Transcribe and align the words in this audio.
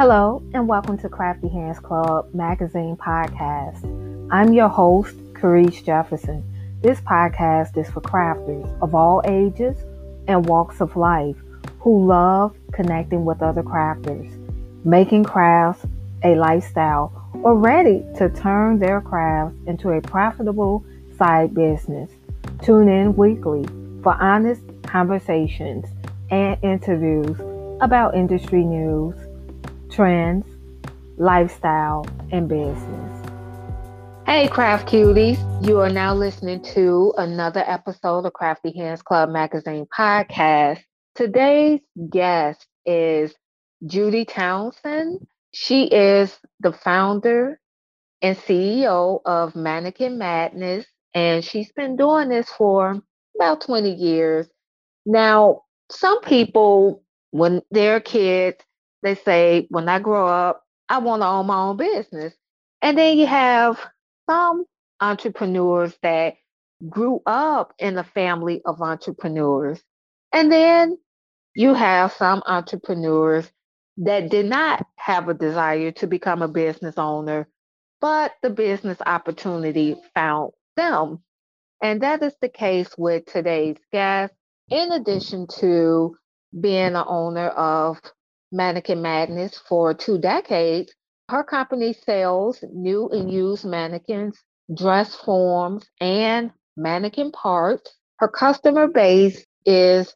Hello, 0.00 0.42
and 0.54 0.66
welcome 0.66 0.96
to 0.96 1.10
Crafty 1.10 1.48
Hands 1.48 1.78
Club 1.78 2.32
Magazine 2.32 2.96
Podcast. 2.96 3.84
I'm 4.32 4.54
your 4.54 4.70
host, 4.70 5.14
Carice 5.34 5.84
Jefferson. 5.84 6.42
This 6.80 6.98
podcast 7.02 7.76
is 7.76 7.86
for 7.90 8.00
crafters 8.00 8.66
of 8.80 8.94
all 8.94 9.20
ages 9.26 9.76
and 10.26 10.46
walks 10.46 10.80
of 10.80 10.96
life 10.96 11.36
who 11.80 12.06
love 12.06 12.56
connecting 12.72 13.26
with 13.26 13.42
other 13.42 13.62
crafters, 13.62 14.34
making 14.86 15.24
crafts 15.24 15.84
a 16.24 16.34
lifestyle, 16.34 17.12
or 17.42 17.58
ready 17.58 18.02
to 18.16 18.30
turn 18.30 18.78
their 18.78 19.02
crafts 19.02 19.54
into 19.66 19.90
a 19.90 20.00
profitable 20.00 20.82
side 21.18 21.52
business. 21.52 22.10
Tune 22.62 22.88
in 22.88 23.14
weekly 23.16 23.66
for 24.02 24.14
honest 24.14 24.62
conversations 24.82 25.84
and 26.30 26.58
interviews 26.62 27.38
about 27.82 28.14
industry 28.14 28.64
news 28.64 29.14
trends, 29.90 30.46
lifestyle, 31.18 32.06
and 32.30 32.48
business. 32.48 33.26
Hey, 34.24 34.46
craft 34.46 34.88
cuties. 34.88 35.38
You 35.66 35.80
are 35.80 35.90
now 35.90 36.14
listening 36.14 36.62
to 36.74 37.12
another 37.18 37.64
episode 37.66 38.24
of 38.24 38.32
Crafty 38.32 38.72
Hands 38.76 39.02
Club 39.02 39.30
Magazine 39.30 39.86
podcast. 39.96 40.80
Today's 41.16 41.80
guest 42.08 42.64
is 42.86 43.34
Judy 43.84 44.24
Townsend. 44.24 45.26
She 45.52 45.86
is 45.86 46.38
the 46.60 46.72
founder 46.72 47.60
and 48.22 48.36
CEO 48.36 49.20
of 49.24 49.56
Mannequin 49.56 50.18
Madness, 50.18 50.86
and 51.14 51.44
she's 51.44 51.72
been 51.72 51.96
doing 51.96 52.28
this 52.28 52.48
for 52.50 53.02
about 53.34 53.62
20 53.62 53.92
years. 53.92 54.46
Now, 55.04 55.62
some 55.90 56.20
people, 56.20 57.02
when 57.32 57.62
they're 57.72 58.00
kids, 58.00 58.58
they 59.02 59.14
say, 59.16 59.66
when 59.70 59.88
I 59.88 59.98
grow 60.00 60.26
up, 60.26 60.64
I 60.88 60.98
want 60.98 61.22
to 61.22 61.26
own 61.26 61.46
my 61.46 61.56
own 61.56 61.76
business. 61.76 62.34
And 62.82 62.98
then 62.98 63.18
you 63.18 63.26
have 63.26 63.80
some 64.28 64.64
entrepreneurs 65.00 65.96
that 66.02 66.34
grew 66.88 67.22
up 67.26 67.74
in 67.78 67.98
a 67.98 68.04
family 68.04 68.62
of 68.64 68.80
entrepreneurs. 68.82 69.82
And 70.32 70.50
then 70.50 70.98
you 71.54 71.74
have 71.74 72.12
some 72.12 72.42
entrepreneurs 72.46 73.50
that 73.98 74.30
did 74.30 74.46
not 74.46 74.86
have 74.96 75.28
a 75.28 75.34
desire 75.34 75.92
to 75.92 76.06
become 76.06 76.42
a 76.42 76.48
business 76.48 76.96
owner, 76.98 77.48
but 78.00 78.32
the 78.42 78.50
business 78.50 78.98
opportunity 79.04 79.96
found 80.14 80.52
them. 80.76 81.20
And 81.82 82.02
that 82.02 82.22
is 82.22 82.34
the 82.40 82.48
case 82.48 82.90
with 82.98 83.26
today's 83.26 83.78
guest. 83.92 84.34
In 84.70 84.92
addition 84.92 85.46
to 85.60 86.16
being 86.58 86.94
an 86.96 87.04
owner 87.06 87.48
of 87.48 88.00
Mannequin 88.52 89.02
Madness 89.02 89.58
for 89.68 89.94
two 89.94 90.18
decades. 90.18 90.92
Her 91.28 91.44
company 91.44 91.92
sells 91.92 92.62
new 92.72 93.08
and 93.10 93.30
used 93.32 93.64
mannequins, 93.64 94.38
dress 94.74 95.14
forms, 95.14 95.88
and 96.00 96.50
mannequin 96.76 97.32
parts. 97.32 97.96
Her 98.18 98.28
customer 98.28 98.88
base 98.88 99.44
is 99.64 100.14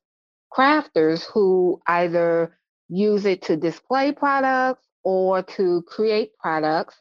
crafters 0.56 1.24
who 1.32 1.80
either 1.86 2.58
use 2.88 3.24
it 3.26 3.42
to 3.42 3.56
display 3.56 4.12
products 4.12 4.86
or 5.04 5.42
to 5.42 5.82
create 5.86 6.36
products. 6.38 6.96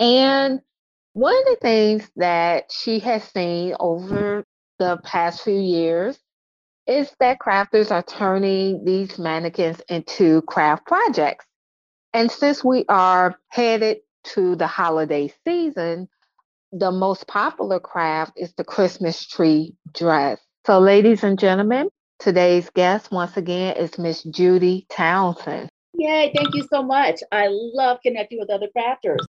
And 0.00 0.60
one 1.12 1.36
of 1.36 1.44
the 1.46 1.58
things 1.60 2.10
that 2.16 2.70
she 2.70 3.00
has 3.00 3.24
seen 3.24 3.74
over 3.80 4.44
the 4.78 4.98
past 5.04 5.42
few 5.42 5.58
years 5.58 6.18
is 6.88 7.14
that 7.20 7.38
crafters 7.38 7.90
are 7.90 8.02
turning 8.02 8.84
these 8.84 9.18
mannequins 9.18 9.80
into 9.88 10.40
craft 10.42 10.86
projects. 10.86 11.44
And 12.14 12.32
since 12.32 12.64
we 12.64 12.86
are 12.88 13.38
headed 13.50 13.98
to 14.34 14.56
the 14.56 14.66
holiday 14.66 15.32
season, 15.46 16.08
the 16.72 16.90
most 16.90 17.26
popular 17.28 17.78
craft 17.78 18.32
is 18.36 18.52
the 18.54 18.64
Christmas 18.64 19.26
tree 19.26 19.74
dress. 19.92 20.40
So, 20.66 20.80
ladies 20.80 21.22
and 21.22 21.38
gentlemen, 21.38 21.90
today's 22.18 22.70
guest 22.70 23.12
once 23.12 23.36
again 23.36 23.76
is 23.76 23.98
Miss 23.98 24.22
Judy 24.22 24.86
Townsend. 24.90 25.68
Yay, 25.94 26.32
thank 26.34 26.54
you 26.54 26.66
so 26.72 26.82
much. 26.82 27.20
I 27.32 27.48
love 27.50 27.98
connecting 28.02 28.38
with 28.38 28.50
other 28.50 28.68
crafters. 28.76 29.24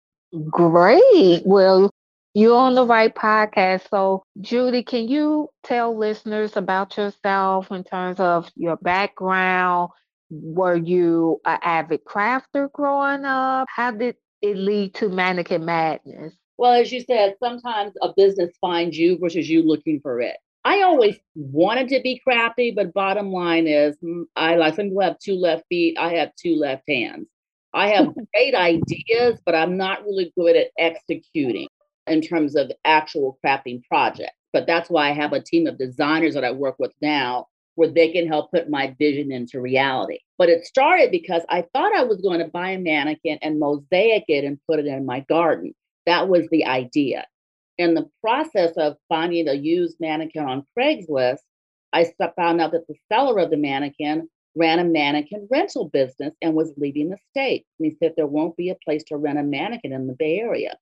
Great. 0.50 1.42
Well, 1.44 1.90
you're 2.34 2.56
on 2.56 2.74
the 2.74 2.84
right 2.86 3.14
podcast. 3.14 3.88
So, 3.90 4.24
Judy, 4.40 4.82
can 4.82 5.08
you 5.08 5.48
tell 5.62 5.96
listeners 5.96 6.56
about 6.56 6.96
yourself 6.96 7.70
in 7.70 7.84
terms 7.84 8.20
of 8.20 8.50
your 8.56 8.76
background? 8.76 9.90
Were 10.30 10.76
you 10.76 11.40
an 11.46 11.58
avid 11.62 12.04
crafter 12.04 12.70
growing 12.72 13.24
up? 13.24 13.68
How 13.74 13.92
did 13.92 14.16
it 14.42 14.56
lead 14.56 14.94
to 14.96 15.08
Mannequin 15.08 15.64
Madness? 15.64 16.34
Well, 16.58 16.72
as 16.72 16.92
you 16.92 17.00
said, 17.00 17.36
sometimes 17.42 17.94
a 18.02 18.12
business 18.16 18.52
finds 18.60 18.96
you 18.96 19.18
versus 19.18 19.48
you 19.48 19.62
looking 19.62 20.00
for 20.00 20.20
it. 20.20 20.36
I 20.64 20.82
always 20.82 21.16
wanted 21.34 21.88
to 21.90 22.00
be 22.00 22.20
crafty, 22.20 22.72
but 22.72 22.94
bottom 22.94 23.32
line 23.32 23.66
is, 23.66 23.96
mm, 24.02 24.24
I 24.34 24.56
like 24.56 24.74
some 24.74 24.86
people 24.86 25.02
have 25.02 25.18
two 25.18 25.34
left 25.34 25.64
feet. 25.68 25.96
I 25.98 26.14
have 26.14 26.32
two 26.36 26.56
left 26.56 26.84
hands. 26.88 27.28
I 27.74 27.88
have 27.88 28.14
great 28.34 28.54
ideas, 28.54 29.40
but 29.44 29.54
I'm 29.54 29.76
not 29.76 30.04
really 30.04 30.32
good 30.36 30.56
at 30.56 30.68
executing 30.78 31.68
in 32.06 32.20
terms 32.20 32.56
of 32.56 32.70
actual 32.84 33.38
crafting 33.44 33.82
projects. 33.84 34.36
But 34.52 34.66
that's 34.66 34.90
why 34.90 35.08
I 35.08 35.12
have 35.12 35.32
a 35.32 35.40
team 35.40 35.66
of 35.66 35.78
designers 35.78 36.34
that 36.34 36.44
I 36.44 36.52
work 36.52 36.76
with 36.78 36.92
now 37.02 37.48
where 37.76 37.90
they 37.90 38.12
can 38.12 38.28
help 38.28 38.52
put 38.52 38.70
my 38.70 38.94
vision 38.98 39.32
into 39.32 39.60
reality. 39.60 40.18
But 40.38 40.48
it 40.48 40.64
started 40.64 41.10
because 41.10 41.42
I 41.48 41.64
thought 41.72 41.96
I 41.96 42.04
was 42.04 42.20
going 42.20 42.38
to 42.38 42.46
buy 42.46 42.70
a 42.70 42.78
mannequin 42.78 43.38
and 43.42 43.58
mosaic 43.58 44.24
it 44.28 44.44
and 44.44 44.60
put 44.68 44.78
it 44.78 44.86
in 44.86 45.04
my 45.04 45.20
garden. 45.28 45.74
That 46.06 46.28
was 46.28 46.46
the 46.50 46.66
idea. 46.66 47.26
In 47.78 47.94
the 47.94 48.08
process 48.20 48.72
of 48.76 48.96
finding 49.08 49.48
a 49.48 49.54
used 49.54 49.96
mannequin 49.98 50.44
on 50.44 50.64
Craigslist, 50.78 51.38
I 51.92 52.12
found 52.36 52.60
out 52.60 52.72
that 52.72 52.86
the 52.86 52.94
seller 53.12 53.40
of 53.40 53.50
the 53.50 53.56
mannequin 53.56 54.28
ran 54.56 54.78
a 54.78 54.84
mannequin 54.84 55.48
rental 55.50 55.88
business 55.88 56.32
and 56.40 56.54
was 56.54 56.72
leaving 56.76 57.10
the 57.10 57.18
state. 57.30 57.66
And 57.78 57.86
he 57.86 57.96
said 57.98 58.12
there 58.16 58.26
won't 58.26 58.56
be 58.56 58.70
a 58.70 58.76
place 58.84 59.02
to 59.08 59.16
rent 59.16 59.38
a 59.38 59.42
mannequin 59.42 59.92
in 59.92 60.06
the 60.06 60.14
Bay 60.16 60.38
Area. 60.38 60.76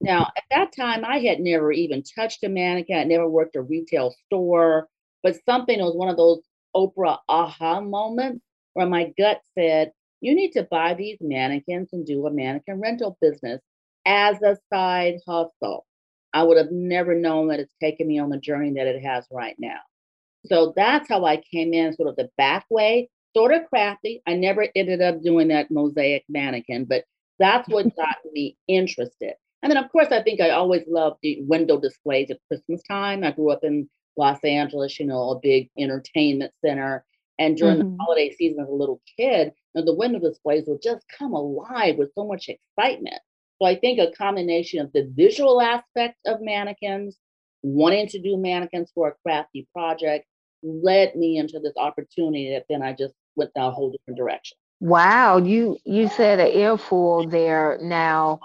Now, 0.00 0.28
at 0.36 0.44
that 0.50 0.72
time, 0.74 1.04
I 1.04 1.18
had 1.18 1.40
never 1.40 1.72
even 1.72 2.02
touched 2.02 2.42
a 2.44 2.48
mannequin. 2.48 2.98
I 2.98 3.04
never 3.04 3.28
worked 3.28 3.56
a 3.56 3.62
retail 3.62 4.14
store, 4.26 4.88
but 5.22 5.36
something 5.44 5.78
was 5.80 5.94
one 5.94 6.08
of 6.08 6.16
those 6.16 6.40
Oprah 6.74 7.18
aha 7.28 7.80
moments 7.80 8.44
where 8.74 8.86
my 8.86 9.12
gut 9.18 9.40
said, 9.58 9.92
you 10.20 10.34
need 10.34 10.52
to 10.52 10.62
buy 10.64 10.94
these 10.94 11.18
mannequins 11.20 11.90
and 11.92 12.06
do 12.06 12.26
a 12.26 12.30
mannequin 12.30 12.80
rental 12.80 13.18
business 13.20 13.60
as 14.06 14.40
a 14.42 14.56
side 14.72 15.18
hustle. 15.26 15.86
I 16.32 16.42
would 16.44 16.56
have 16.56 16.70
never 16.70 17.14
known 17.14 17.48
that 17.48 17.60
it's 17.60 17.74
taken 17.80 18.06
me 18.06 18.18
on 18.18 18.30
the 18.30 18.38
journey 18.38 18.72
that 18.74 18.86
it 18.86 19.02
has 19.02 19.26
right 19.30 19.56
now. 19.58 19.80
So 20.46 20.72
that's 20.76 21.08
how 21.08 21.24
I 21.24 21.42
came 21.52 21.74
in, 21.74 21.94
sort 21.94 22.08
of 22.08 22.16
the 22.16 22.30
back 22.38 22.64
way, 22.70 23.10
sort 23.36 23.52
of 23.52 23.68
crafty. 23.68 24.22
I 24.26 24.34
never 24.34 24.66
ended 24.74 25.02
up 25.02 25.22
doing 25.22 25.48
that 25.48 25.70
mosaic 25.70 26.24
mannequin, 26.28 26.84
but 26.84 27.04
that's 27.38 27.68
what 27.68 27.94
got 27.96 28.16
me 28.32 28.56
interested. 28.68 29.34
And 29.62 29.70
then, 29.70 29.82
of 29.82 29.90
course, 29.92 30.08
I 30.10 30.22
think 30.22 30.40
I 30.40 30.50
always 30.50 30.82
loved 30.88 31.18
the 31.22 31.38
window 31.42 31.78
displays 31.78 32.30
at 32.30 32.38
Christmas 32.48 32.82
time. 32.88 33.24
I 33.24 33.32
grew 33.32 33.50
up 33.50 33.62
in 33.62 33.88
Los 34.16 34.42
Angeles, 34.42 34.98
you 34.98 35.06
know, 35.06 35.30
a 35.30 35.40
big 35.40 35.70
entertainment 35.78 36.52
center. 36.64 37.04
And 37.38 37.56
during 37.56 37.78
mm-hmm. 37.78 37.96
the 37.96 37.96
holiday 38.00 38.34
season 38.36 38.62
as 38.62 38.68
a 38.68 38.72
little 38.72 39.00
kid, 39.18 39.52
you 39.74 39.80
know, 39.80 39.84
the 39.84 39.94
window 39.94 40.18
displays 40.18 40.64
would 40.66 40.82
just 40.82 41.04
come 41.18 41.32
alive 41.32 41.96
with 41.96 42.12
so 42.14 42.26
much 42.26 42.48
excitement. 42.48 43.20
So 43.60 43.66
I 43.66 43.76
think 43.76 43.98
a 43.98 44.12
combination 44.12 44.80
of 44.80 44.92
the 44.92 45.10
visual 45.14 45.60
aspect 45.60 46.16
of 46.26 46.40
mannequins, 46.40 47.18
wanting 47.62 48.08
to 48.08 48.18
do 48.20 48.36
mannequins 48.36 48.90
for 48.94 49.08
a 49.08 49.14
crafty 49.22 49.68
project, 49.74 50.26
led 50.62 51.14
me 51.16 51.38
into 51.38 51.60
this 51.60 51.74
opportunity 51.76 52.50
that 52.52 52.64
then 52.68 52.82
I 52.82 52.92
just 52.92 53.14
went 53.36 53.52
down 53.54 53.68
a 53.68 53.70
whole 53.70 53.90
different 53.90 54.18
direction. 54.18 54.56
Wow, 54.80 55.38
you 55.38 55.76
you 55.84 56.08
said 56.08 56.40
an 56.40 56.48
earful 56.48 57.28
there. 57.28 57.78
Now 57.82 58.40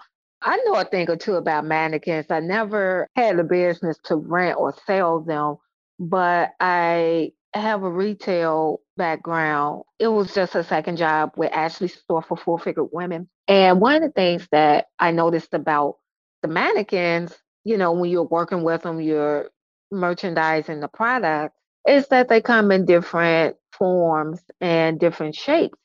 I 0.46 0.58
know 0.58 0.76
a 0.76 0.86
thing 0.86 1.10
or 1.10 1.18
two 1.18 1.36
about 1.36 1.66
mannequins. 1.66 2.28
I 2.30 2.40
never 2.40 3.10
had 3.16 3.40
a 3.40 3.44
business 3.44 3.98
to 4.06 4.16
rent 4.16 4.60
or 4.60 4.76
sell 4.86 5.22
them, 5.22 5.58
but 6.00 6.52
I 6.60 7.34
have 7.56 7.84
a 7.84 7.90
retail 7.90 8.82
background. 8.96 9.84
It 9.98 10.10
was 10.10 10.36
just 10.36 10.56
a 10.56 10.64
second 10.64 10.98
job 10.98 11.32
with 11.36 11.52
Ashley 11.52 11.88
Stewart 11.88 12.28
for 12.28 12.38
full 12.38 12.60
figured 12.60 12.90
women. 12.92 13.28
And 13.48 13.82
one 13.82 13.96
of 13.96 14.02
the 14.04 14.12
things 14.12 14.48
that 14.52 14.88
I 15.00 15.12
noticed 15.12 15.54
about 15.56 15.98
the 16.44 16.48
mannequins, 16.48 17.36
you 17.64 17.78
know, 17.78 17.94
when 17.94 18.12
you're 18.12 18.24
working 18.24 18.64
with 18.64 18.84
them, 18.84 19.02
you're 19.02 19.50
merchandising 19.92 20.80
the 20.80 20.88
product, 20.90 21.56
is 21.88 22.08
that 22.10 22.30
they 22.30 22.42
come 22.42 22.72
in 22.72 22.86
different 22.86 23.56
forms 23.72 24.42
and 24.62 25.00
different 25.00 25.36
shapes. 25.36 25.80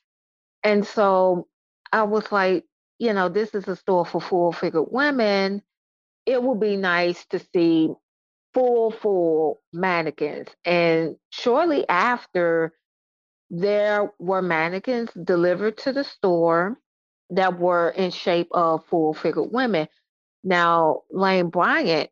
And 0.63 0.85
so 0.85 1.47
I 1.91 2.03
was 2.03 2.31
like, 2.31 2.65
you 3.01 3.13
know, 3.13 3.29
this 3.29 3.55
is 3.55 3.67
a 3.67 3.75
store 3.77 4.05
for 4.07 4.21
full 4.21 4.53
figured 4.53 4.87
women. 4.91 5.63
It 6.25 6.43
would 6.43 6.61
be 6.61 6.77
nice 6.77 7.25
to 7.27 7.39
see 7.53 7.89
full, 8.55 8.91
full 8.91 9.61
mannequins. 9.73 10.49
And 10.65 11.17
shortly 11.31 11.87
after, 11.89 12.73
there 13.51 14.11
were 14.19 14.43
mannequins 14.43 15.11
delivered 15.13 15.79
to 15.79 15.93
the 15.93 16.05
store. 16.05 16.77
that 17.31 17.59
were 17.59 17.91
in 17.91 18.11
shape 18.11 18.49
of 18.53 18.85
full 18.87 19.13
figured 19.15 19.51
women. 19.53 19.89
Now, 20.45 21.03
Lane 21.11 21.49
Bryant 21.49 22.11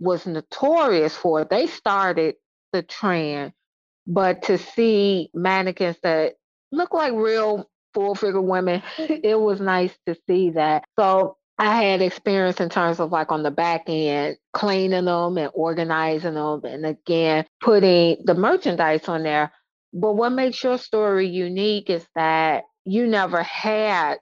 was 0.00 0.26
notorious 0.26 1.16
for 1.16 1.42
it. 1.42 1.50
They 1.50 1.68
started 1.68 2.36
the 2.72 2.82
trend, 2.82 3.54
but 4.08 4.44
to 4.44 4.58
see 4.58 5.30
mannequins 5.34 5.98
that 6.04 6.34
look 6.72 6.94
like 6.94 7.14
real 7.14 7.69
full 7.94 8.14
figure 8.14 8.40
women, 8.40 8.82
it 8.98 9.38
was 9.38 9.60
nice 9.60 9.96
to 10.06 10.16
see 10.26 10.50
that. 10.50 10.84
So 10.98 11.36
I 11.58 11.82
had 11.82 12.00
experience 12.00 12.60
in 12.60 12.70
terms 12.70 13.00
of 13.00 13.12
like 13.12 13.30
on 13.30 13.42
the 13.42 13.50
back 13.50 13.82
end, 13.86 14.38
cleaning 14.54 15.04
them 15.04 15.36
and 15.36 15.50
organizing 15.52 16.34
them, 16.34 16.64
and 16.64 16.86
again, 16.86 17.44
putting 17.60 18.16
the 18.24 18.34
merchandise 18.34 19.08
on 19.08 19.24
there. 19.24 19.52
But 19.92 20.14
what 20.14 20.30
makes 20.30 20.62
your 20.62 20.78
story 20.78 21.28
unique 21.28 21.90
is 21.90 22.06
that 22.14 22.64
you 22.84 23.06
never 23.06 23.42
had 23.42 24.18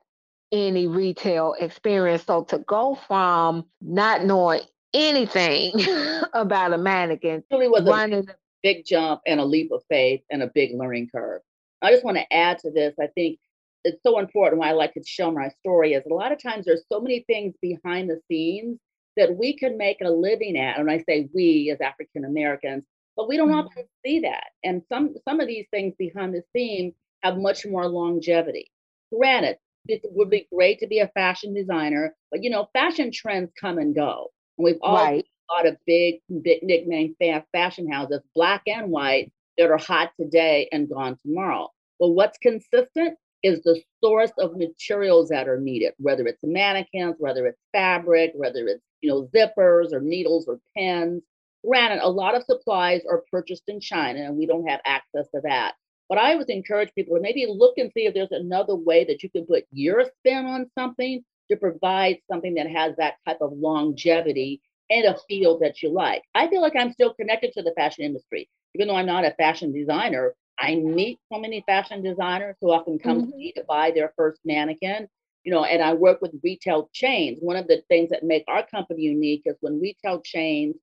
any 0.50 0.87
retail 0.87 1.55
experience. 1.61 2.25
So 2.25 2.44
to 2.44 2.59
go 2.59 2.99
from 3.06 3.67
not 3.81 4.25
knowing 4.25 4.62
anything 4.93 5.75
about 6.32 6.73
a 6.73 6.79
mannequin, 6.79 7.44
really 7.53 7.69
was 7.69 7.87
a 7.87 8.25
big 8.62 8.85
jump 8.85 9.20
and 9.26 9.38
a 9.41 9.44
leap 9.44 9.70
of 9.70 9.82
faith 9.88 10.23
and 10.31 10.43
a 10.43 10.50
big 10.53 10.75
learning 10.75 11.09
curve. 11.15 11.43
I 11.82 11.93
just 11.93 12.05
want 12.05 12.17
to 12.17 12.32
add 12.32 12.59
to 12.61 12.70
this. 12.70 12.94
I 13.00 13.06
think 13.06 13.38
it's 13.84 14.02
so 14.04 14.19
important 14.19 14.60
why 14.60 14.69
I 14.69 14.72
like 14.72 14.94
to 14.94 15.02
share 15.04 15.30
my 15.30 15.48
story 15.60 15.94
is 15.94 16.04
a 16.10 16.14
lot 16.14 16.32
of 16.32 16.42
times 16.42 16.64
there's 16.64 16.84
so 16.90 17.00
many 17.00 17.25
things 17.26 17.54
behind 17.60 18.10
the 18.10 18.20
scenes 18.28 18.78
that 19.16 19.36
we 19.36 19.56
can 19.56 19.76
make 19.76 19.98
a 20.02 20.10
living 20.10 20.56
at. 20.56 20.78
And 20.78 20.90
I 20.90 21.02
say 21.08 21.28
we 21.34 21.70
as 21.72 21.80
African 21.80 22.25
Americans, 22.25 22.84
but 23.16 23.28
we 23.28 23.36
don't 23.36 23.48
mm-hmm. 23.48 23.66
often 23.66 23.84
see 24.04 24.20
that. 24.20 24.44
And 24.64 24.82
some 24.88 25.14
some 25.26 25.40
of 25.40 25.48
these 25.48 25.66
things 25.70 25.94
behind 25.98 26.34
the 26.34 26.42
scenes 26.54 26.94
have 27.22 27.36
much 27.36 27.66
more 27.66 27.88
longevity. 27.88 28.70
Granted, 29.12 29.58
it 29.86 30.02
would 30.04 30.31
be 30.31 30.48
great 30.52 30.78
to 30.81 30.86
be 30.86 31.00
a 31.00 31.08
fashion 31.08 31.54
designer, 31.54 32.14
but 32.31 32.42
you 32.42 32.50
know, 32.50 32.69
fashion 32.72 33.10
trends 33.12 33.50
come 33.60 33.78
and 33.78 33.94
go. 33.94 34.28
And 34.56 34.64
we've 34.64 34.78
all 34.82 34.96
right. 34.96 35.24
a 35.50 35.54
lot 35.54 35.66
of 35.66 35.76
big, 35.86 36.20
big 36.42 36.62
nickname 36.62 37.16
fashion 37.52 37.90
houses, 37.90 38.20
black 38.34 38.62
and 38.66 38.90
white, 38.90 39.32
that 39.56 39.70
are 39.70 39.78
hot 39.78 40.12
today 40.20 40.69
and 40.70 40.88
gone 40.88 41.16
tomorrow. 41.22 41.70
But 41.98 42.10
what's 42.10 42.38
consistent 42.38 43.19
is 43.48 43.62
the 43.62 43.80
source 44.04 44.32
of 44.38 44.56
materials 44.56 45.28
that 45.30 45.48
are 45.48 45.60
needed, 45.60 45.94
whether 45.98 46.26
it's 46.26 46.42
mannequins, 46.44 47.16
whether 47.18 47.46
it's 47.46 47.60
fabric, 47.72 48.32
whether 48.34 48.66
it's 48.68 48.84
you 49.00 49.10
know 49.10 49.28
zippers 49.34 49.92
or 49.92 50.00
needles 50.00 50.46
or 50.48 50.60
pins. 50.76 51.22
Granted, 51.66 52.00
a 52.02 52.08
lot 52.08 52.36
of 52.36 52.44
supplies 52.44 53.02
are 53.10 53.24
purchased 53.30 53.64
in 53.68 53.80
China, 53.80 54.20
and 54.20 54.36
we 54.36 54.46
don't 54.46 54.68
have 54.68 54.80
access 54.86 55.28
to 55.34 55.40
that. 55.44 55.74
But 56.08 56.18
I 56.18 56.36
would 56.36 56.48
encourage 56.48 56.94
people 56.94 57.16
to 57.16 57.22
maybe 57.22 57.46
look 57.48 57.78
and 57.78 57.92
see 57.92 58.06
if 58.06 58.14
there's 58.14 58.32
another 58.32 58.76
way 58.76 59.04
that 59.04 59.22
you 59.22 59.30
can 59.30 59.46
put 59.46 59.64
your 59.72 60.04
spin 60.18 60.46
on 60.46 60.70
something 60.78 61.24
to 61.50 61.56
provide 61.56 62.18
something 62.30 62.54
that 62.54 62.70
has 62.70 62.96
that 62.96 63.16
type 63.26 63.38
of 63.40 63.52
longevity 63.52 64.62
in 64.90 65.06
a 65.06 65.16
field 65.28 65.60
that 65.60 65.82
you 65.82 65.90
like. 65.90 66.22
I 66.34 66.48
feel 66.48 66.62
like 66.62 66.76
I'm 66.76 66.92
still 66.92 67.14
connected 67.14 67.52
to 67.54 67.62
the 67.62 67.74
fashion 67.76 68.04
industry, 68.04 68.48
even 68.74 68.88
though 68.88 68.96
I'm 68.96 69.06
not 69.06 69.24
a 69.26 69.32
fashion 69.32 69.72
designer. 69.72 70.34
I 70.58 70.75
meet 70.75 71.19
so 71.32 71.38
many 71.38 71.62
fashion 71.66 72.02
designers 72.02 72.56
who 72.60 72.72
often 72.72 72.99
come 72.99 73.22
mm-hmm. 73.22 73.31
to 73.31 73.37
me 73.37 73.52
to 73.52 73.64
buy 73.69 73.90
their 73.90 74.12
first 74.16 74.40
mannequin. 74.44 75.08
You 75.44 75.52
know, 75.52 75.64
and 75.64 75.82
I 75.82 75.94
work 75.94 76.20
with 76.20 76.34
retail 76.43 76.90
chains. 76.93 77.38
One 77.40 77.56
of 77.56 77.69
the 77.69 77.82
things 77.88 78.10
that 78.10 78.25
make 78.25 78.44
our 78.49 78.66
company 78.66 79.02
unique 79.02 79.43
is 79.46 79.56
when 79.60 79.81
retail 79.81 80.20
chains 80.20 80.76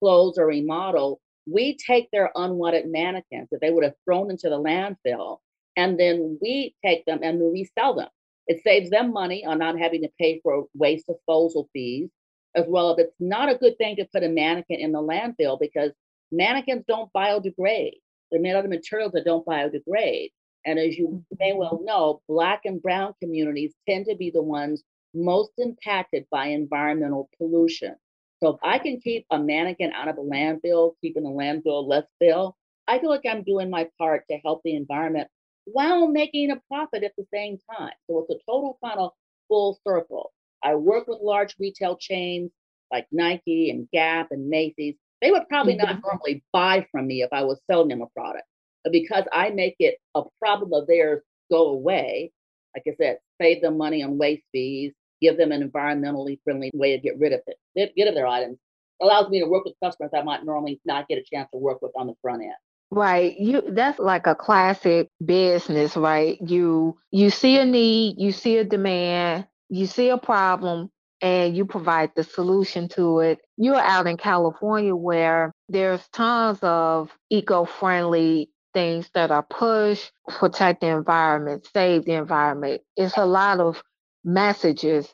close 0.00 0.36
or 0.36 0.46
remodel, 0.46 1.20
we 1.46 1.76
take 1.76 2.10
their 2.10 2.30
unwanted 2.34 2.86
mannequins 2.90 3.48
that 3.50 3.60
they 3.60 3.70
would 3.70 3.84
have 3.84 3.94
thrown 4.04 4.30
into 4.30 4.48
the 4.48 4.60
landfill, 4.60 5.38
and 5.76 5.98
then 5.98 6.38
we 6.40 6.74
take 6.84 7.04
them 7.04 7.20
and 7.22 7.40
we 7.40 7.62
resell 7.62 7.94
them. 7.94 8.08
It 8.46 8.62
saves 8.62 8.90
them 8.90 9.12
money 9.12 9.44
on 9.44 9.58
not 9.58 9.78
having 9.78 10.02
to 10.02 10.10
pay 10.20 10.40
for 10.42 10.66
waste 10.74 11.06
disposal 11.06 11.68
fees, 11.72 12.10
as 12.54 12.66
well 12.68 12.92
as 12.92 12.98
it's 12.98 13.16
not 13.18 13.48
a 13.48 13.56
good 13.56 13.78
thing 13.78 13.96
to 13.96 14.08
put 14.12 14.24
a 14.24 14.28
mannequin 14.28 14.80
in 14.80 14.92
the 14.92 15.00
landfill 15.00 15.58
because 15.58 15.92
mannequins 16.30 16.84
don't 16.86 17.12
biodegrade. 17.12 18.00
They're 18.32 18.40
made 18.40 18.54
out 18.54 18.64
of 18.64 18.70
materials 18.70 19.12
that 19.12 19.26
don't 19.26 19.46
biodegrade. 19.46 20.30
And 20.64 20.78
as 20.78 20.96
you 20.96 21.24
may 21.38 21.50
mm-hmm. 21.50 21.58
well 21.58 21.80
know, 21.84 22.22
Black 22.28 22.62
and 22.64 22.82
Brown 22.82 23.14
communities 23.22 23.74
tend 23.88 24.06
to 24.06 24.16
be 24.16 24.30
the 24.30 24.42
ones 24.42 24.82
most 25.14 25.52
impacted 25.58 26.26
by 26.30 26.46
environmental 26.46 27.28
pollution. 27.36 27.94
So 28.42 28.50
if 28.50 28.56
I 28.64 28.78
can 28.78 29.00
keep 29.00 29.26
a 29.30 29.38
mannequin 29.38 29.92
out 29.92 30.08
of 30.08 30.18
a 30.18 30.22
landfill, 30.22 30.94
keeping 31.00 31.22
the 31.22 31.30
landfill 31.30 31.86
less 31.86 32.06
fill, 32.18 32.56
I 32.88 32.98
feel 32.98 33.10
like 33.10 33.26
I'm 33.28 33.44
doing 33.44 33.70
my 33.70 33.88
part 33.98 34.24
to 34.30 34.38
help 34.38 34.62
the 34.64 34.74
environment 34.74 35.28
while 35.64 36.08
making 36.08 36.50
a 36.50 36.60
profit 36.68 37.04
at 37.04 37.12
the 37.16 37.26
same 37.32 37.58
time. 37.76 37.92
So 38.08 38.20
it's 38.20 38.30
a 38.30 38.50
total 38.50 38.78
kind 38.82 38.98
of 38.98 39.12
full 39.48 39.78
circle. 39.86 40.32
I 40.64 40.74
work 40.74 41.06
with 41.06 41.20
large 41.22 41.54
retail 41.60 41.96
chains 41.96 42.50
like 42.90 43.06
Nike 43.12 43.70
and 43.70 43.88
Gap 43.92 44.28
and 44.30 44.48
Macy's. 44.48 44.96
They 45.22 45.30
would 45.30 45.48
probably 45.48 45.76
mm-hmm. 45.76 45.86
not 45.86 46.02
normally 46.02 46.44
buy 46.52 46.86
from 46.90 47.06
me 47.06 47.22
if 47.22 47.30
I 47.32 47.44
was 47.44 47.60
selling 47.70 47.88
them 47.88 48.02
a 48.02 48.08
product. 48.08 48.44
But 48.84 48.92
because 48.92 49.24
I 49.32 49.50
make 49.50 49.76
it 49.78 49.96
a 50.14 50.22
problem 50.40 50.72
of 50.74 50.88
theirs 50.88 51.22
go 51.50 51.68
away, 51.68 52.32
like 52.74 52.82
I 52.86 52.96
said, 53.00 53.18
save 53.40 53.62
them 53.62 53.78
money 53.78 54.02
on 54.02 54.18
waste 54.18 54.42
fees, 54.50 54.92
give 55.20 55.36
them 55.36 55.52
an 55.52 55.66
environmentally 55.66 56.40
friendly 56.42 56.70
way 56.74 56.96
to 56.96 57.02
get 57.02 57.18
rid 57.18 57.32
of 57.32 57.40
it, 57.46 57.56
get 57.76 57.92
rid 57.96 58.08
of 58.08 58.14
their 58.14 58.26
items, 58.26 58.58
allows 59.00 59.30
me 59.30 59.40
to 59.40 59.46
work 59.46 59.64
with 59.64 59.74
customers 59.82 60.10
I 60.14 60.22
might 60.22 60.44
normally 60.44 60.80
not 60.84 61.06
get 61.06 61.18
a 61.18 61.22
chance 61.22 61.48
to 61.52 61.58
work 61.58 61.80
with 61.80 61.92
on 61.96 62.08
the 62.08 62.14
front 62.20 62.42
end. 62.42 62.52
Right. 62.90 63.38
You 63.38 63.62
that's 63.68 63.98
like 63.98 64.26
a 64.26 64.34
classic 64.34 65.08
business, 65.24 65.96
right? 65.96 66.36
You 66.42 66.98
you 67.10 67.30
see 67.30 67.56
a 67.58 67.64
need, 67.64 68.16
you 68.18 68.32
see 68.32 68.58
a 68.58 68.64
demand, 68.64 69.46
you 69.70 69.86
see 69.86 70.10
a 70.10 70.18
problem 70.18 70.90
and 71.22 71.56
you 71.56 71.64
provide 71.64 72.10
the 72.16 72.24
solution 72.24 72.88
to 72.88 73.20
it. 73.20 73.38
You're 73.56 73.76
out 73.76 74.06
in 74.06 74.16
California 74.16 74.94
where 74.94 75.52
there's 75.68 76.06
tons 76.08 76.58
of 76.62 77.10
eco-friendly 77.30 78.50
things 78.74 79.08
that 79.14 79.30
are 79.30 79.44
pushed, 79.44 80.10
protect 80.28 80.80
the 80.80 80.88
environment, 80.88 81.66
save 81.72 82.04
the 82.04 82.14
environment. 82.14 82.82
It's 82.96 83.16
a 83.16 83.26
lot 83.26 83.60
of 83.60 83.82
messages. 84.24 85.08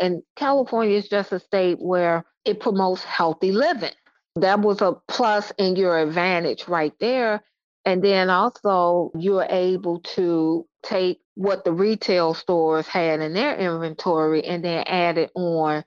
And 0.00 0.22
California 0.36 0.96
is 0.96 1.08
just 1.08 1.32
a 1.32 1.40
state 1.40 1.78
where 1.78 2.24
it 2.44 2.60
promotes 2.60 3.04
healthy 3.04 3.52
living 3.52 3.92
that 4.36 4.60
was 4.60 4.80
a 4.80 4.94
plus 5.08 5.52
in 5.58 5.76
your 5.76 5.98
advantage 5.98 6.68
right 6.68 6.92
there. 7.00 7.42
And 7.84 8.02
then 8.02 8.30
also, 8.30 9.10
you're 9.14 9.46
able 9.48 10.00
to 10.14 10.66
take 10.82 11.18
what 11.40 11.64
the 11.64 11.72
retail 11.72 12.34
stores 12.34 12.86
had 12.86 13.20
in 13.20 13.32
their 13.32 13.56
inventory 13.56 14.44
and 14.44 14.62
then 14.62 14.84
add 14.86 15.16
it 15.16 15.30
on 15.34 15.82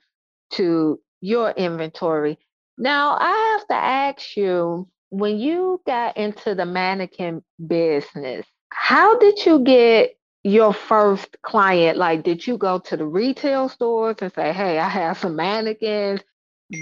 to 0.49 0.99
your 1.21 1.51
inventory. 1.51 2.39
Now, 2.75 3.17
I 3.19 3.51
have 3.51 3.67
to 3.67 3.75
ask 3.75 4.35
you 4.35 4.89
when 5.11 5.37
you 5.37 5.79
got 5.85 6.17
into 6.17 6.55
the 6.55 6.65
mannequin 6.65 7.43
business, 7.67 8.47
how 8.69 9.19
did 9.19 9.45
you 9.45 9.59
get 9.59 10.17
your 10.41 10.73
first 10.73 11.37
client? 11.43 11.99
Like, 11.99 12.23
did 12.23 12.47
you 12.47 12.57
go 12.57 12.79
to 12.79 12.97
the 12.97 13.05
retail 13.05 13.69
stores 13.69 14.15
and 14.21 14.33
say, 14.33 14.53
hey, 14.53 14.79
I 14.79 14.89
have 14.89 15.19
some 15.19 15.35
mannequins? 15.35 16.21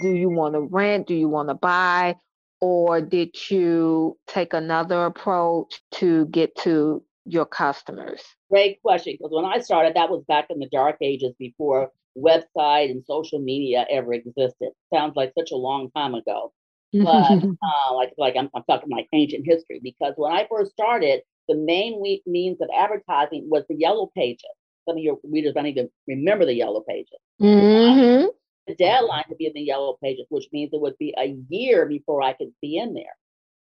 do 0.02 0.12
you 0.12 0.30
want 0.30 0.54
to 0.54 0.62
rent? 0.62 1.08
Do 1.08 1.14
you 1.14 1.28
want 1.28 1.50
to 1.50 1.56
buy? 1.56 2.16
Or 2.62 3.02
did 3.02 3.36
you 3.50 4.18
take 4.28 4.54
another 4.54 5.08
approach 5.08 5.82
to 5.96 6.26
get 6.28 6.56
to 6.60 7.04
your 7.26 7.46
customers? 7.46 8.22
Great 8.52 8.82
question. 8.82 9.16
Because 9.18 9.32
when 9.34 9.46
I 9.46 9.60
started, 9.60 9.96
that 9.96 10.10
was 10.10 10.24
back 10.28 10.48
in 10.50 10.60
the 10.60 10.70
dark 10.72 10.98
ages 11.02 11.34
before 11.40 11.92
website 12.18 12.92
and 12.92 13.04
social 13.06 13.40
media 13.40 13.86
ever 13.90 14.14
existed. 14.14 14.72
Sounds 14.94 15.16
like 15.16 15.34
such 15.38 15.52
a 15.52 15.58
long 15.58 15.90
time 15.92 16.14
ago. 16.14 16.52
But 16.94 17.32
uh, 17.44 17.94
like, 17.96 18.14
like 18.18 18.36
I'm, 18.38 18.50
I'm 18.54 18.64
talking 18.70 18.90
like 18.90 19.08
ancient 19.14 19.46
history 19.46 19.80
because 19.82 20.14
when 20.18 20.34
I 20.34 20.48
first 20.50 20.72
started, 20.72 21.22
the 21.48 21.56
main 21.56 22.02
means 22.28 22.60
of 22.62 22.70
advertising 22.78 23.48
was 23.50 23.64
the 23.70 23.76
yellow 23.76 24.12
pages. 24.16 24.44
Some 24.88 24.98
of 24.98 25.04
your 25.04 25.18
readers 25.24 25.54
don't 25.54 25.68
even 25.68 25.90
remember 26.08 26.46
the 26.46 26.56
yellow 26.56 26.84
pages. 26.88 27.18
Mm-hmm 27.42 28.28
the 28.68 28.76
deadline 28.76 29.24
to 29.30 29.36
be 29.36 29.48
in 29.48 29.54
the 29.54 29.62
yellow 29.62 29.98
pages, 30.02 30.26
which 30.30 30.48
means 30.52 30.72
it 30.74 30.82
would 30.82 30.98
be 30.98 31.14
a 31.18 31.36
year 31.50 31.86
before 31.86 32.22
I 32.22 32.34
could 32.34 32.52
be 32.62 32.78
in 32.78 32.94
there. 32.94 33.18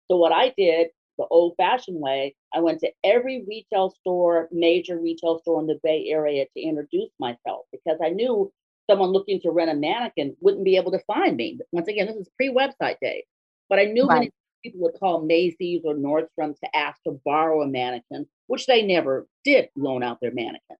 So 0.09 0.17
what 0.17 0.31
I 0.31 0.53
did 0.57 0.87
the 1.17 1.25
old 1.29 1.55
fashioned 1.57 1.99
way, 1.99 2.35
I 2.53 2.59
went 2.59 2.79
to 2.81 2.91
every 3.03 3.43
retail 3.47 3.89
store, 3.89 4.47
major 4.51 4.99
retail 4.99 5.39
store 5.39 5.59
in 5.61 5.67
the 5.67 5.79
Bay 5.83 6.07
Area 6.09 6.45
to 6.45 6.61
introduce 6.61 7.09
myself 7.19 7.65
because 7.71 7.97
I 8.03 8.09
knew 8.09 8.51
someone 8.89 9.09
looking 9.09 9.41
to 9.41 9.51
rent 9.51 9.71
a 9.71 9.75
mannequin 9.75 10.35
wouldn't 10.39 10.63
be 10.63 10.77
able 10.77 10.91
to 10.91 11.03
find 11.07 11.35
me. 11.35 11.59
Once 11.71 11.87
again, 11.87 12.07
this 12.07 12.15
is 12.15 12.29
pre 12.35 12.49
website 12.53 12.97
day, 13.01 13.25
but 13.69 13.79
I 13.79 13.85
knew 13.85 14.07
right. 14.07 14.19
many 14.19 14.31
people 14.63 14.81
would 14.81 14.99
call 14.99 15.21
Macy's 15.21 15.81
or 15.83 15.95
Nordstrom 15.95 16.57
to 16.59 16.75
ask 16.75 17.01
to 17.03 17.19
borrow 17.25 17.61
a 17.61 17.67
mannequin, 17.67 18.27
which 18.47 18.65
they 18.65 18.81
never 18.81 19.27
did 19.43 19.69
loan 19.75 20.03
out 20.03 20.19
their 20.21 20.33
mannequins. 20.33 20.79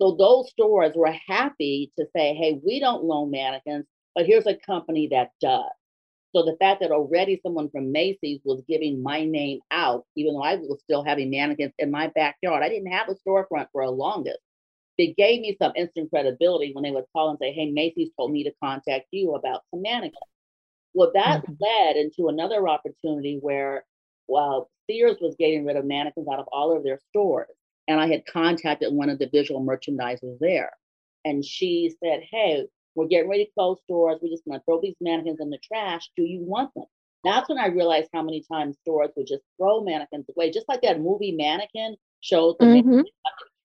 So 0.00 0.16
those 0.16 0.50
stores 0.50 0.92
were 0.96 1.14
happy 1.26 1.92
to 1.98 2.06
say, 2.16 2.34
hey, 2.34 2.60
we 2.64 2.80
don't 2.80 3.04
loan 3.04 3.30
mannequins, 3.30 3.86
but 4.14 4.26
here's 4.26 4.46
a 4.46 4.56
company 4.56 5.08
that 5.12 5.30
does. 5.40 5.70
So 6.34 6.44
the 6.44 6.56
fact 6.58 6.80
that 6.80 6.90
already 6.90 7.40
someone 7.42 7.70
from 7.70 7.92
Macy's 7.92 8.40
was 8.44 8.62
giving 8.68 9.02
my 9.02 9.24
name 9.24 9.60
out, 9.70 10.04
even 10.16 10.34
though 10.34 10.42
I 10.42 10.56
was 10.56 10.80
still 10.82 11.04
having 11.04 11.30
mannequins 11.30 11.72
in 11.78 11.90
my 11.90 12.08
backyard, 12.08 12.62
I 12.62 12.68
didn't 12.68 12.90
have 12.90 13.08
a 13.08 13.14
storefront 13.14 13.68
for 13.72 13.82
a 13.82 13.90
longest. 13.90 14.40
they 14.98 15.14
gave 15.16 15.40
me 15.40 15.56
some 15.60 15.72
instant 15.76 16.10
credibility 16.10 16.72
when 16.72 16.82
they 16.84 16.90
would 16.90 17.04
call 17.12 17.30
and 17.30 17.38
say, 17.40 17.52
Hey, 17.52 17.70
Macy's 17.70 18.10
told 18.16 18.32
me 18.32 18.44
to 18.44 18.52
contact 18.62 19.06
you 19.12 19.34
about 19.34 19.62
some 19.70 19.82
mannequins. 19.82 20.18
Well, 20.92 21.12
that 21.14 21.42
mm-hmm. 21.42 21.54
led 21.60 21.96
into 21.96 22.28
another 22.28 22.68
opportunity 22.68 23.38
where 23.40 23.84
well, 24.26 24.70
Sears 24.88 25.18
was 25.20 25.36
getting 25.38 25.64
rid 25.64 25.76
of 25.76 25.84
mannequins 25.84 26.28
out 26.28 26.38
of 26.38 26.48
all 26.52 26.76
of 26.76 26.82
their 26.82 26.98
stores. 27.10 27.48
And 27.88 28.00
I 28.00 28.06
had 28.06 28.26
contacted 28.26 28.92
one 28.92 29.10
of 29.10 29.18
the 29.18 29.28
visual 29.28 29.60
merchandisers 29.60 30.38
there. 30.40 30.72
And 31.24 31.44
she 31.44 31.94
said, 32.02 32.22
Hey, 32.30 32.66
we're 32.94 33.06
getting 33.06 33.30
ready 33.30 33.46
to 33.46 33.50
close 33.52 33.78
stores. 33.84 34.18
We're 34.22 34.30
just 34.30 34.44
going 34.44 34.58
to 34.58 34.64
throw 34.64 34.80
these 34.80 34.96
mannequins 35.00 35.40
in 35.40 35.50
the 35.50 35.58
trash. 35.58 36.10
Do 36.16 36.22
you 36.22 36.40
want 36.42 36.72
them? 36.74 36.84
That's 37.24 37.48
when 37.48 37.58
I 37.58 37.68
realized 37.68 38.10
how 38.12 38.22
many 38.22 38.44
times 38.52 38.76
stores 38.82 39.10
would 39.16 39.26
just 39.26 39.42
throw 39.56 39.82
mannequins 39.82 40.26
away, 40.28 40.50
just 40.50 40.68
like 40.68 40.82
that 40.82 41.00
movie 41.00 41.32
Mannequin 41.32 41.96
shows 42.20 42.54
the 42.60 42.66
mm-hmm. 42.66 43.00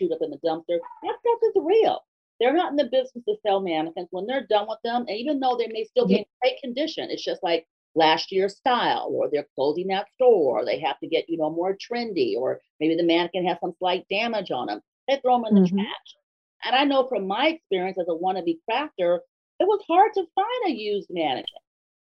shoot 0.02 0.12
up 0.12 0.22
in 0.22 0.32
the 0.32 0.38
dumpster. 0.38 0.80
That 1.04 1.16
stuff 1.20 1.40
is 1.44 1.62
real. 1.62 2.00
They're 2.40 2.54
not 2.54 2.72
in 2.72 2.78
the 2.78 2.86
business 2.86 3.26
to 3.28 3.36
sell 3.46 3.60
mannequins. 3.60 4.08
When 4.12 4.26
they're 4.26 4.48
done 4.48 4.68
with 4.70 4.80
them, 4.86 5.06
and 5.08 5.18
even 5.18 5.42
though 5.42 5.58
they 5.58 5.68
may 5.68 5.84
still 5.84 6.08
be 6.08 6.20
in 6.20 6.26
great 6.42 6.62
condition, 6.62 7.10
it's 7.10 7.24
just 7.24 7.44
like 7.44 7.68
last 7.96 8.32
year's 8.32 8.56
style, 8.56 9.10
or 9.12 9.30
they're 9.30 9.48
closing 9.56 9.88
that 9.88 10.08
store, 10.14 10.62
or 10.62 10.66
they 10.66 10.80
have 10.80 10.98
to 11.00 11.08
get, 11.08 11.30
you 11.30 11.38
know, 11.38 11.50
more 11.50 11.76
trendy, 11.76 12.38
or 12.38 12.62
maybe 12.80 12.96
the 12.96 13.04
mannequin 13.04 13.46
has 13.46 13.58
some 13.60 13.74
slight 13.78 14.06
damage 14.10 14.52
on 14.52 14.68
them. 14.68 14.80
They 15.10 15.18
throw 15.18 15.36
them 15.36 15.48
in 15.50 15.56
the 15.56 15.68
mm-hmm. 15.68 15.80
trash. 15.80 16.16
And 16.64 16.76
I 16.76 16.84
know 16.84 17.08
from 17.08 17.28
my 17.28 17.48
experience 17.48 17.98
as 18.00 18.08
a 18.08 18.12
wannabe 18.12 18.60
crafter, 18.70 19.20
it 19.60 19.68
was 19.68 19.84
hard 19.88 20.12
to 20.14 20.26
find 20.36 20.68
a 20.68 20.72
used 20.72 21.08
mannequin. 21.10 21.46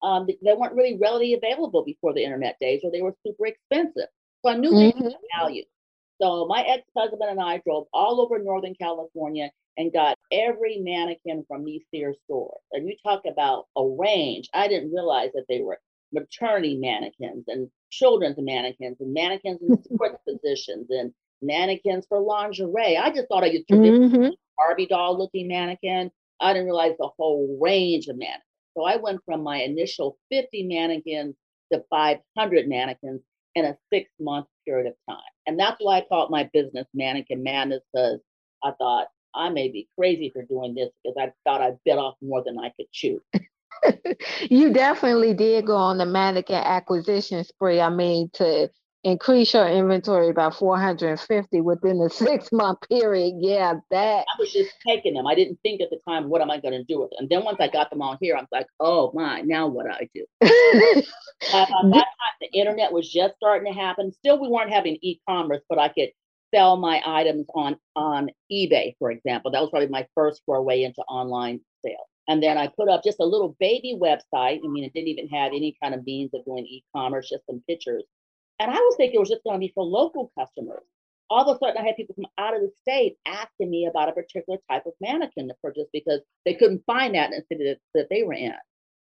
Um, 0.04 0.28
they 0.28 0.54
weren't 0.54 0.76
really 0.76 0.98
readily 1.02 1.34
available 1.34 1.84
before 1.84 2.14
the 2.14 2.24
internet 2.24 2.58
days, 2.60 2.82
or 2.84 2.92
they 2.92 3.02
were 3.02 3.16
super 3.26 3.48
expensive. 3.48 4.10
So 4.46 4.52
I 4.52 4.58
knew 4.58 4.72
mm-hmm. 4.72 5.00
they 5.00 5.12
had 5.12 5.20
value. 5.40 5.64
So 6.22 6.46
my 6.48 6.62
ex-husband 6.62 7.30
and 7.30 7.42
I 7.42 7.62
drove 7.66 7.88
all 7.94 8.22
over 8.22 8.40
Northern 8.40 8.76
California 8.76 9.50
and 9.78 9.92
got 9.92 10.18
every 10.32 10.78
mannequin 10.78 11.44
from 11.48 11.66
these 11.66 11.82
Sears 11.92 12.16
stores. 12.26 12.62
And 12.72 12.88
you 12.88 12.96
talk 13.04 13.24
about 13.30 13.66
a 13.76 13.86
range. 13.86 14.50
I 14.54 14.68
didn't 14.68 14.94
realize 14.94 15.32
that 15.34 15.46
they 15.50 15.62
were 15.62 15.80
maternity 16.14 16.78
mannequins 16.78 17.46
and 17.48 17.70
children's 17.90 18.38
mannequins 18.38 18.98
and 19.00 19.14
mannequins 19.14 19.60
in 19.62 19.84
sports 19.94 20.18
positions 20.28 20.88
and 20.90 21.14
mannequins 21.42 22.06
for 22.08 22.20
lingerie. 22.20 22.98
I 22.98 23.10
just 23.12 23.28
thought 23.28 23.44
I 23.44 23.48
used 23.48 23.68
traditional 23.68 24.10
mm-hmm. 24.10 24.34
Barbie 24.58 24.88
doll 24.88 25.18
looking 25.18 25.48
mannequin. 25.48 26.12
I 26.40 26.54
didn't 26.54 26.66
realize 26.66 26.96
the 27.00 27.10
whole 27.18 27.58
range 27.62 28.08
of 28.08 28.18
mannequins. 28.18 28.44
So 28.76 28.84
I 28.84 28.98
went 28.98 29.22
from 29.26 29.42
my 29.42 29.58
initial 29.62 30.18
50 30.32 30.64
mannequins 30.64 31.36
to 31.72 31.84
500 31.90 32.68
mannequins 32.68 33.22
in 33.56 33.66
a 33.66 33.78
six 33.92 34.10
month 34.20 34.48
period 34.66 34.88
of 34.88 34.94
time. 35.10 35.24
And 35.48 35.60
that's 35.60 35.78
why 35.80 35.98
I 35.98 36.06
call 36.08 36.26
it 36.26 36.32
my 36.32 36.50
business 36.54 36.86
Mannequin 36.94 37.42
Madness 37.42 37.82
because 37.94 38.20
I 38.64 38.72
thought 38.72 39.08
I 39.34 39.50
may 39.50 39.70
be 39.70 39.88
crazy 39.98 40.32
for 40.34 40.44
doing 40.44 40.76
this 40.76 40.90
because 41.04 41.16
I 41.18 41.32
thought 41.50 41.62
I 41.62 41.74
bit 41.86 41.98
off 41.98 42.16
more 42.22 42.44
than 42.44 42.58
I 42.58 42.70
could 42.70 42.92
chew. 42.92 43.22
you 44.50 44.74
definitely 44.74 45.34
did 45.34 45.66
go 45.66 45.76
on 45.76 45.98
the 45.98 46.06
mannequin 46.06 46.56
acquisition 46.56 47.44
spree. 47.44 47.82
I 47.82 47.90
mean, 47.90 48.30
to 48.34 48.70
increase 49.06 49.54
your 49.54 49.68
inventory 49.68 50.34
by 50.34 50.50
450 50.50 51.62
within 51.62 52.00
the 52.00 52.10
six 52.14 52.52
month 52.52 52.80
period. 52.90 53.36
Yeah, 53.38 53.76
that. 53.92 54.26
I 54.28 54.40
was 54.40 54.52
just 54.52 54.74
taking 54.86 55.14
them. 55.14 55.28
I 55.28 55.36
didn't 55.36 55.60
think 55.64 55.80
at 55.80 55.92
the 55.92 56.00
time, 56.08 56.28
what 56.28 56.42
am 56.42 56.52
I 56.52 56.60
going 56.60 56.74
to 56.74 56.84
do 56.84 57.00
with 57.00 57.12
them? 57.12 57.20
And 57.20 57.30
then 57.30 57.46
once 57.46 57.58
I 57.62 57.70
got 57.70 57.90
them 57.92 58.02
all 58.02 58.18
here, 58.20 58.36
I 58.36 58.42
was 58.42 58.50
like, 58.52 58.68
oh 58.80 59.12
my, 59.14 59.42
now 59.42 59.68
what 59.68 59.86
do 59.86 59.92
I 59.92 60.10
do? 60.14 61.04
Uh, 61.54 61.58
at 61.64 61.68
that 61.68 61.92
time, 61.92 62.36
the 62.40 62.48
internet 62.58 62.94
was 62.94 63.12
just 63.12 63.36
starting 63.36 63.72
to 63.72 63.78
happen. 63.78 64.12
Still, 64.14 64.42
we 64.42 64.48
weren't 64.48 64.72
having 64.72 64.98
e 65.02 65.20
commerce, 65.28 65.62
but 65.68 65.78
I 65.78 65.90
could 65.90 66.10
sell 66.54 66.78
my 66.78 67.02
items 67.06 67.46
on, 67.54 67.76
on 67.96 68.30
eBay, 68.50 68.96
for 68.98 69.12
example. 69.12 69.52
That 69.52 69.60
was 69.60 69.70
probably 69.70 69.90
my 69.90 70.08
first 70.16 70.42
foray 70.46 70.84
into 70.84 71.02
online 71.02 71.60
sales. 71.86 72.08
And 72.30 72.42
then 72.42 72.58
I 72.58 72.68
put 72.68 72.88
up 72.88 73.04
just 73.04 73.20
a 73.20 73.26
little 73.26 73.56
baby 73.60 74.00
website. 74.02 74.60
I 74.64 74.68
mean, 74.68 74.86
it 74.86 74.94
didn't 74.94 75.10
even 75.10 75.28
have 75.28 75.50
any 75.50 75.76
kind 75.84 75.94
of 75.94 76.06
means 76.06 76.34
of 76.34 76.46
doing 76.46 76.66
e 76.66 76.86
commerce, 76.96 77.30
just 77.30 77.46
some 77.48 77.62
pictures 77.68 78.06
and 78.60 78.72
I 78.72 78.76
was 78.76 78.96
thinking 78.98 79.16
it 79.16 79.20
was 79.20 79.30
just 79.30 79.44
going 79.44 79.56
to 79.56 79.66
be 79.66 79.72
for 79.74 79.84
local 79.84 80.32
customers. 80.38 80.84
All 81.30 81.50
of 81.50 81.56
a 81.56 81.60
sudden, 81.60 81.82
I 81.82 81.86
had 81.86 81.96
people 81.96 82.16
from 82.16 82.28
out 82.38 82.56
of 82.56 82.62
the 82.62 82.72
state 82.82 83.18
asking 83.26 83.72
me 83.72 83.88
about 83.88 84.10
a 84.10 84.14
particular 84.14 84.60
type 84.70 84.86
of 84.86 84.94
mannequin 85.02 85.48
to 85.48 85.56
purchase 85.64 85.88
because 85.92 86.22
they 86.46 86.54
couldn't 86.54 86.84
find 86.86 87.16
that 87.16 87.32
in 87.32 87.40
the 87.40 87.46
city 87.52 87.64
that, 87.66 87.80
that 87.96 88.08
they 88.10 88.24
were 88.24 88.34
in. 88.34 88.54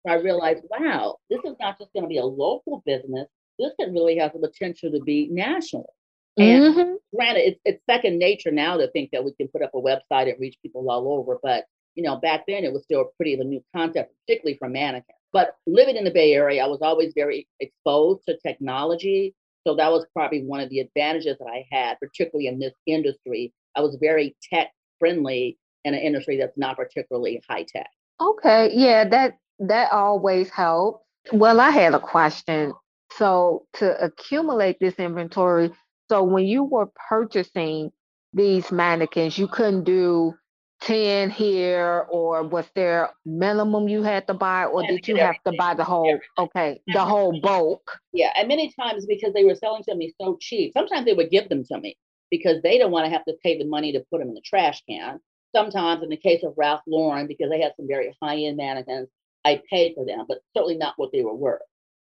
So 0.06 0.14
I 0.14 0.16
realized, 0.16 0.64
wow, 0.70 1.18
this 1.30 1.40
is 1.44 1.56
not 1.60 1.78
just 1.78 1.92
going 1.94 2.04
to 2.04 2.10
be 2.10 2.18
a 2.18 2.26
local 2.26 2.84
business. 2.86 3.28
This 3.60 3.72
can 3.80 3.94
really 3.94 4.18
have 4.18 4.34
the 4.34 4.40
potential 4.40 4.92
to 4.92 5.00
be 5.02 5.28
national. 5.32 5.94
And 6.38 6.64
mm-hmm. 6.64 6.94
granted, 7.16 7.42
it's, 7.42 7.60
it's 7.66 7.86
second 7.90 8.18
nature 8.18 8.52
now 8.52 8.78
to 8.78 8.90
think 8.92 9.10
that 9.12 9.24
we 9.24 9.34
can 9.34 9.48
put 9.48 9.62
up 9.62 9.72
a 9.74 9.82
website 9.82 10.30
and 10.30 10.40
reach 10.40 10.58
people 10.62 10.90
all 10.90 11.20
over. 11.20 11.40
But 11.42 11.66
you 11.96 12.04
know, 12.04 12.18
back 12.18 12.44
then 12.48 12.64
it 12.64 12.74
was 12.74 12.84
still 12.84 13.12
pretty 13.18 13.34
of 13.34 13.40
a 13.40 13.46
new 13.46 13.64
concept, 13.76 14.14
particularly 14.26 14.58
for 14.58 14.70
mannequins. 14.70 15.18
But 15.36 15.58
living 15.68 15.98
in 15.98 16.06
the 16.06 16.12
Bay 16.12 16.32
Area, 16.32 16.64
I 16.64 16.68
was 16.68 16.80
always 16.82 17.12
very 17.14 17.46
exposed 17.60 18.22
to 18.26 18.38
technology. 18.38 19.36
So 19.68 19.76
that 19.76 19.92
was 19.92 20.06
probably 20.14 20.46
one 20.46 20.62
of 20.62 20.70
the 20.70 20.80
advantages 20.80 21.36
that 21.40 21.48
I 21.52 21.66
had, 21.70 22.00
particularly 22.00 22.48
in 22.48 22.58
this 22.58 22.72
industry. 22.86 23.52
I 23.76 23.82
was 23.82 23.98
very 24.00 24.38
tech 24.42 24.72
friendly 24.98 25.58
in 25.84 25.94
an 25.94 26.00
industry 26.00 26.38
that's 26.38 26.58
not 26.58 26.78
particularly 26.78 27.44
high 27.50 27.66
tech. 27.68 27.90
Okay, 28.22 28.72
yeah, 28.74 29.04
that 29.10 29.38
that 29.60 29.92
always 29.92 30.50
helps. 30.50 31.04
Well, 31.34 31.60
I 31.60 31.70
had 31.70 31.94
a 31.94 32.00
question. 32.00 32.72
So 33.18 33.66
to 33.74 34.02
accumulate 34.02 34.78
this 34.80 34.96
inventory, 34.96 35.70
so 36.10 36.24
when 36.24 36.46
you 36.46 36.64
were 36.64 36.88
purchasing 37.10 37.92
these 38.32 38.72
mannequins, 38.72 39.38
you 39.38 39.50
couldn't 39.50 39.84
do 39.84 40.34
10 40.82 41.30
here 41.30 42.06
or 42.10 42.44
was 42.44 42.66
there 42.76 43.10
minimum 43.26 43.88
you 43.88 44.04
had 44.04 44.28
to 44.28 44.34
buy 44.34 44.66
or 44.66 44.84
did 44.84 45.08
you 45.08 45.16
have 45.16 45.42
to 45.46 45.54
buy 45.58 45.74
the 45.74 45.84
whole 45.84 46.20
okay 46.38 46.82
the 46.88 47.04
whole 47.04 47.40
bulk? 47.40 48.00
Yeah 48.14 48.32
and 48.36 48.48
many 48.48 48.74
times 48.80 49.06
because 49.06 49.34
they 49.34 49.46
were 49.46 49.56
selling 49.56 49.84
to 49.84 49.96
me 49.96 50.14
so 50.20 50.38
cheap 50.40 50.74
sometimes 50.74 51.06
they 51.06 51.14
would 51.14 51.32
give 51.32 51.50
them 51.50 51.64
to 51.66 51.80
me 51.80 51.98
because 52.30 52.62
they 52.62 52.78
don't 52.78 52.92
want 52.92 53.06
to 53.06 53.12
have 53.12 53.26
to 53.26 53.34
pay 53.42 53.58
the 53.58 53.66
money 53.66 53.94
to 53.94 54.04
put 54.12 54.20
them 54.20 54.30
in 54.30 54.34
the 54.34 54.42
trash 54.42 54.84
can. 54.88 55.20
Sometimes 55.56 56.04
in 56.04 56.10
the 56.10 56.18
case 56.18 56.44
of 56.44 56.54
ralph 56.58 56.82
lauren 56.88 57.28
because 57.28 57.50
they 57.50 57.62
had 57.62 57.74
some 57.78 57.88
very 57.88 58.14
high-end 58.22 58.58
mannequins 58.58 59.08
i 59.46 59.62
paid 59.70 59.94
for 59.96 60.06
them 60.06 60.26
but 60.28 60.40
certainly 60.56 60.78
not 60.78 60.96
what 60.98 61.12
they 61.12 61.24
were 61.24 61.36
worth. 61.36 61.62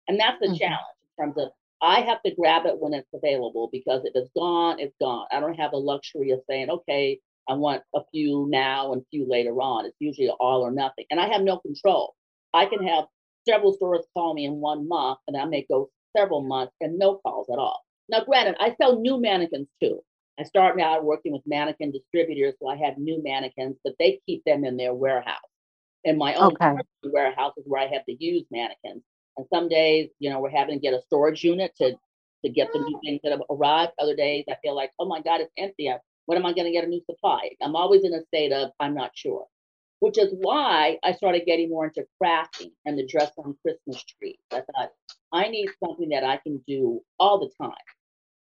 And 0.09 0.19
that's 0.19 0.41
the 0.41 0.47
mm-hmm. 0.47 0.57
challenge 0.57 0.97
in 1.19 1.25
terms 1.25 1.35
of 1.37 1.51
I 1.83 2.01
have 2.01 2.23
to 2.23 2.35
grab 2.35 2.65
it 2.67 2.79
when 2.79 2.95
it's 2.95 3.09
available 3.13 3.69
because 3.73 4.03
if 4.05 4.13
it's 4.15 4.31
gone, 4.37 4.79
it's 4.79 4.95
gone. 5.01 5.27
I 5.33 5.41
don't 5.41 5.55
have 5.55 5.73
the 5.73 5.79
luxury 5.79 6.31
of 6.31 6.41
saying, 6.49 6.71
okay, 6.71 7.19
I 7.49 7.55
want 7.55 7.83
a 7.95 8.01
few 8.13 8.47
now 8.51 8.93
and 8.93 9.03
a 9.03 9.05
few 9.11 9.27
later 9.29 9.61
on. 9.61 9.87
It's 9.87 9.97
usually 9.99 10.31
all 10.41 10.63
or 10.63 10.71
nothing. 10.71 11.07
And 11.11 11.21
I 11.21 11.29
have 11.29 11.43
no 11.43 11.59
control. 11.59 12.15
I 12.55 12.67
can 12.67 12.87
have 12.87 13.05
several 13.49 13.73
stores 13.73 14.05
call 14.15 14.35
me 14.35 14.45
in 14.45 14.55
one 14.55 14.89
month 14.89 15.19
and 15.27 15.37
I 15.37 15.45
may 15.45 15.67
go 15.69 15.91
several 16.17 16.43
months 16.43 16.75
and 16.81 16.99
no 16.99 17.17
calls 17.17 17.49
at 17.53 17.59
all. 17.59 17.81
Now, 18.09 18.25
granted, 18.25 18.57
I 18.61 18.75
sell 18.81 19.01
new 19.01 19.21
mannequins 19.21 19.69
too. 19.83 20.01
I 20.39 20.45
start 20.45 20.81
out 20.81 21.05
working 21.05 21.33
with 21.33 21.43
mannequin 21.47 21.93
distributors, 21.93 22.55
so 22.61 22.69
I 22.69 22.77
have 22.77 22.97
new 22.99 23.23
mannequins, 23.23 23.77
but 23.85 23.95
they 23.99 24.21
keep 24.27 24.43
them 24.45 24.65
in 24.65 24.77
their 24.77 24.95
warehouse. 24.95 25.37
In 26.05 26.19
my 26.19 26.35
own 26.35 26.53
okay. 26.55 26.75
warehouse 27.05 27.53
is 27.57 27.65
where 27.67 27.83
I 27.83 27.87
have 27.87 28.05
to 28.07 28.25
use 28.25 28.45
mannequins. 28.51 29.03
And 29.37 29.47
some 29.53 29.69
days, 29.69 30.11
you 30.19 30.31
know, 30.31 30.41
we're 30.41 30.51
having 30.51 30.75
to 30.75 30.81
get 30.81 30.95
a 30.95 31.03
storage 31.03 31.45
unit 31.45 31.73
to 31.79 31.95
to 32.45 32.51
get 32.51 32.73
the 32.73 32.81
new 32.81 32.99
things 33.05 33.21
that 33.23 33.31
have 33.31 33.43
arrived. 33.51 33.93
Other 34.01 34.17
days, 34.17 34.45
I 34.51 34.57
feel 34.63 34.75
like, 34.75 34.91
oh 34.99 35.07
my 35.07 35.21
God, 35.23 35.41
it's 35.41 35.53
empty. 35.57 35.89
I 35.89 35.99
when 36.27 36.39
am 36.39 36.47
I 36.47 36.53
going 36.53 36.67
to 36.67 36.73
get 36.73 36.85
a 36.85 36.89
new 36.89 37.03
supply? 37.05 37.51
I'm 37.61 37.77
always 37.77 38.05
in 38.05 38.15
a 38.15 38.25
state 38.27 38.53
of 38.53 38.71
I'm 38.81 38.95
not 38.95 39.13
sure, 39.15 39.47
which 40.01 40.19
is 40.19 40.33
why 40.41 40.99
I 41.03 41.13
started 41.13 41.43
getting 41.47 41.71
more 41.71 41.87
into 41.87 42.07
crafting 42.23 42.73
and 42.85 42.99
the 42.99 43.07
dress 43.07 43.33
on 43.39 43.57
Christmas 43.63 44.03
trees. 44.05 44.39
I 44.53 44.63
thought 44.63 44.93
I 45.33 45.49
need 45.49 45.69
something 45.85 46.11
that 46.11 46.25
I 46.25 46.39
can 46.39 46.63
do 46.67 47.01
all 47.19 47.39
the 47.41 47.51
time. 47.61 47.75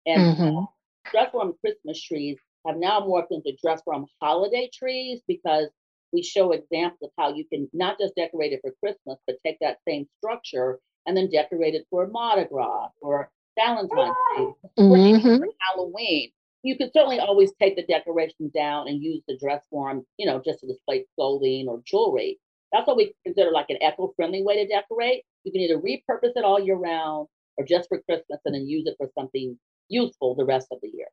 And 0.06 0.37
mm-hmm. 0.37 0.64
dress 1.10 1.30
on 1.34 1.54
Christmas 1.60 2.02
trees 2.02 2.38
have 2.66 2.76
now 2.76 3.00
morphed 3.00 3.30
into 3.30 3.52
dress 3.62 3.80
form 3.82 4.06
holiday 4.20 4.68
trees 4.72 5.20
because 5.26 5.68
we 6.12 6.22
show 6.22 6.52
examples 6.52 6.99
of 7.02 7.10
how 7.18 7.32
you 7.32 7.44
can 7.44 7.68
not 7.72 7.99
just 7.99 8.14
decorate 8.16 8.52
it 8.52 8.60
for 8.62 8.72
Christmas, 8.80 9.18
but 9.26 9.37
take 9.44 9.58
that 9.60 9.78
same 9.87 10.06
structure 10.18 10.80
and 11.06 11.16
then 11.16 11.30
decorate 11.30 11.75
it 11.75 11.87
for 11.88 12.06
Mardi 12.08 12.46
Gras 12.50 12.88
or 13.00 13.30
Valentine's 13.56 14.16
Day, 14.37 14.46
mm-hmm. 14.78 15.42
Halloween 15.60 16.30
you 16.62 16.76
could 16.76 16.90
certainly 16.92 17.18
always 17.18 17.52
take 17.60 17.76
the 17.76 17.84
decorations 17.84 18.52
down 18.52 18.88
and 18.88 19.02
use 19.02 19.22
the 19.26 19.38
dress 19.38 19.62
form, 19.70 20.04
you 20.18 20.26
know, 20.26 20.40
just 20.44 20.60
to 20.60 20.66
display 20.66 21.06
clothing 21.16 21.66
or 21.68 21.82
jewelry. 21.84 22.38
That's 22.72 22.86
what 22.86 22.96
we 22.96 23.14
consider 23.24 23.50
like 23.50 23.70
an 23.70 23.78
eco-friendly 23.82 24.42
way 24.44 24.64
to 24.64 24.68
decorate. 24.68 25.24
You 25.44 25.52
can 25.52 25.62
either 25.62 25.78
repurpose 25.78 26.36
it 26.36 26.44
all 26.44 26.60
year 26.60 26.76
round 26.76 27.28
or 27.56 27.64
just 27.64 27.88
for 27.88 28.00
Christmas 28.02 28.40
and 28.44 28.54
then 28.54 28.66
use 28.66 28.86
it 28.86 28.94
for 28.98 29.10
something 29.18 29.58
useful 29.88 30.34
the 30.34 30.44
rest 30.44 30.68
of 30.70 30.78
the 30.82 30.88
year. 30.88 31.08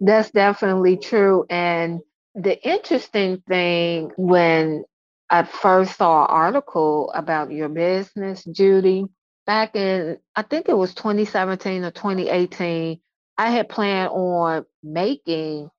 That's 0.00 0.30
definitely 0.30 0.96
true. 0.96 1.46
And 1.48 2.00
the 2.34 2.60
interesting 2.66 3.42
thing 3.46 4.10
when 4.16 4.84
I 5.30 5.44
first 5.44 5.96
saw 5.96 6.24
an 6.24 6.30
article 6.30 7.12
about 7.12 7.52
your 7.52 7.68
business, 7.68 8.44
Judy, 8.44 9.04
back 9.46 9.76
in 9.76 10.18
I 10.34 10.42
think 10.42 10.68
it 10.68 10.76
was 10.76 10.94
2017 10.94 11.84
or 11.84 11.90
2018, 11.90 13.00
I 13.36 13.50
had 13.50 13.68
planned 13.68 14.10
on 14.10 14.64
making 14.82 15.70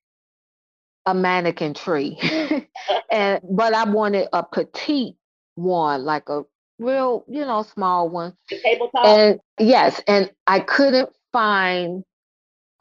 a 1.06 1.14
mannequin 1.14 1.74
tree. 1.74 2.18
and 3.12 3.42
but 3.50 3.74
I 3.74 3.90
wanted 3.90 4.28
a 4.34 4.44
petite 4.44 5.16
one, 5.56 6.04
like 6.04 6.30
a 6.30 6.44
real, 6.80 7.24
you 7.28 7.42
know, 7.42 7.64
small 7.64 8.10
one. 8.10 8.34
The 8.50 8.60
tabletop. 8.60 9.06
And 9.06 9.40
yes, 9.60 10.02
and 10.08 10.32
I 10.48 10.60
couldn't 10.60 11.10
find 11.32 12.04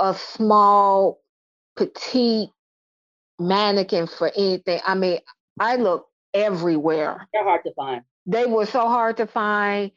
a 0.01 0.15
small 0.15 1.21
petite 1.77 2.51
mannequin 3.39 4.07
for 4.07 4.31
anything. 4.37 4.81
I 4.85 4.95
mean, 4.95 5.19
I 5.59 5.77
looked 5.77 6.11
everywhere. 6.33 7.29
They're 7.33 7.45
hard 7.45 7.65
to 7.65 7.75
find. 7.75 8.03
They 8.27 8.47
were 8.47 8.67
so 8.67 8.81
hard 8.81 9.19
to 9.19 9.27
find. 9.27 9.93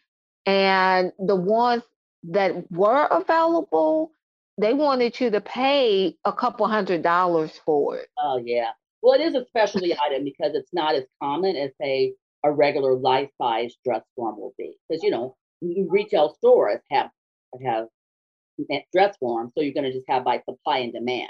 And 0.46 1.12
the 1.20 1.36
ones 1.36 1.84
that 2.24 2.72
were 2.72 3.06
available, 3.06 4.12
they 4.58 4.74
wanted 4.74 5.20
you 5.20 5.30
to 5.32 5.42
pay 5.42 6.16
a 6.26 6.34
couple 6.34 6.68
hundred 6.68 7.04
dollars 7.04 7.60
for 7.66 7.98
it. 7.98 8.10
Oh 8.18 8.42
yeah. 8.44 8.72
Well, 9.02 9.20
it 9.20 9.24
is 9.24 9.36
a 9.36 9.46
specialty 9.46 9.94
item 9.94 10.24
because 10.24 10.56
it's 10.56 10.74
not 10.74 10.96
as 10.96 11.04
common 11.22 11.56
as 11.56 11.72
say 11.80 12.14
a 12.44 12.52
regular 12.52 12.96
life 12.96 13.30
size 13.40 13.76
dress 13.86 14.02
form 14.16 14.40
will 14.40 14.54
be. 14.58 14.76
Because 14.90 15.04
you 15.04 15.12
know, 15.12 15.36
retail 15.62 16.34
stores 16.38 16.82
have 16.92 17.10
have 17.64 17.88
dress 18.94 19.16
forms, 19.18 19.52
so 19.56 19.64
you're 19.64 19.74
going 19.74 19.84
to 19.84 19.94
just 19.94 20.06
have 20.10 20.24
by 20.24 20.42
supply 20.50 20.80
and 20.80 20.94
demand. 20.94 21.30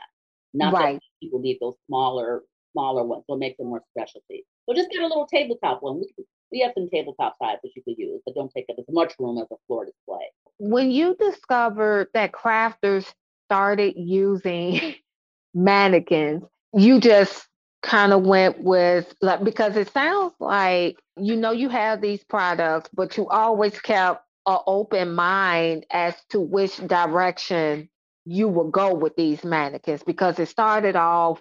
Not 0.54 0.74
right. 0.74 0.96
that 0.96 1.02
people 1.22 1.40
need 1.40 1.58
those 1.60 1.76
smaller 1.88 2.44
smaller 2.72 3.04
ones, 3.04 3.24
so 3.28 3.36
it 3.36 3.40
makes 3.40 3.58
them 3.58 3.68
more 3.68 3.82
specialty. 3.92 4.46
So 4.68 4.76
just 4.76 4.90
get 4.92 5.02
a 5.02 5.08
little 5.08 5.28
tabletop 5.28 5.82
one. 5.82 6.00
We, 6.00 6.26
we 6.52 6.62
have 6.62 6.72
some 6.76 6.90
tabletop 6.90 7.36
size 7.42 7.58
that 7.64 7.72
you 7.76 7.84
could 7.84 7.98
use, 7.98 8.22
but 8.26 8.36
don't 8.36 8.52
take 8.54 8.66
up 8.70 8.78
as 8.80 8.86
much 8.90 9.14
room 9.20 9.38
as 9.38 9.48
a 9.52 9.56
floor 9.68 9.86
display. 9.86 10.26
When 10.60 10.92
you 10.92 11.16
discovered 11.20 12.10
that 12.14 12.32
crafters 12.32 13.06
started 13.48 13.96
using 13.98 14.96
mannequins, 15.54 16.44
you 16.74 17.00
just 17.00 17.48
kind 17.84 18.12
of 18.12 18.24
went 18.24 18.62
with 18.64 19.14
like 19.22 19.44
because 19.44 19.78
it 19.78 19.92
sounds 19.94 20.34
like 20.40 20.98
you 21.18 21.36
know 21.36 21.52
you 21.52 21.70
have 21.70 22.02
these 22.02 22.24
products, 22.24 22.90
but 22.94 23.18
you 23.18 23.28
always 23.28 23.80
kept 23.80 24.24
an 24.48 24.58
open 24.66 25.14
mind 25.14 25.86
as 25.92 26.16
to 26.30 26.40
which 26.40 26.78
direction 26.88 27.90
you 28.26 28.48
will 28.48 28.70
go 28.70 28.94
with 28.94 29.16
these 29.16 29.44
mannequins 29.44 30.04
because 30.04 30.40
it 30.40 30.48
started 30.48 30.96
off 30.96 31.40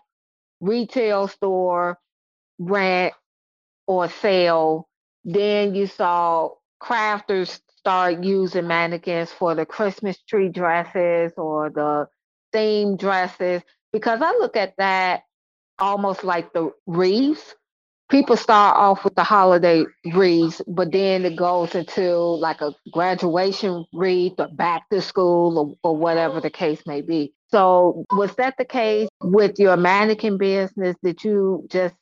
retail 0.60 1.28
store, 1.28 1.98
rent, 2.58 3.14
or 3.86 4.08
sale. 4.08 4.88
Then 5.26 5.74
you 5.74 5.88
saw 5.88 6.50
crafters 6.80 7.58
start 7.78 8.22
using 8.22 8.68
mannequins 8.68 9.32
for 9.32 9.56
the 9.56 9.66
Christmas 9.66 10.16
tree 10.22 10.48
dresses 10.48 11.32
or 11.36 11.68
the 11.68 12.08
theme 12.52 12.96
dresses 12.96 13.62
because 13.92 14.22
I 14.22 14.30
look 14.32 14.56
at 14.56 14.74
that 14.78 15.24
almost 15.80 16.22
like 16.22 16.52
the 16.52 16.70
wreaths. 16.86 17.56
People 18.08 18.36
start 18.36 18.76
off 18.76 19.02
with 19.02 19.16
the 19.16 19.24
holiday 19.24 19.84
wreaths, 20.14 20.62
but 20.68 20.92
then 20.92 21.24
it 21.24 21.34
goes 21.34 21.74
into 21.74 22.16
like 22.16 22.60
a 22.60 22.72
graduation 22.92 23.84
wreath 23.92 24.34
or 24.38 24.46
back 24.46 24.88
to 24.90 25.02
school 25.02 25.76
or, 25.82 25.90
or 25.90 25.96
whatever 25.96 26.40
the 26.40 26.50
case 26.50 26.82
may 26.86 27.00
be. 27.00 27.34
So, 27.50 28.04
was 28.12 28.32
that 28.36 28.54
the 28.58 28.64
case 28.64 29.08
with 29.22 29.58
your 29.58 29.76
mannequin 29.76 30.38
business? 30.38 30.96
Did 31.02 31.24
you 31.24 31.66
just 31.68 31.96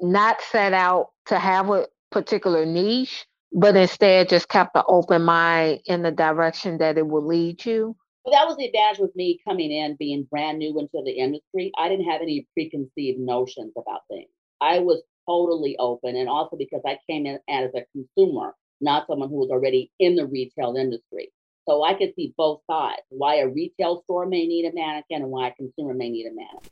not 0.00 0.40
set 0.52 0.72
out 0.72 1.08
to 1.26 1.40
have 1.40 1.70
a 1.70 1.86
particular 2.10 2.64
niche, 2.66 3.26
but 3.52 3.76
instead 3.76 4.28
just 4.28 4.48
kept 4.48 4.76
an 4.76 4.82
open 4.88 5.22
mind 5.22 5.80
in 5.86 6.02
the 6.02 6.10
direction 6.10 6.78
that 6.78 6.98
it 6.98 7.06
will 7.06 7.26
lead 7.26 7.64
you? 7.64 7.96
Well, 8.24 8.34
that 8.34 8.46
was 8.46 8.56
the 8.56 8.66
advantage 8.66 9.00
with 9.00 9.16
me 9.16 9.40
coming 9.46 9.72
in, 9.72 9.96
being 9.98 10.26
brand 10.30 10.58
new 10.58 10.78
into 10.78 11.02
the 11.04 11.12
industry. 11.12 11.72
I 11.78 11.88
didn't 11.88 12.10
have 12.10 12.20
any 12.20 12.46
preconceived 12.52 13.18
notions 13.18 13.72
about 13.76 14.02
things. 14.10 14.28
I 14.60 14.80
was 14.80 15.02
totally 15.26 15.76
open, 15.78 16.16
and 16.16 16.28
also 16.28 16.56
because 16.56 16.82
I 16.86 16.98
came 17.08 17.26
in 17.26 17.38
as 17.48 17.70
a 17.74 17.86
consumer, 17.92 18.54
not 18.80 19.06
someone 19.06 19.28
who 19.28 19.36
was 19.36 19.50
already 19.50 19.90
in 19.98 20.14
the 20.14 20.26
retail 20.26 20.76
industry. 20.76 21.32
So 21.68 21.84
I 21.84 21.94
could 21.94 22.14
see 22.16 22.34
both 22.36 22.60
sides 22.70 23.02
why 23.10 23.36
a 23.36 23.48
retail 23.48 24.02
store 24.04 24.26
may 24.26 24.46
need 24.46 24.66
a 24.66 24.74
mannequin 24.74 25.22
and 25.22 25.30
why 25.30 25.48
a 25.48 25.54
consumer 25.54 25.94
may 25.94 26.08
need 26.08 26.26
a 26.26 26.34
mannequin. 26.34 26.70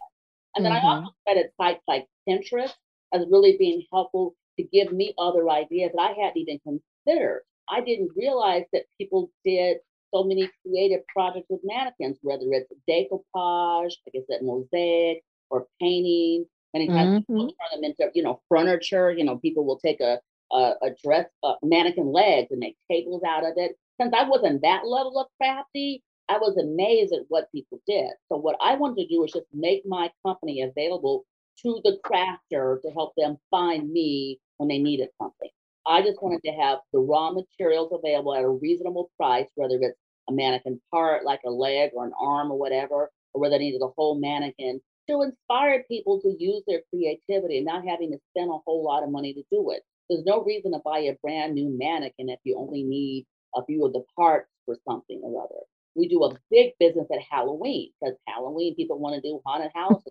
And 0.55 0.65
then 0.65 0.73
mm-hmm. 0.73 0.87
I 0.87 0.95
also 0.95 1.15
at 1.29 1.53
sites 1.61 1.83
like 1.87 2.07
Pinterest 2.29 2.73
as 3.13 3.27
really 3.31 3.57
being 3.59 3.83
helpful 3.93 4.35
to 4.59 4.65
give 4.65 4.93
me 4.93 5.15
other 5.19 5.49
ideas 5.51 5.93
that 5.95 6.01
I 6.01 6.09
hadn't 6.21 6.39
even 6.39 6.61
considered. 6.61 7.43
I 7.69 7.81
didn't 7.81 8.11
realize 8.17 8.65
that 8.73 8.85
people 8.99 9.31
did 9.45 9.79
so 10.15 10.25
many 10.25 10.49
creative 10.63 11.01
projects 11.09 11.47
with 11.49 11.61
mannequins, 11.65 12.19
whether 12.23 12.45
it's 12.53 12.73
decoupage, 12.89 13.95
like 14.07 14.15
I 14.15 14.21
said, 14.31 14.43
mosaic, 14.43 15.23
or 15.51 15.67
painting. 15.81 16.47
Many 16.75 16.89
times 16.89 17.21
mm-hmm. 17.21 17.33
people 17.33 17.47
turn 17.47 17.81
them 17.81 17.85
into, 17.85 18.11
you 18.15 18.23
know, 18.23 18.41
furniture. 18.49 19.11
You 19.11 19.25
know, 19.25 19.39
people 19.39 19.65
will 19.65 19.79
take 19.79 20.01
a 20.01 20.21
a, 20.53 20.75
a 20.83 20.91
dress, 21.03 21.27
a 21.43 21.55
mannequin 21.63 22.13
legs, 22.13 22.49
and 22.51 22.61
make 22.61 22.77
tables 22.91 23.23
out 23.27 23.45
of 23.45 23.55
it. 23.57 23.77
Since 24.01 24.15
I 24.17 24.29
wasn't 24.29 24.63
that 24.63 24.87
level 24.87 25.19
of 25.19 25.27
crafty, 25.41 26.03
I 26.29 26.39
was 26.39 26.57
amazed 26.57 27.13
at 27.13 27.23
what 27.29 27.51
people 27.53 27.81
did. 27.87 28.11
So 28.29 28.37
what 28.37 28.57
I 28.61 28.75
wanted 28.75 29.03
to 29.03 29.09
do 29.09 29.21
was 29.21 29.33
just 29.33 29.47
make 29.53 29.83
my 29.87 30.11
company 30.25 30.63
available 30.63 31.25
to 31.63 31.81
the 31.85 31.99
crafter 32.05 32.81
to 32.83 32.91
help 32.91 33.15
them 33.17 33.39
find 33.51 33.91
me 33.91 34.39
when 34.59 34.69
they 34.69 34.79
needed 34.79 35.09
something. 35.21 35.51
I 35.87 36.03
just 36.03 36.23
wanted 36.23 36.43
to 36.45 36.53
have 36.53 36.79
the 36.93 36.99
raw 36.99 37.31
materials 37.31 37.93
available 37.93 38.35
at 38.35 38.45
a 38.45 38.49
reasonable 38.49 39.11
price, 39.17 39.49
whether 39.55 39.79
it's 39.81 39.99
a 40.29 40.33
mannequin 40.33 40.81
part 40.91 41.25
like 41.25 41.41
a 41.47 41.51
leg 41.51 41.91
or 41.95 42.05
an 42.05 42.13
arm 42.21 42.51
or 42.51 42.59
whatever, 42.59 43.11
or 43.33 43.41
whether 43.41 43.57
they 43.57 43.65
needed 43.65 43.83
a 43.83 43.93
whole 43.97 44.19
mannequin 44.19 44.81
to 45.09 45.23
inspire 45.23 45.85
people 45.89 46.21
to 46.21 46.35
use 46.39 46.63
their 46.67 46.81
creativity 46.91 47.59
and 47.59 47.67
not 47.67 47.87
having 47.87 48.11
to 48.11 48.19
spend 48.31 48.51
a 48.51 48.59
whole 48.67 48.85
lot 48.85 49.05
of 49.05 49.11
money 49.11 49.33
to 49.35 49.43
do 49.53 49.71
it. 49.71 49.83
There's 50.09 50.25
no 50.25 50.43
reason 50.43 50.73
to 50.73 50.81
buy 50.85 51.01
a 51.01 51.17
brand 51.23 51.55
new 51.55 51.77
mannequin 51.79 52.29
if 52.29 52.41
you 52.45 52.59
only 52.59 52.83
need 52.83 53.27
a 53.55 53.65
few 53.65 53.85
of 53.85 53.93
the 53.93 54.03
parts 54.17 54.49
for 54.65 54.77
something 54.89 55.21
or 55.23 55.43
other. 55.43 55.63
We 55.95 56.09
do 56.09 56.25
a 56.25 56.37
big 56.51 56.73
business 56.79 57.07
at 57.13 57.21
Halloween 57.31 57.91
because 58.01 58.17
Halloween 58.27 58.75
people 58.75 58.99
want 58.99 59.15
to 59.15 59.21
do 59.21 59.41
haunted 59.47 59.71
house 59.75 60.03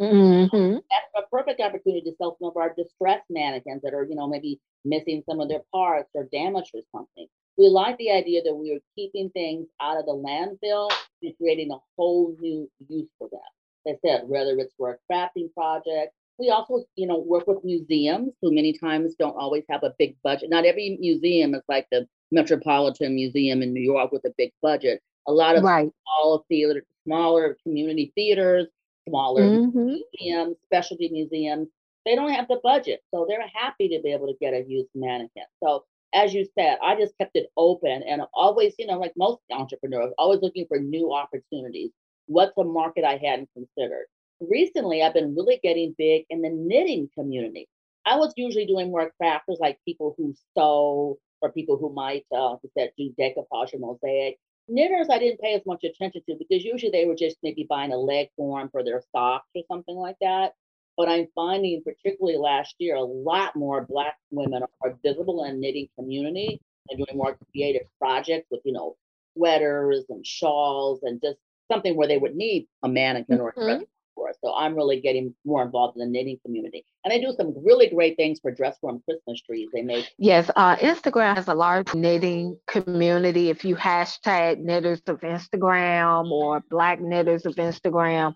Mm-hmm. 0.00 0.74
That's 0.74 1.24
a 1.24 1.28
perfect 1.30 1.60
opportunity 1.60 2.10
to 2.10 2.16
sell 2.16 2.36
some 2.40 2.48
of 2.48 2.56
our 2.56 2.74
distressed 2.76 3.26
mannequins 3.30 3.82
that 3.82 3.94
are, 3.94 4.04
you 4.04 4.14
know, 4.14 4.28
maybe 4.28 4.60
missing 4.84 5.22
some 5.28 5.40
of 5.40 5.48
their 5.48 5.62
parts 5.72 6.10
or 6.14 6.28
damaged 6.32 6.70
or 6.74 6.82
something. 6.90 7.26
We 7.58 7.68
like 7.68 7.98
the 7.98 8.10
idea 8.10 8.42
that 8.42 8.54
we 8.54 8.72
are 8.72 8.80
keeping 8.96 9.30
things 9.30 9.68
out 9.80 9.98
of 9.98 10.06
the 10.06 10.12
landfill 10.12 10.90
and 11.22 11.36
creating 11.36 11.70
a 11.70 11.78
whole 11.96 12.34
new 12.40 12.68
use 12.88 13.08
for 13.18 13.28
them. 13.30 13.40
I 13.86 13.98
said, 14.04 14.22
whether 14.26 14.56
it's 14.58 14.74
for 14.76 14.90
a 14.92 15.12
crafting 15.12 15.52
project, 15.52 16.14
we 16.38 16.50
also, 16.50 16.84
you 16.96 17.06
know, 17.06 17.18
work 17.18 17.46
with 17.46 17.62
museums 17.62 18.32
who 18.40 18.54
many 18.54 18.72
times 18.72 19.14
don't 19.18 19.36
always 19.36 19.64
have 19.68 19.82
a 19.82 19.94
big 19.98 20.16
budget. 20.22 20.50
Not 20.50 20.64
every 20.64 20.96
museum 21.00 21.54
is 21.54 21.62
like 21.68 21.86
the 21.90 22.06
Metropolitan 22.30 23.14
Museum 23.14 23.62
in 23.62 23.72
New 23.72 23.82
York 23.82 24.12
with 24.12 24.24
a 24.24 24.32
big 24.38 24.52
budget. 24.62 25.02
A 25.28 25.32
lot 25.32 25.56
of 25.56 25.62
right. 25.62 25.90
small 26.04 26.44
theater, 26.48 26.82
smaller 27.04 27.56
community 27.62 28.12
theaters, 28.14 28.66
smaller 29.08 29.42
mm-hmm. 29.42 29.96
museums, 30.18 30.56
specialty 30.64 31.08
museums, 31.10 31.68
they 32.04 32.14
don't 32.14 32.32
have 32.32 32.48
the 32.48 32.60
budget. 32.62 33.00
So 33.12 33.26
they're 33.28 33.46
happy 33.54 33.88
to 33.88 34.00
be 34.02 34.12
able 34.12 34.26
to 34.26 34.34
get 34.40 34.54
a 34.54 34.64
used 34.66 34.90
mannequin. 34.94 35.44
So 35.62 35.84
as 36.14 36.34
you 36.34 36.46
said, 36.58 36.78
I 36.82 36.96
just 36.96 37.16
kept 37.18 37.36
it 37.36 37.50
open 37.56 38.02
and 38.06 38.22
always, 38.34 38.74
you 38.78 38.86
know, 38.86 38.98
like 38.98 39.12
most 39.16 39.40
entrepreneurs, 39.50 40.12
always 40.18 40.40
looking 40.42 40.66
for 40.68 40.78
new 40.78 41.12
opportunities. 41.12 41.90
What's 42.26 42.56
a 42.58 42.64
market 42.64 43.04
I 43.04 43.16
hadn't 43.16 43.48
considered? 43.54 44.06
Recently, 44.40 45.02
I've 45.02 45.14
been 45.14 45.34
really 45.34 45.60
getting 45.62 45.94
big 45.96 46.24
in 46.28 46.42
the 46.42 46.50
knitting 46.50 47.08
community. 47.14 47.68
I 48.04 48.16
was 48.16 48.32
usually 48.36 48.66
doing 48.66 48.90
more 48.90 49.12
crafters 49.20 49.60
like 49.60 49.78
people 49.86 50.14
who 50.18 50.34
sew 50.56 51.18
or 51.40 51.52
people 51.52 51.76
who 51.76 51.92
might, 51.92 52.24
uh, 52.36 52.56
said, 52.76 52.90
do 52.98 53.12
decoupage 53.18 53.74
or 53.74 53.78
mosaic. 53.78 54.38
Knitters, 54.72 55.08
I 55.10 55.18
didn't 55.18 55.40
pay 55.40 55.54
as 55.54 55.62
much 55.66 55.84
attention 55.84 56.22
to 56.28 56.36
because 56.38 56.64
usually 56.64 56.90
they 56.90 57.04
were 57.04 57.14
just 57.14 57.36
maybe 57.42 57.66
buying 57.68 57.92
a 57.92 57.96
leg 57.96 58.28
form 58.36 58.68
for 58.70 58.82
their 58.82 59.02
socks 59.12 59.48
or 59.54 59.62
something 59.68 59.96
like 59.96 60.16
that. 60.20 60.52
But 60.96 61.08
I'm 61.08 61.26
finding, 61.34 61.82
particularly 61.82 62.38
last 62.38 62.74
year, 62.78 62.96
a 62.96 63.02
lot 63.02 63.56
more 63.56 63.86
Black 63.88 64.16
women 64.30 64.62
are 64.82 64.98
visible 65.04 65.44
in 65.44 65.60
knitting 65.60 65.88
community 65.98 66.60
and 66.90 66.98
doing 66.98 67.16
more 67.16 67.38
creative 67.50 67.86
projects 67.98 68.48
with, 68.50 68.60
you 68.64 68.72
know, 68.72 68.96
sweaters 69.36 70.04
and 70.10 70.26
shawls 70.26 71.00
and 71.02 71.20
just 71.22 71.38
something 71.70 71.96
where 71.96 72.08
they 72.08 72.18
would 72.18 72.34
need 72.34 72.66
a 72.82 72.88
mannequin 72.88 73.38
mm-hmm. 73.38 73.46
or 73.46 73.50
a 73.50 73.54
dress 73.54 73.82
mm-hmm 73.82 73.91
for. 74.14 74.32
So 74.42 74.54
I'm 74.54 74.74
really 74.74 75.00
getting 75.00 75.34
more 75.44 75.62
involved 75.62 75.96
in 75.96 76.00
the 76.00 76.10
knitting 76.10 76.38
community. 76.44 76.84
And 77.04 77.12
they 77.12 77.20
do 77.20 77.32
some 77.36 77.54
really 77.64 77.88
great 77.88 78.16
things 78.16 78.40
for 78.40 78.50
dress 78.50 78.78
form 78.78 79.02
Christmas 79.08 79.40
trees. 79.42 79.68
They 79.72 79.82
make 79.82 80.08
Yes, 80.18 80.50
uh, 80.56 80.76
Instagram 80.76 81.34
has 81.36 81.48
a 81.48 81.54
large 81.54 81.94
knitting 81.94 82.58
community. 82.66 83.50
If 83.50 83.64
you 83.64 83.76
hashtag 83.76 84.58
knitters 84.58 85.02
of 85.06 85.20
Instagram 85.20 86.30
or 86.30 86.62
black 86.70 87.00
knitters 87.00 87.46
of 87.46 87.54
Instagram, 87.56 88.34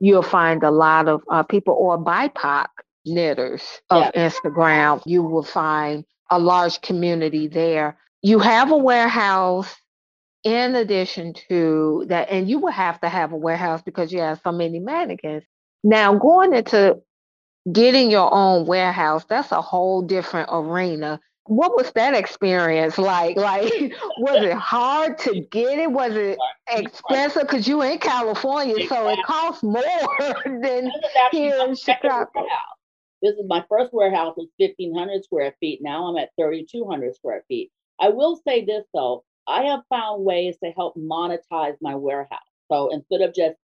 you'll 0.00 0.22
find 0.22 0.62
a 0.62 0.70
lot 0.70 1.08
of 1.08 1.22
uh, 1.30 1.42
people 1.42 1.74
or 1.74 1.98
BIPOC 1.98 2.66
knitters 3.06 3.62
of 3.90 4.10
yeah. 4.14 4.28
Instagram. 4.28 5.02
You 5.06 5.22
will 5.22 5.42
find 5.42 6.04
a 6.30 6.38
large 6.38 6.80
community 6.80 7.48
there. 7.48 7.98
You 8.22 8.38
have 8.38 8.70
a 8.70 8.76
warehouse 8.76 9.74
in 10.44 10.74
addition 10.74 11.34
to 11.48 12.04
that, 12.08 12.28
and 12.30 12.48
you 12.48 12.58
will 12.58 12.72
have 12.72 13.00
to 13.00 13.08
have 13.08 13.32
a 13.32 13.36
warehouse 13.36 13.82
because 13.82 14.12
you 14.12 14.20
have 14.20 14.40
so 14.44 14.52
many 14.52 14.78
mannequins. 14.78 15.44
Now, 15.82 16.14
going 16.16 16.54
into 16.54 16.98
getting 17.72 18.10
your 18.10 18.32
own 18.32 18.66
warehouse, 18.66 19.24
that's 19.28 19.52
a 19.52 19.60
whole 19.62 20.02
different 20.02 20.50
arena. 20.52 21.20
What 21.46 21.76
was 21.76 21.90
that 21.92 22.14
experience 22.14 22.96
like? 22.96 23.36
Like, 23.44 23.92
was 24.18 24.42
it 24.44 24.54
hard 24.54 25.18
to 25.20 25.40
get 25.40 25.78
it? 25.78 25.90
Was 25.90 26.14
it 26.14 26.38
expensive? 26.68 27.42
Because 27.42 27.66
you 27.68 27.82
in 27.82 27.98
California, 27.98 28.86
so 28.88 29.08
it 29.08 29.18
costs 29.26 29.62
more 29.62 29.82
than 30.44 30.90
here 31.32 31.56
in 31.66 31.74
Chicago. 31.74 32.46
This 33.22 33.34
is 33.34 33.46
my 33.46 33.64
first 33.70 33.92
warehouse 33.94 34.34
was 34.36 34.48
1,500 34.58 35.24
square 35.24 35.54
feet. 35.60 35.80
Now 35.82 36.06
I'm 36.06 36.16
at 36.18 36.30
3,200 36.38 37.14
square 37.14 37.44
feet. 37.48 37.70
I 37.98 38.10
will 38.10 38.40
say 38.46 38.64
this 38.64 38.84
though, 38.92 39.24
I 39.46 39.64
have 39.64 39.80
found 39.88 40.24
ways 40.24 40.56
to 40.62 40.70
help 40.70 40.96
monetize 40.96 41.76
my 41.80 41.94
warehouse. 41.94 42.40
So 42.70 42.90
instead 42.90 43.20
of 43.20 43.34
just 43.34 43.56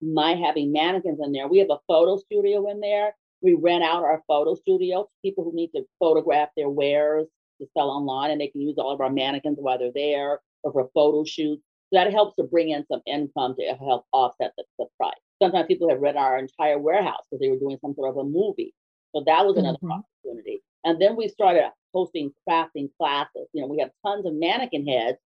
my 0.00 0.34
having 0.34 0.72
mannequins 0.72 1.20
in 1.22 1.32
there, 1.32 1.48
we 1.48 1.58
have 1.58 1.70
a 1.70 1.80
photo 1.86 2.16
studio 2.16 2.70
in 2.70 2.80
there. 2.80 3.14
We 3.42 3.54
rent 3.54 3.84
out 3.84 4.02
our 4.02 4.22
photo 4.26 4.54
studio 4.54 5.04
to 5.04 5.08
people 5.22 5.44
who 5.44 5.54
need 5.54 5.70
to 5.76 5.84
photograph 5.98 6.48
their 6.56 6.70
wares 6.70 7.26
to 7.60 7.66
sell 7.76 7.90
online, 7.90 8.30
and 8.30 8.40
they 8.40 8.48
can 8.48 8.60
use 8.60 8.76
all 8.78 8.92
of 8.92 9.00
our 9.00 9.10
mannequins 9.10 9.58
while 9.60 9.78
they're 9.78 9.90
there 9.94 10.40
or 10.62 10.72
for 10.72 10.90
photo 10.94 11.24
shoots. 11.24 11.62
So 11.92 12.00
that 12.00 12.12
helps 12.12 12.36
to 12.36 12.44
bring 12.44 12.70
in 12.70 12.84
some 12.90 13.02
income 13.06 13.54
to 13.58 13.76
help 13.76 14.06
offset 14.12 14.52
the, 14.56 14.64
the 14.78 14.86
price. 14.98 15.14
Sometimes 15.40 15.66
people 15.66 15.88
have 15.88 16.00
rented 16.00 16.20
our 16.20 16.38
entire 16.38 16.78
warehouse 16.78 17.22
because 17.30 17.40
they 17.40 17.48
were 17.48 17.58
doing 17.58 17.78
some 17.80 17.94
sort 17.94 18.10
of 18.10 18.16
a 18.16 18.24
movie. 18.24 18.74
So 19.14 19.22
that 19.26 19.46
was 19.46 19.56
another 19.56 19.78
mm-hmm. 19.78 19.92
opportunity. 19.92 20.62
And 20.84 21.00
then 21.00 21.16
we 21.16 21.28
started 21.28 21.70
hosting 21.94 22.32
crafting 22.48 22.88
classes. 22.98 23.48
You 23.52 23.62
know, 23.62 23.68
we 23.68 23.78
have 23.78 23.90
tons 24.04 24.26
of 24.26 24.34
mannequin 24.34 24.86
heads. 24.86 25.18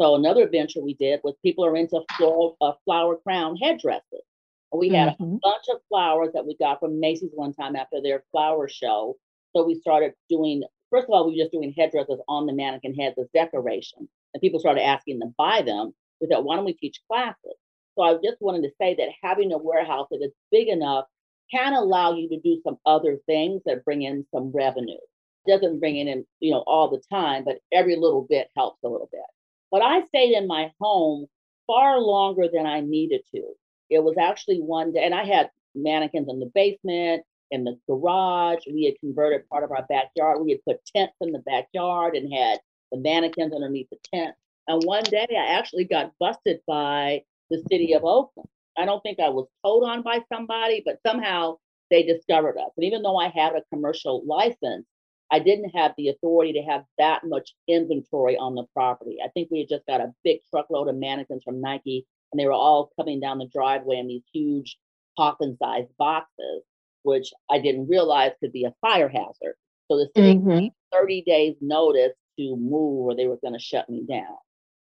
So 0.00 0.14
another 0.14 0.48
venture 0.48 0.80
we 0.80 0.94
did 0.94 1.20
was 1.24 1.34
people 1.42 1.64
are 1.66 1.76
into 1.76 2.00
floral, 2.16 2.56
uh, 2.60 2.72
flower 2.84 3.16
crown 3.16 3.56
headdresses. 3.56 4.22
We 4.72 4.90
had 4.90 5.14
mm-hmm. 5.14 5.24
a 5.24 5.38
bunch 5.42 5.64
of 5.72 5.80
flowers 5.88 6.30
that 6.34 6.46
we 6.46 6.56
got 6.56 6.78
from 6.78 7.00
Macy's 7.00 7.32
one 7.34 7.54
time 7.54 7.74
after 7.74 8.00
their 8.02 8.22
flower 8.30 8.68
show. 8.68 9.16
So 9.56 9.64
we 9.64 9.74
started 9.80 10.12
doing, 10.28 10.62
first 10.90 11.04
of 11.04 11.10
all, 11.10 11.26
we 11.26 11.32
were 11.32 11.42
just 11.42 11.52
doing 11.52 11.74
headdresses 11.76 12.20
on 12.28 12.46
the 12.46 12.52
mannequin 12.52 12.94
heads 12.94 13.16
as 13.18 13.26
decoration. 13.34 14.08
And 14.34 14.40
people 14.40 14.60
started 14.60 14.84
asking 14.84 15.20
to 15.20 15.32
buy 15.38 15.62
them. 15.62 15.94
We 16.20 16.28
thought, 16.28 16.44
why 16.44 16.56
don't 16.56 16.66
we 16.66 16.74
teach 16.74 17.00
classes? 17.10 17.54
So 17.96 18.02
I 18.02 18.14
just 18.14 18.40
wanted 18.40 18.62
to 18.62 18.74
say 18.80 18.94
that 18.96 19.08
having 19.22 19.52
a 19.52 19.58
warehouse 19.58 20.08
that 20.10 20.22
is 20.22 20.32
big 20.52 20.68
enough 20.68 21.06
can 21.50 21.72
allow 21.72 22.14
you 22.14 22.28
to 22.28 22.38
do 22.38 22.60
some 22.62 22.76
other 22.84 23.18
things 23.26 23.62
that 23.64 23.84
bring 23.84 24.02
in 24.02 24.26
some 24.32 24.52
revenue. 24.54 24.98
Doesn't 25.46 25.80
bring 25.80 25.96
in, 25.96 26.26
you 26.40 26.52
know, 26.52 26.62
all 26.66 26.90
the 26.90 27.02
time, 27.10 27.44
but 27.44 27.58
every 27.72 27.96
little 27.96 28.26
bit 28.28 28.48
helps 28.54 28.78
a 28.84 28.88
little 28.88 29.08
bit. 29.10 29.22
But 29.70 29.82
I 29.82 30.04
stayed 30.06 30.34
in 30.34 30.46
my 30.46 30.72
home 30.80 31.26
far 31.66 32.00
longer 32.00 32.48
than 32.52 32.66
I 32.66 32.80
needed 32.80 33.22
to. 33.34 33.42
It 33.90 34.02
was 34.02 34.16
actually 34.18 34.60
one 34.60 34.92
day, 34.92 35.04
and 35.04 35.14
I 35.14 35.24
had 35.24 35.50
mannequins 35.74 36.28
in 36.28 36.40
the 36.40 36.50
basement, 36.54 37.24
in 37.50 37.64
the 37.64 37.78
garage. 37.86 38.64
We 38.66 38.84
had 38.84 38.98
converted 39.00 39.48
part 39.48 39.64
of 39.64 39.70
our 39.70 39.86
backyard. 39.88 40.42
We 40.42 40.52
had 40.52 40.64
put 40.64 40.84
tents 40.84 41.14
in 41.20 41.32
the 41.32 41.38
backyard 41.40 42.14
and 42.14 42.32
had 42.32 42.60
the 42.92 42.98
mannequins 42.98 43.54
underneath 43.54 43.88
the 43.90 43.98
tent. 44.12 44.34
And 44.66 44.82
one 44.84 45.04
day 45.04 45.26
I 45.30 45.58
actually 45.58 45.84
got 45.84 46.12
busted 46.18 46.60
by 46.66 47.22
the 47.50 47.62
city 47.70 47.94
of 47.94 48.04
Oakland. 48.04 48.48
I 48.76 48.84
don't 48.84 49.02
think 49.02 49.18
I 49.18 49.30
was 49.30 49.48
told 49.64 49.84
on 49.84 50.02
by 50.02 50.20
somebody, 50.32 50.82
but 50.84 51.00
somehow 51.06 51.56
they 51.90 52.02
discovered 52.02 52.58
us. 52.58 52.70
And 52.76 52.84
even 52.84 53.02
though 53.02 53.16
I 53.16 53.28
had 53.28 53.54
a 53.54 53.64
commercial 53.72 54.24
license, 54.26 54.86
I 55.30 55.40
didn't 55.40 55.70
have 55.70 55.92
the 55.96 56.08
authority 56.08 56.54
to 56.54 56.62
have 56.62 56.84
that 56.96 57.22
much 57.24 57.54
inventory 57.68 58.36
on 58.36 58.54
the 58.54 58.64
property. 58.72 59.18
I 59.22 59.28
think 59.28 59.48
we 59.50 59.60
had 59.60 59.68
just 59.68 59.86
got 59.86 60.00
a 60.00 60.14
big 60.24 60.40
truckload 60.50 60.88
of 60.88 60.96
mannequins 60.96 61.42
from 61.44 61.60
Nike, 61.60 62.06
and 62.32 62.40
they 62.40 62.46
were 62.46 62.52
all 62.52 62.90
coming 62.96 63.20
down 63.20 63.38
the 63.38 63.48
driveway 63.52 63.96
in 63.98 64.08
these 64.08 64.22
huge 64.32 64.78
coffin 65.18 65.56
sized 65.60 65.90
boxes, 65.98 66.62
which 67.02 67.30
I 67.50 67.58
didn't 67.58 67.88
realize 67.88 68.32
could 68.40 68.52
be 68.52 68.64
a 68.64 68.74
fire 68.80 69.08
hazard. 69.08 69.54
So 69.90 69.98
the 69.98 70.08
city 70.16 70.38
mm-hmm. 70.38 70.66
30 70.92 71.22
days 71.26 71.56
notice 71.60 72.12
to 72.38 72.56
move 72.56 73.06
or 73.06 73.16
they 73.16 73.26
were 73.26 73.38
going 73.42 73.54
to 73.54 73.60
shut 73.60 73.88
me 73.88 74.04
down. 74.08 74.36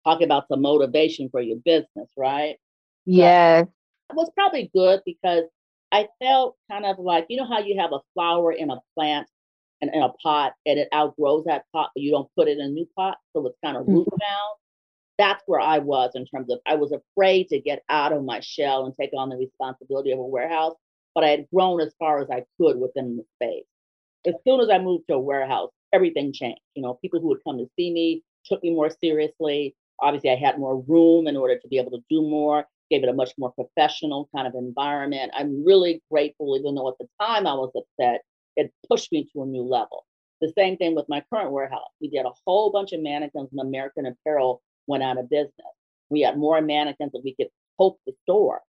Talk 0.04 0.22
about 0.22 0.46
the 0.50 0.58
motivation 0.58 1.30
for 1.30 1.42
your 1.42 1.58
business, 1.64 2.10
right? 2.18 2.58
Yes. 3.06 3.68
it 4.10 4.16
was 4.16 4.32
probably 4.36 4.70
good 4.74 5.02
because 5.06 5.44
I 5.92 6.08
felt 6.22 6.58
kind 6.70 6.86
of 6.86 7.00
like, 7.00 7.28
you 7.30 7.38
know 7.38 7.48
how 7.48 7.60
you 7.60 7.80
have 7.80 7.94
a 7.94 8.00
flower 8.14 8.52
in 8.52 8.72
a 8.72 8.80
plant 8.96 9.28
and 9.84 9.94
in 9.94 10.02
a 10.02 10.10
pot 10.14 10.54
and 10.66 10.80
it 10.80 10.88
outgrows 10.94 11.44
that 11.46 11.66
pot, 11.74 11.92
but 11.94 12.02
you 12.02 12.12
don't 12.12 12.30
put 12.38 12.48
it 12.48 12.58
in 12.58 12.66
a 12.66 12.70
new 12.70 12.88
pot. 12.96 13.18
So 13.34 13.46
it's 13.46 13.58
kind 13.64 13.76
of 13.76 13.86
root 13.86 14.08
mm-hmm. 14.08 14.18
bound. 14.20 14.58
That's 15.18 15.44
where 15.46 15.60
I 15.60 15.80
was 15.80 16.12
in 16.16 16.26
terms 16.26 16.50
of 16.50 16.60
I 16.66 16.76
was 16.76 16.94
afraid 16.94 17.50
to 17.50 17.60
get 17.60 17.84
out 17.90 18.14
of 18.14 18.24
my 18.24 18.40
shell 18.40 18.86
and 18.86 18.96
take 19.00 19.12
on 19.16 19.30
the 19.30 19.36
responsibility 19.36 20.12
of 20.12 20.20
a 20.20 20.24
warehouse, 20.24 20.76
but 21.14 21.24
I 21.24 21.30
had 21.30 21.48
grown 21.54 21.82
as 21.82 21.94
far 22.00 22.22
as 22.22 22.30
I 22.32 22.46
could 22.60 22.80
within 22.80 23.18
the 23.18 23.26
space. 23.36 23.66
As 24.26 24.36
soon 24.48 24.62
as 24.62 24.70
I 24.70 24.80
moved 24.80 25.06
to 25.10 25.16
a 25.16 25.20
warehouse, 25.20 25.70
everything 25.92 26.32
changed. 26.34 26.62
You 26.76 26.82
know, 26.82 26.98
people 27.02 27.20
who 27.20 27.28
would 27.28 27.44
come 27.46 27.58
to 27.58 27.70
see 27.78 27.92
me 27.92 28.24
took 28.46 28.64
me 28.64 28.72
more 28.72 28.90
seriously. 29.04 29.76
Obviously, 30.02 30.32
I 30.32 30.36
had 30.36 30.58
more 30.58 30.82
room 30.88 31.28
in 31.28 31.38
order 31.38 31.60
to 31.60 31.68
be 31.68 31.78
able 31.78 31.92
to 31.92 32.04
do 32.10 32.22
more 32.22 32.66
gave 32.94 33.04
it 33.04 33.10
a 33.10 33.14
much 33.14 33.32
more 33.40 33.52
professional 33.54 34.30
kind 34.36 34.48
of 34.48 34.54
environment. 34.56 35.32
I'm 35.36 35.66
really 35.66 36.02
grateful, 36.12 36.56
even 36.58 36.76
though 36.76 36.90
at 36.90 36.98
the 37.00 37.08
time 37.20 37.48
I 37.48 37.54
was 37.54 37.72
upset, 37.76 38.22
it 38.56 38.72
pushed 38.90 39.12
me 39.12 39.28
to 39.34 39.44
a 39.44 39.46
new 39.46 39.64
level. 39.64 40.06
The 40.42 40.54
same 40.58 40.78
thing 40.78 40.96
with 40.96 41.08
my 41.10 41.24
current 41.32 41.52
warehouse. 41.52 41.90
We 42.02 42.10
did 42.10 42.26
a 42.26 42.32
whole 42.46 42.72
bunch 42.72 42.92
of 42.92 43.02
mannequins 43.02 43.50
and 43.52 43.62
American 43.62 44.06
Apparel 44.06 44.62
went 44.88 45.04
out 45.04 45.18
of 45.18 45.30
business. 45.30 45.54
We 46.10 46.22
had 46.22 46.38
more 46.38 46.62
mannequins 46.62 47.14
that 47.14 47.24
we 47.24 47.36
could 47.36 47.48
hope 47.80 48.00
the 48.06 48.14
store. 48.24 48.62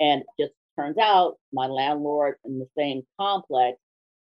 And 0.00 0.24
just 0.38 0.52
turns 0.76 0.98
out 0.98 1.36
my 1.52 1.66
landlord 1.66 2.36
in 2.44 2.58
the 2.58 2.66
same 2.76 3.02
complex 3.20 3.78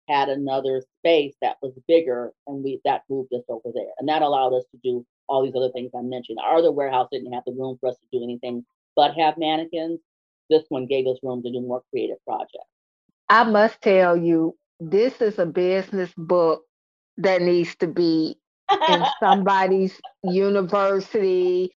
had 0.08 0.30
another 0.30 0.84
space 1.00 1.34
that 1.41 1.58
was 1.62 1.74
bigger 1.88 2.34
and 2.47 2.63
we 2.63 2.82
that 2.86 3.04
moved 3.10 3.34
us 3.34 3.43
over 3.50 3.71
there. 3.74 3.91
And 3.97 4.10
that 4.10 4.21
allowed 4.21 4.54
us 4.54 4.65
to 4.71 4.78
do 4.84 5.06
all 5.28 5.43
these 5.43 5.56
other 5.56 5.71
things 5.71 5.91
I 5.95 6.02
mentioned. 6.02 6.39
Our 6.43 6.58
other 6.58 6.71
warehouse 6.71 7.08
didn't 7.12 7.34
have 7.34 7.43
the 7.45 7.54
room 7.54 7.78
for 7.80 7.89
us 7.89 7.95
to 7.97 8.17
do 8.17 8.24
anything 8.24 8.65
but 8.95 9.15
have 9.15 9.38
mannequins. 9.38 10.00
This 10.50 10.63
one 10.69 10.86
gave 10.86 11.08
us 11.08 11.17
room 11.24 11.41
to 11.43 11.52
do 11.52 11.62
more 11.62 11.82
creative 11.89 12.17
projects. 12.28 12.67
I 13.30 13.45
must 13.45 13.82
tell 13.82 14.17
you, 14.17 14.58
this 14.82 15.22
is 15.22 15.38
a 15.38 15.46
business 15.46 16.12
book 16.17 16.63
that 17.17 17.41
needs 17.41 17.76
to 17.76 17.88
be 17.88 18.36
in 18.89 19.04
somebody's 19.20 20.02
university. 20.24 21.72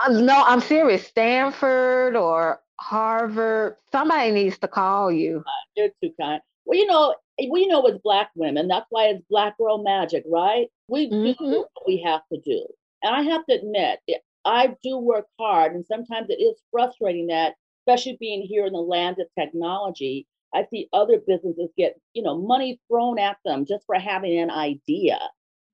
Uh, 0.00 0.08
no, 0.08 0.42
I'm 0.44 0.60
serious. 0.60 1.06
Stanford 1.06 2.16
or 2.16 2.60
Harvard. 2.80 3.76
Somebody 3.92 4.32
needs 4.32 4.58
to 4.58 4.68
call 4.68 5.12
you. 5.12 5.44
Uh, 5.46 5.50
you're 5.76 5.88
too 6.02 6.12
kind. 6.20 6.40
Well, 6.64 6.78
you 6.78 6.86
know, 6.86 7.14
we 7.50 7.66
know 7.68 7.86
it's 7.86 8.00
black 8.02 8.30
women. 8.34 8.66
That's 8.66 8.86
why 8.90 9.06
it's 9.06 9.24
black 9.30 9.56
girl 9.56 9.82
magic, 9.82 10.24
right? 10.26 10.66
We 10.88 11.08
mm-hmm. 11.08 11.44
do 11.44 11.58
what 11.60 11.86
we 11.86 12.02
have 12.04 12.22
to 12.32 12.40
do. 12.44 12.66
And 13.02 13.14
I 13.14 13.22
have 13.22 13.46
to 13.46 13.54
admit, 13.54 14.00
I 14.44 14.74
do 14.82 14.98
work 14.98 15.26
hard, 15.38 15.74
and 15.74 15.86
sometimes 15.86 16.28
it 16.30 16.42
is 16.42 16.60
frustrating 16.72 17.28
that, 17.28 17.54
especially 17.82 18.16
being 18.18 18.42
here 18.42 18.66
in 18.66 18.72
the 18.72 18.80
land 18.80 19.18
of 19.20 19.28
technology, 19.38 20.26
I 20.54 20.66
see 20.70 20.88
other 20.92 21.18
businesses 21.26 21.70
get, 21.76 22.00
you 22.14 22.22
know, 22.22 22.38
money 22.38 22.80
thrown 22.88 23.18
at 23.18 23.38
them 23.44 23.66
just 23.66 23.84
for 23.86 23.96
having 23.96 24.38
an 24.38 24.50
idea. 24.50 25.18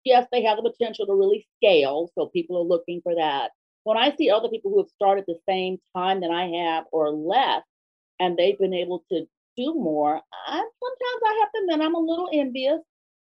Yes, 0.04 0.26
they 0.32 0.42
have 0.44 0.58
the 0.58 0.70
potential 0.70 1.06
to 1.06 1.14
really 1.14 1.46
scale, 1.56 2.10
so 2.14 2.26
people 2.26 2.58
are 2.58 2.64
looking 2.64 3.00
for 3.02 3.14
that. 3.14 3.52
When 3.84 3.96
I 3.96 4.14
see 4.16 4.30
other 4.30 4.48
people 4.48 4.70
who 4.70 4.78
have 4.78 4.88
started 4.88 5.24
the 5.26 5.38
same 5.48 5.78
time 5.96 6.20
that 6.20 6.30
I 6.30 6.46
have 6.46 6.84
or 6.92 7.10
less, 7.10 7.62
and 8.20 8.36
they've 8.36 8.58
been 8.58 8.74
able 8.74 9.04
to 9.10 9.26
do 9.56 9.74
more, 9.74 10.20
I 10.46 10.56
sometimes 10.56 11.22
I 11.26 11.38
have 11.40 11.52
to 11.52 11.60
admit 11.60 11.86
I'm 11.86 11.94
a 11.94 11.98
little 11.98 12.28
envious. 12.32 12.80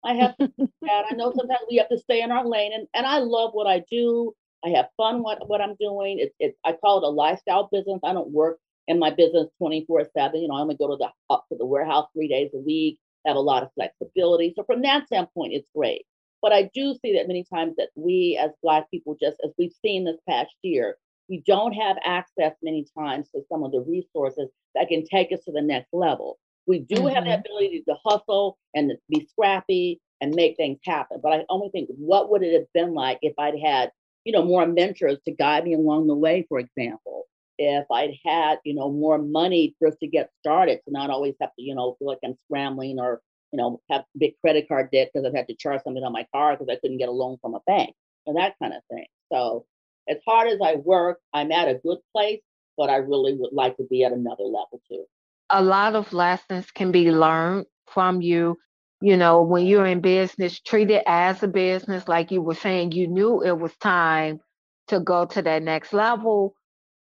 I 0.05 0.14
have 0.14 0.37
to 0.38 0.48
that. 0.83 1.05
I 1.11 1.14
know 1.14 1.33
sometimes 1.37 1.61
we 1.70 1.76
have 1.76 1.88
to 1.90 1.98
stay 1.98 2.22
in 2.22 2.31
our 2.31 2.46
lane, 2.46 2.72
and, 2.74 2.87
and 2.94 3.07
I 3.07 3.18
love 3.18 3.50
what 3.52 3.66
I 3.66 3.85
do. 3.90 4.35
I 4.64 4.70
have 4.70 4.88
fun 4.96 5.22
what 5.22 5.48
what 5.48 5.61
I'm 5.61 5.76
doing. 5.81 6.18
It's 6.20 6.35
it, 6.38 6.57
I 6.64 6.72
call 6.72 6.98
it 6.98 7.07
a 7.07 7.11
lifestyle 7.11 7.68
business. 7.72 8.00
I 8.05 8.12
don't 8.12 8.31
work 8.31 8.59
in 8.88 8.99
my 8.99 9.11
business 9.11 9.49
24 9.59 10.07
seven. 10.16 10.40
You 10.40 10.49
know, 10.49 10.55
I 10.55 10.61
only 10.61 10.77
go 10.77 10.88
to 10.88 10.97
the 10.97 11.11
up 11.31 11.45
to 11.51 11.59
the 11.59 11.66
warehouse 11.66 12.07
three 12.14 12.29
days 12.29 12.51
a 12.55 12.59
week. 12.59 12.99
Have 13.27 13.37
a 13.37 13.40
lot 13.40 13.62
of 13.62 13.71
flexibility. 13.75 14.53
So 14.57 14.64
from 14.64 14.83
that 14.83 15.07
standpoint, 15.07 15.53
it's 15.53 15.68
great. 15.75 16.05
But 16.40 16.53
I 16.53 16.71
do 16.75 16.95
see 17.01 17.16
that 17.16 17.29
many 17.29 17.45
times 17.53 17.75
that 17.77 17.90
we 17.95 18.38
as 18.42 18.51
Black 18.62 18.90
people, 18.90 19.16
just 19.21 19.37
as 19.45 19.53
we've 19.59 19.75
seen 19.85 20.05
this 20.05 20.18
past 20.29 20.55
year, 20.62 20.97
we 21.29 21.42
don't 21.47 21.73
have 21.73 21.97
access 22.05 22.53
many 22.62 22.85
times 22.99 23.29
to 23.31 23.42
some 23.49 23.62
of 23.62 23.71
the 23.71 23.81
resources 23.81 24.49
that 24.75 24.88
can 24.88 25.05
take 25.05 25.31
us 25.33 25.45
to 25.45 25.53
the 25.53 25.62
next 25.62 25.88
level. 25.92 26.38
We 26.66 26.81
do 26.81 26.97
mm-hmm. 26.97 27.14
have 27.14 27.25
the 27.25 27.35
ability 27.35 27.85
to 27.88 27.95
hustle 28.05 28.59
and 28.75 28.92
be 29.09 29.27
scrappy 29.31 30.01
and 30.21 30.35
make 30.35 30.57
things 30.57 30.79
happen. 30.85 31.21
But 31.23 31.33
I 31.33 31.45
only 31.49 31.68
think, 31.71 31.88
what 31.97 32.31
would 32.31 32.42
it 32.42 32.55
have 32.55 32.73
been 32.75 32.92
like 32.92 33.18
if 33.23 33.35
I'd 33.38 33.59
had 33.64 33.92
you 34.25 34.33
know, 34.33 34.45
more 34.45 34.66
mentors 34.66 35.18
to 35.25 35.33
guide 35.33 35.64
me 35.64 35.75
along 35.75 36.07
the 36.07 36.14
way, 36.14 36.47
for 36.49 36.59
example. 36.59 37.27
If 37.62 37.87
I'd 37.90 38.14
had, 38.25 38.59
you 38.64 38.75
know, 38.75 38.90
more 38.90 39.18
money 39.18 39.75
just 39.83 39.98
to 40.01 40.09
get 40.09 40.31
started, 40.40 40.81
to 40.85 40.92
not 40.92 41.11
always 41.11 41.35
have 41.40 41.51
to, 41.59 41.62
you 41.62 41.75
know, 41.75 41.96
feel 41.98 42.09
like 42.09 42.18
I'm 42.25 42.37
scrambling 42.46 42.98
or, 42.98 43.20
you 43.53 43.59
know, 43.59 43.81
have 43.90 44.05
big 44.18 44.35
credit 44.40 44.66
card 44.68 44.90
debt 44.92 45.11
because 45.12 45.27
I've 45.27 45.35
had 45.35 45.48
to 45.48 45.57
charge 45.57 45.83
something 45.85 46.03
on 46.05 46.12
my 46.12 46.27
car 46.35 46.55
because 46.57 46.68
I 46.70 46.79
couldn't 46.81 46.98
get 46.98 47.09
a 47.09 47.12
loan 47.12 47.38
from 47.40 47.55
a 47.55 47.61
bank 47.66 47.94
and 48.27 48.37
that 48.37 48.55
kind 48.61 48.75
of 48.75 48.83
thing. 48.90 49.07
So 49.33 49.66
as 50.09 50.18
hard 50.27 50.48
as 50.48 50.61
I 50.64 50.77
work, 50.77 51.20
I'm 51.33 51.53
at 51.53 51.68
a 51.68 51.75
good 51.75 51.98
place, 52.14 52.40
but 52.77 52.90
I 52.90 52.96
really 52.96 53.35
would 53.35 53.53
like 53.53 53.77
to 53.79 53.85
be 53.90 54.05
at 54.05 54.12
another 54.12 54.44
level 54.44 54.81
too. 54.90 55.05
a 55.51 55.62
lot 55.62 55.94
of 55.94 56.12
lessons 56.12 56.70
can 56.70 56.92
be 56.92 57.11
learned 57.11 57.66
from 57.87 58.22
you. 58.22 58.59
You 59.01 59.16
know, 59.16 59.42
when 59.42 59.66
you're 59.66 59.87
in 59.87 60.01
business, 60.01 60.61
treat 60.61 60.90
it 60.90 61.05
as 61.07 61.42
a 61.42 61.48
business. 61.48 62.09
Like 62.09 62.31
you 62.31 62.40
were 62.42 62.55
saying, 62.55 62.92
you 62.92 63.09
knew 63.09 63.42
it 63.42 63.59
was 63.59 63.77
time 63.79 64.40
to 64.88 65.01
go 65.01 65.27
to 65.27 65.42
that 65.42 65.62
next 65.62 65.92
level, 65.92 66.55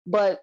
but 0.07 0.40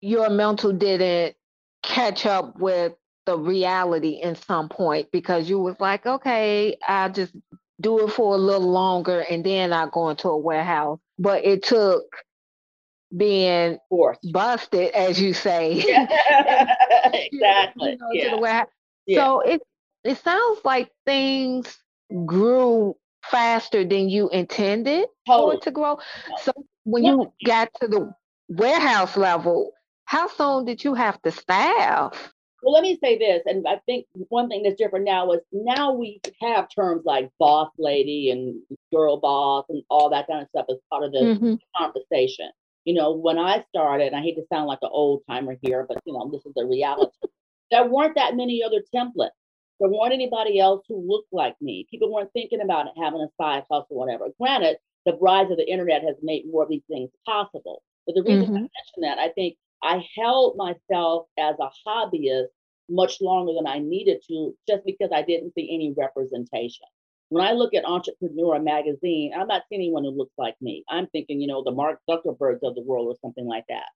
your 0.00 0.30
mental 0.30 0.72
didn't 0.72 1.36
catch 1.82 2.26
up 2.26 2.58
with 2.58 2.92
the 3.26 3.38
reality 3.38 4.20
in 4.22 4.36
some 4.36 4.68
point 4.68 5.10
because 5.10 5.48
you 5.48 5.58
was 5.58 5.76
like, 5.80 6.06
okay, 6.06 6.76
I'll 6.86 7.12
just 7.12 7.34
do 7.80 8.06
it 8.06 8.10
for 8.10 8.34
a 8.34 8.38
little 8.38 8.70
longer 8.70 9.20
and 9.20 9.44
then 9.44 9.72
I'll 9.72 9.90
go 9.90 10.10
into 10.10 10.28
a 10.28 10.38
warehouse. 10.38 10.98
But 11.18 11.44
it 11.44 11.62
took 11.64 12.04
being 13.14 13.78
forced 13.88 14.32
busted, 14.32 14.92
as 14.92 15.20
you 15.20 15.34
say. 15.34 15.78
exactly. 17.12 17.92
you 17.92 17.98
know, 17.98 18.10
yeah. 18.12 18.24
to 18.24 18.30
the 18.30 18.38
warehouse. 18.38 18.68
Yeah. 19.06 19.18
So 19.18 19.40
it 19.40 19.62
it 20.04 20.18
sounds 20.18 20.60
like 20.64 20.90
things 21.04 21.76
grew 22.24 22.96
faster 23.24 23.84
than 23.84 24.08
you 24.08 24.28
intended 24.30 25.08
totally. 25.26 25.54
for 25.54 25.54
it 25.54 25.62
to 25.62 25.70
grow. 25.70 25.98
So 26.42 26.52
when 26.84 27.04
you 27.04 27.32
got 27.44 27.68
to 27.80 27.88
the 27.88 28.14
warehouse 28.48 29.16
level, 29.16 29.72
how 30.06 30.28
soon 30.28 30.64
did 30.64 30.82
you 30.82 30.94
have 30.94 31.20
to 31.22 31.30
staff? 31.30 32.32
Well, 32.62 32.72
let 32.72 32.82
me 32.82 32.98
say 33.02 33.18
this, 33.18 33.42
and 33.44 33.66
I 33.68 33.80
think 33.86 34.06
one 34.28 34.48
thing 34.48 34.62
that's 34.62 34.76
different 34.76 35.04
now 35.04 35.30
is 35.32 35.40
now 35.52 35.92
we 35.92 36.20
have 36.40 36.68
terms 36.74 37.02
like 37.04 37.30
boss 37.38 37.70
lady 37.78 38.30
and 38.30 38.60
girl 38.92 39.18
boss 39.18 39.66
and 39.68 39.82
all 39.90 40.10
that 40.10 40.26
kind 40.26 40.42
of 40.42 40.48
stuff 40.48 40.66
as 40.70 40.78
part 40.90 41.04
of 41.04 41.12
the 41.12 41.18
mm-hmm. 41.18 41.54
conversation. 41.76 42.50
You 42.84 42.94
know, 42.94 43.12
when 43.12 43.38
I 43.38 43.64
started, 43.68 44.14
I 44.14 44.20
hate 44.20 44.36
to 44.36 44.46
sound 44.50 44.66
like 44.66 44.78
an 44.82 44.90
old 44.90 45.22
timer 45.28 45.56
here, 45.60 45.84
but 45.88 45.98
you 46.06 46.12
know, 46.12 46.30
this 46.32 46.46
is 46.46 46.54
the 46.56 46.64
reality. 46.64 47.12
there 47.70 47.86
weren't 47.86 48.14
that 48.14 48.36
many 48.36 48.62
other 48.62 48.82
templates. 48.94 49.30
There 49.78 49.90
weren't 49.90 50.14
anybody 50.14 50.58
else 50.58 50.84
who 50.88 51.06
looked 51.06 51.32
like 51.32 51.56
me. 51.60 51.86
People 51.90 52.12
weren't 52.12 52.32
thinking 52.32 52.62
about 52.62 52.86
having 53.00 53.20
a 53.20 53.28
side 53.40 53.64
hustle 53.70 53.86
or 53.90 54.06
whatever. 54.06 54.28
Granted, 54.40 54.78
the 55.04 55.18
rise 55.20 55.50
of 55.50 55.58
the 55.58 55.70
internet 55.70 56.02
has 56.02 56.16
made 56.22 56.44
more 56.50 56.62
of 56.62 56.70
these 56.70 56.82
things 56.88 57.10
possible. 57.26 57.82
But 58.06 58.14
the 58.14 58.22
reason 58.22 58.46
mm-hmm. 58.46 58.56
I 58.56 58.60
mention 58.60 59.02
that, 59.02 59.18
I 59.18 59.28
think 59.30 59.56
I 59.82 60.04
held 60.16 60.56
myself 60.56 61.26
as 61.38 61.54
a 61.60 61.70
hobbyist 61.86 62.46
much 62.88 63.20
longer 63.20 63.52
than 63.54 63.66
I 63.66 63.78
needed 63.78 64.22
to 64.28 64.54
just 64.68 64.84
because 64.84 65.10
I 65.12 65.22
didn't 65.22 65.54
see 65.54 65.68
any 65.72 65.94
representation. 65.96 66.86
When 67.28 67.44
I 67.44 67.52
look 67.52 67.74
at 67.74 67.84
Entrepreneur 67.84 68.60
magazine, 68.60 69.32
I'm 69.36 69.48
not 69.48 69.62
seeing 69.68 69.80
anyone 69.80 70.04
who 70.04 70.10
looks 70.10 70.34
like 70.38 70.54
me. 70.60 70.84
I'm 70.88 71.08
thinking, 71.08 71.40
you 71.40 71.48
know, 71.48 71.64
the 71.64 71.72
Mark 71.72 71.98
Zuckerbergs 72.08 72.62
of 72.62 72.76
the 72.76 72.84
world 72.84 73.08
or 73.08 73.16
something 73.20 73.46
like 73.46 73.64
that. 73.68 73.86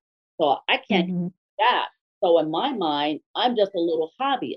So 0.40 0.56
I 0.68 0.78
can't 0.78 1.08
mm-hmm. 1.08 1.26
do 1.28 1.34
that. 1.60 1.88
So 2.22 2.38
in 2.40 2.50
my 2.50 2.72
mind, 2.72 3.20
I'm 3.36 3.56
just 3.56 3.74
a 3.74 3.80
little 3.80 4.10
hobbyist. 4.20 4.56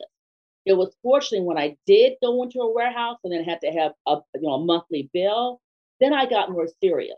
It 0.65 0.73
was 0.73 0.95
fortunately 1.03 1.45
when 1.45 1.57
I 1.57 1.77
did 1.85 2.13
go 2.21 2.41
into 2.41 2.59
a 2.59 2.73
warehouse 2.73 3.17
and 3.23 3.33
then 3.33 3.43
had 3.43 3.61
to 3.61 3.71
have 3.71 3.91
a 4.07 4.17
you 4.35 4.41
know 4.41 4.53
a 4.53 4.65
monthly 4.65 5.09
bill, 5.13 5.61
then 5.99 6.13
I 6.13 6.25
got 6.25 6.51
more 6.51 6.67
serious. 6.81 7.17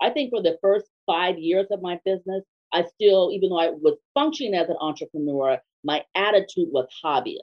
I 0.00 0.10
think 0.10 0.30
for 0.30 0.42
the 0.42 0.58
first 0.62 0.86
five 1.06 1.38
years 1.38 1.66
of 1.70 1.82
my 1.82 2.00
business, 2.04 2.42
I 2.72 2.84
still, 2.94 3.30
even 3.32 3.50
though 3.50 3.60
I 3.60 3.70
was 3.70 3.96
functioning 4.14 4.54
as 4.54 4.68
an 4.68 4.76
entrepreneur, 4.80 5.58
my 5.84 6.04
attitude 6.14 6.68
was 6.70 6.86
hobbyist. 7.04 7.40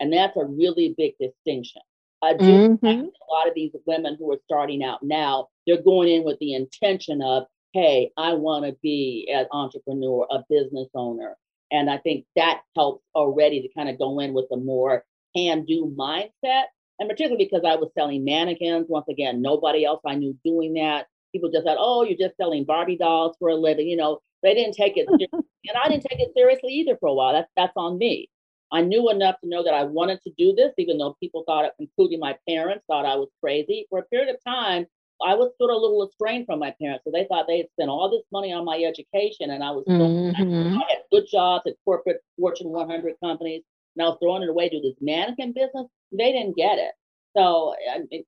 And 0.00 0.12
that's 0.12 0.36
a 0.36 0.44
really 0.44 0.94
big 0.96 1.14
distinction. 1.20 1.82
I 2.22 2.34
do 2.34 2.44
mm-hmm. 2.44 2.86
a 2.86 3.32
lot 3.32 3.48
of 3.48 3.54
these 3.54 3.72
women 3.86 4.16
who 4.18 4.32
are 4.32 4.38
starting 4.44 4.84
out 4.84 5.02
now, 5.02 5.48
they're 5.66 5.82
going 5.82 6.08
in 6.08 6.24
with 6.24 6.38
the 6.38 6.54
intention 6.54 7.20
of, 7.20 7.44
hey, 7.72 8.10
I 8.16 8.34
want 8.34 8.64
to 8.64 8.76
be 8.82 9.28
an 9.32 9.46
entrepreneur, 9.50 10.26
a 10.30 10.38
business 10.48 10.88
owner. 10.94 11.36
And 11.72 11.90
I 11.90 11.98
think 11.98 12.26
that 12.36 12.60
helps 12.76 13.04
already 13.14 13.62
to 13.62 13.68
kind 13.76 13.88
of 13.88 13.98
go 13.98 14.20
in 14.20 14.34
with 14.34 14.46
a 14.52 14.56
more 14.56 15.04
can 15.34 15.64
do 15.64 15.92
mindset. 15.98 16.64
And 16.98 17.08
particularly 17.08 17.44
because 17.44 17.62
I 17.66 17.76
was 17.76 17.90
selling 17.98 18.24
mannequins. 18.24 18.86
Once 18.88 19.06
again, 19.08 19.42
nobody 19.42 19.84
else 19.84 20.00
I 20.06 20.14
knew 20.14 20.36
doing 20.44 20.74
that. 20.74 21.06
People 21.32 21.50
just 21.50 21.64
thought, 21.64 21.78
oh, 21.78 22.04
you're 22.04 22.18
just 22.18 22.36
selling 22.36 22.64
Barbie 22.64 22.96
dolls 22.96 23.36
for 23.38 23.48
a 23.48 23.54
living. 23.54 23.88
You 23.88 23.96
know, 23.96 24.20
they 24.42 24.54
didn't 24.54 24.74
take 24.74 24.96
it, 24.96 25.06
and 25.32 25.76
I 25.82 25.88
didn't 25.88 26.04
take 26.08 26.20
it 26.20 26.32
seriously 26.36 26.72
either 26.74 26.96
for 26.98 27.08
a 27.08 27.14
while. 27.14 27.32
That's 27.32 27.50
that's 27.56 27.72
on 27.76 27.98
me. 27.98 28.28
I 28.72 28.80
knew 28.80 29.10
enough 29.10 29.36
to 29.42 29.48
know 29.48 29.62
that 29.62 29.74
I 29.74 29.84
wanted 29.84 30.22
to 30.22 30.32
do 30.38 30.54
this, 30.54 30.72
even 30.78 30.96
though 30.96 31.14
people 31.20 31.44
thought, 31.46 31.70
including 31.78 32.20
my 32.20 32.36
parents, 32.48 32.84
thought 32.86 33.04
I 33.04 33.16
was 33.16 33.28
crazy. 33.42 33.86
For 33.90 33.98
a 33.98 34.04
period 34.04 34.34
of 34.34 34.42
time, 34.46 34.86
I 35.24 35.34
was 35.34 35.52
sort 35.58 35.70
of 35.70 35.76
a 35.76 35.80
little 35.80 36.08
estranged 36.08 36.46
from 36.46 36.58
my 36.58 36.74
parents. 36.80 37.04
So 37.04 37.10
they 37.12 37.26
thought 37.26 37.46
they 37.46 37.58
had 37.58 37.70
spent 37.72 37.90
all 37.90 38.10
this 38.10 38.24
money 38.32 38.52
on 38.52 38.64
my 38.64 38.82
education, 38.82 39.50
and 39.50 39.62
I 39.62 39.70
was 39.70 39.84
mm-hmm. 39.86 40.78
I 40.78 40.84
had 40.88 41.02
good 41.12 41.24
jobs 41.30 41.64
at 41.66 41.74
corporate 41.84 42.20
Fortune 42.38 42.70
100 42.70 43.14
companies, 43.22 43.62
and 43.94 44.04
I 44.04 44.08
was 44.08 44.18
throwing 44.20 44.42
it 44.42 44.48
away 44.48 44.68
to 44.70 44.80
this 44.80 44.96
mannequin 45.00 45.52
business. 45.52 45.86
They 46.10 46.32
didn't 46.32 46.56
get 46.56 46.78
it. 46.78 46.92
So 47.36 47.74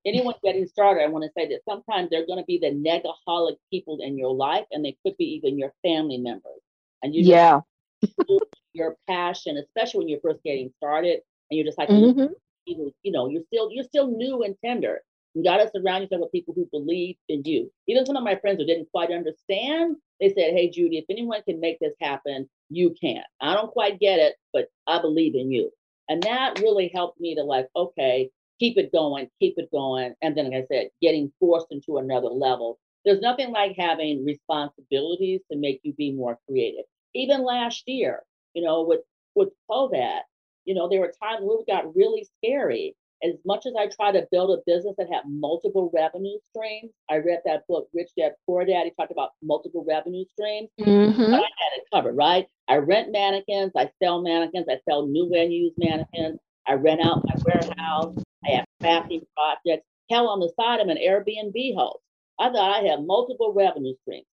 anyone 0.07 0.35
getting 0.43 0.67
started, 0.67 1.03
I 1.03 1.09
want 1.09 1.25
to 1.25 1.31
say 1.37 1.49
that 1.49 1.61
sometimes 1.69 2.09
they're 2.11 2.27
going 2.27 2.39
to 2.39 2.45
be 2.45 2.59
the 2.59 2.71
negaholic 2.71 3.57
people 3.71 3.99
in 4.01 4.17
your 4.17 4.33
life, 4.33 4.65
and 4.71 4.85
they 4.85 4.97
could 5.05 5.17
be 5.19 5.27
even 5.37 5.59
your 5.59 5.73
family 5.83 6.19
members. 6.19 6.61
And 7.03 7.15
you 7.15 7.23
yeah, 7.23 7.61
your 8.73 8.97
passion, 9.07 9.59
especially 9.59 9.99
when 9.99 10.09
you're 10.09 10.21
first 10.21 10.43
getting 10.43 10.73
started, 10.79 11.21
and 11.51 11.59
you're 11.59 11.67
just 11.67 11.77
like, 11.77 11.91
mm-hmm. 11.91 12.33
you, 12.65 12.95
you 13.03 13.13
know, 13.13 13.29
you're 13.29 13.43
still 13.47 13.71
you're 13.71 13.85
still 13.85 14.09
new 14.09 14.43
and 14.43 14.57
tender. 14.65 15.01
You 15.35 15.43
got 15.43 15.57
to 15.57 15.71
surround 15.75 16.03
yourself 16.03 16.23
with 16.23 16.33
people 16.33 16.55
who 16.55 16.69
believe 16.71 17.17
in 17.29 17.43
you. 17.45 17.71
Even 17.89 18.07
some 18.07 18.17
of 18.17 18.23
my 18.23 18.37
friends 18.37 18.61
who 18.61 18.67
didn't 18.67 18.89
quite 18.93 19.11
understand, 19.11 19.97
they 20.21 20.29
said, 20.29 20.55
"Hey, 20.55 20.71
Judy, 20.71 20.99
if 20.99 21.05
anyone 21.11 21.43
can 21.43 21.61
make 21.61 21.79
this 21.79 21.95
happen, 22.01 22.49
you 22.71 22.95
can. 22.99 23.23
I 23.41 23.55
don't 23.55 23.71
quite 23.71 24.01
get 24.01 24.19
it, 24.19 24.37
but 24.53 24.69
I 24.87 25.01
believe 25.01 25.35
in 25.35 25.51
you." 25.51 25.71
And 26.09 26.23
that 26.23 26.61
really 26.61 26.91
helped 26.95 27.21
me 27.21 27.35
to 27.35 27.43
like, 27.43 27.69
okay, 27.75 28.31
keep 28.59 28.79
it 28.79 28.93
going, 28.93 29.29
keep 29.41 29.55
it 29.57 29.71
going. 29.73 30.15
And 30.23 30.37
then, 30.37 30.51
like 30.51 30.65
I 30.65 30.67
said, 30.73 30.89
getting 31.03 31.33
forced 31.41 31.67
into 31.71 31.99
another 31.99 32.29
level. 32.29 32.79
There's 33.05 33.21
nothing 33.21 33.51
like 33.51 33.77
having 33.79 34.25
responsibilities 34.25 35.41
to 35.53 35.59
make 35.59 35.81
you 35.83 35.93
be 35.95 36.13
more 36.13 36.39
creative. 36.49 36.85
Even 37.15 37.45
last 37.45 37.83
year, 37.87 38.23
you 38.55 38.63
know, 38.63 38.83
with 38.83 39.01
with 39.35 39.51
COVID, 39.71 40.21
you 40.65 40.75
know, 40.75 40.89
there 40.89 41.01
were 41.01 41.13
times 41.23 41.41
where 41.43 41.59
it 41.61 41.67
got 41.67 41.95
really 41.95 42.27
scary. 42.39 42.97
As 43.23 43.35
much 43.47 43.65
as 43.65 43.73
I 43.79 43.89
try 43.89 44.13
to 44.13 44.27
build 44.31 44.59
a 44.59 44.63
business 44.67 44.95
that 44.99 45.09
had 45.11 45.23
multiple 45.27 45.91
revenue 45.95 46.39
streams, 46.51 46.93
I 47.11 47.17
read 47.17 47.41
that 47.47 47.67
book, 47.69 47.89
Rich 47.95 48.11
Dad 48.19 48.33
Poor 48.45 48.65
Dad. 48.65 48.85
He 48.85 48.93
talked 48.99 49.13
about 49.13 49.31
multiple 49.43 49.85
revenue 49.87 50.25
streams. 50.33 50.69
Mm-hmm. 50.79 51.31
But 51.31 51.35
I 51.35 51.37
had 51.37 51.77
it 51.77 51.85
covered, 51.93 52.17
right? 52.17 52.47
I 52.69 52.77
rent 52.77 53.13
mannequins, 53.13 53.73
I 53.77 53.91
sell 54.03 54.21
mannequins, 54.23 54.67
I 54.69 54.79
sell 54.89 55.07
new 55.07 55.33
and 55.35 55.53
used 55.53 55.75
mannequins, 55.79 56.39
I 56.67 56.75
rent 56.75 57.01
out 57.03 57.23
my 57.25 57.35
warehouse, 57.45 58.17
I 58.47 58.51
have 58.51 58.65
crafting 58.83 59.23
projects. 59.37 59.87
Hell, 60.11 60.29
on 60.29 60.41
the 60.41 60.53
side, 60.59 60.81
I'm 60.81 60.91
an 60.91 60.99
Airbnb 60.99 61.77
host. 61.77 61.99
I 62.39 62.51
thought 62.51 62.85
I 62.85 62.87
had 62.87 63.07
multiple 63.07 63.53
revenue 63.55 63.95
streams. 64.03 64.27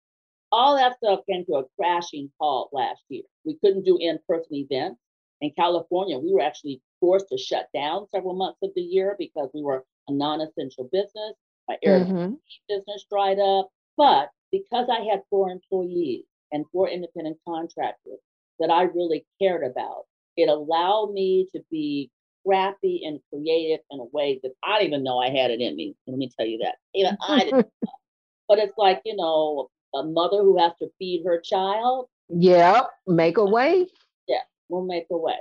All 0.53 0.77
that 0.77 0.96
stuff 0.96 1.20
came 1.29 1.44
to 1.46 1.57
a 1.57 1.64
crashing 1.79 2.31
halt 2.40 2.70
last 2.73 3.03
year. 3.09 3.23
We 3.44 3.57
couldn't 3.62 3.85
do 3.85 3.99
in 4.01 4.18
person 4.29 4.55
events. 4.55 5.01
In 5.40 5.53
California, 5.57 6.18
we 6.18 6.33
were 6.33 6.42
actually 6.42 6.83
forced 6.99 7.29
to 7.29 7.38
shut 7.38 7.68
down 7.73 8.07
several 8.12 8.35
months 8.35 8.59
of 8.62 8.70
the 8.75 8.83
year 8.83 9.16
because 9.18 9.49
we 9.55 9.62
were 9.62 9.85
a 10.09 10.12
non 10.12 10.40
essential 10.40 10.88
business. 10.92 11.35
My 11.68 11.77
Airbnb 11.87 12.11
mm-hmm. 12.11 12.35
business 12.68 13.07
dried 13.11 13.38
up. 13.38 13.68
But 13.96 14.31
because 14.51 14.88
I 14.90 15.05
had 15.05 15.23
four 15.31 15.51
employees 15.51 16.25
and 16.53 16.64
four 16.73 16.88
independent 16.88 17.38
contractors 17.46 18.18
that 18.59 18.70
I 18.70 18.83
really 18.83 19.25
cared 19.40 19.64
about, 19.64 20.05
it 20.37 20.49
allowed 20.49 21.12
me 21.12 21.46
to 21.55 21.62
be 21.70 22.11
scrappy 22.40 23.03
and 23.05 23.20
creative 23.33 23.81
in 23.90 24.00
a 24.00 24.05
way 24.12 24.40
that 24.42 24.53
I 24.64 24.79
didn't 24.79 24.88
even 24.88 25.05
know 25.05 25.18
I 25.18 25.31
had 25.31 25.50
it 25.50 25.61
in 25.61 25.76
me. 25.76 25.94
Let 26.07 26.18
me 26.18 26.31
tell 26.37 26.46
you 26.46 26.59
that. 26.59 26.76
Even 26.94 27.16
I 27.26 27.44
didn't. 27.44 27.66
but 28.48 28.59
it's 28.59 28.76
like, 28.76 29.00
you 29.05 29.16
know, 29.16 29.68
a 29.94 30.03
mother 30.05 30.38
who 30.38 30.59
has 30.59 30.72
to 30.81 30.88
feed 30.98 31.22
her 31.26 31.40
child. 31.40 32.09
Yeah, 32.29 32.83
make 33.07 33.38
a 33.38 33.44
way. 33.44 33.87
Yeah, 34.29 34.42
we'll 34.68 34.85
make 34.85 35.07
a 35.11 35.16
way. 35.16 35.38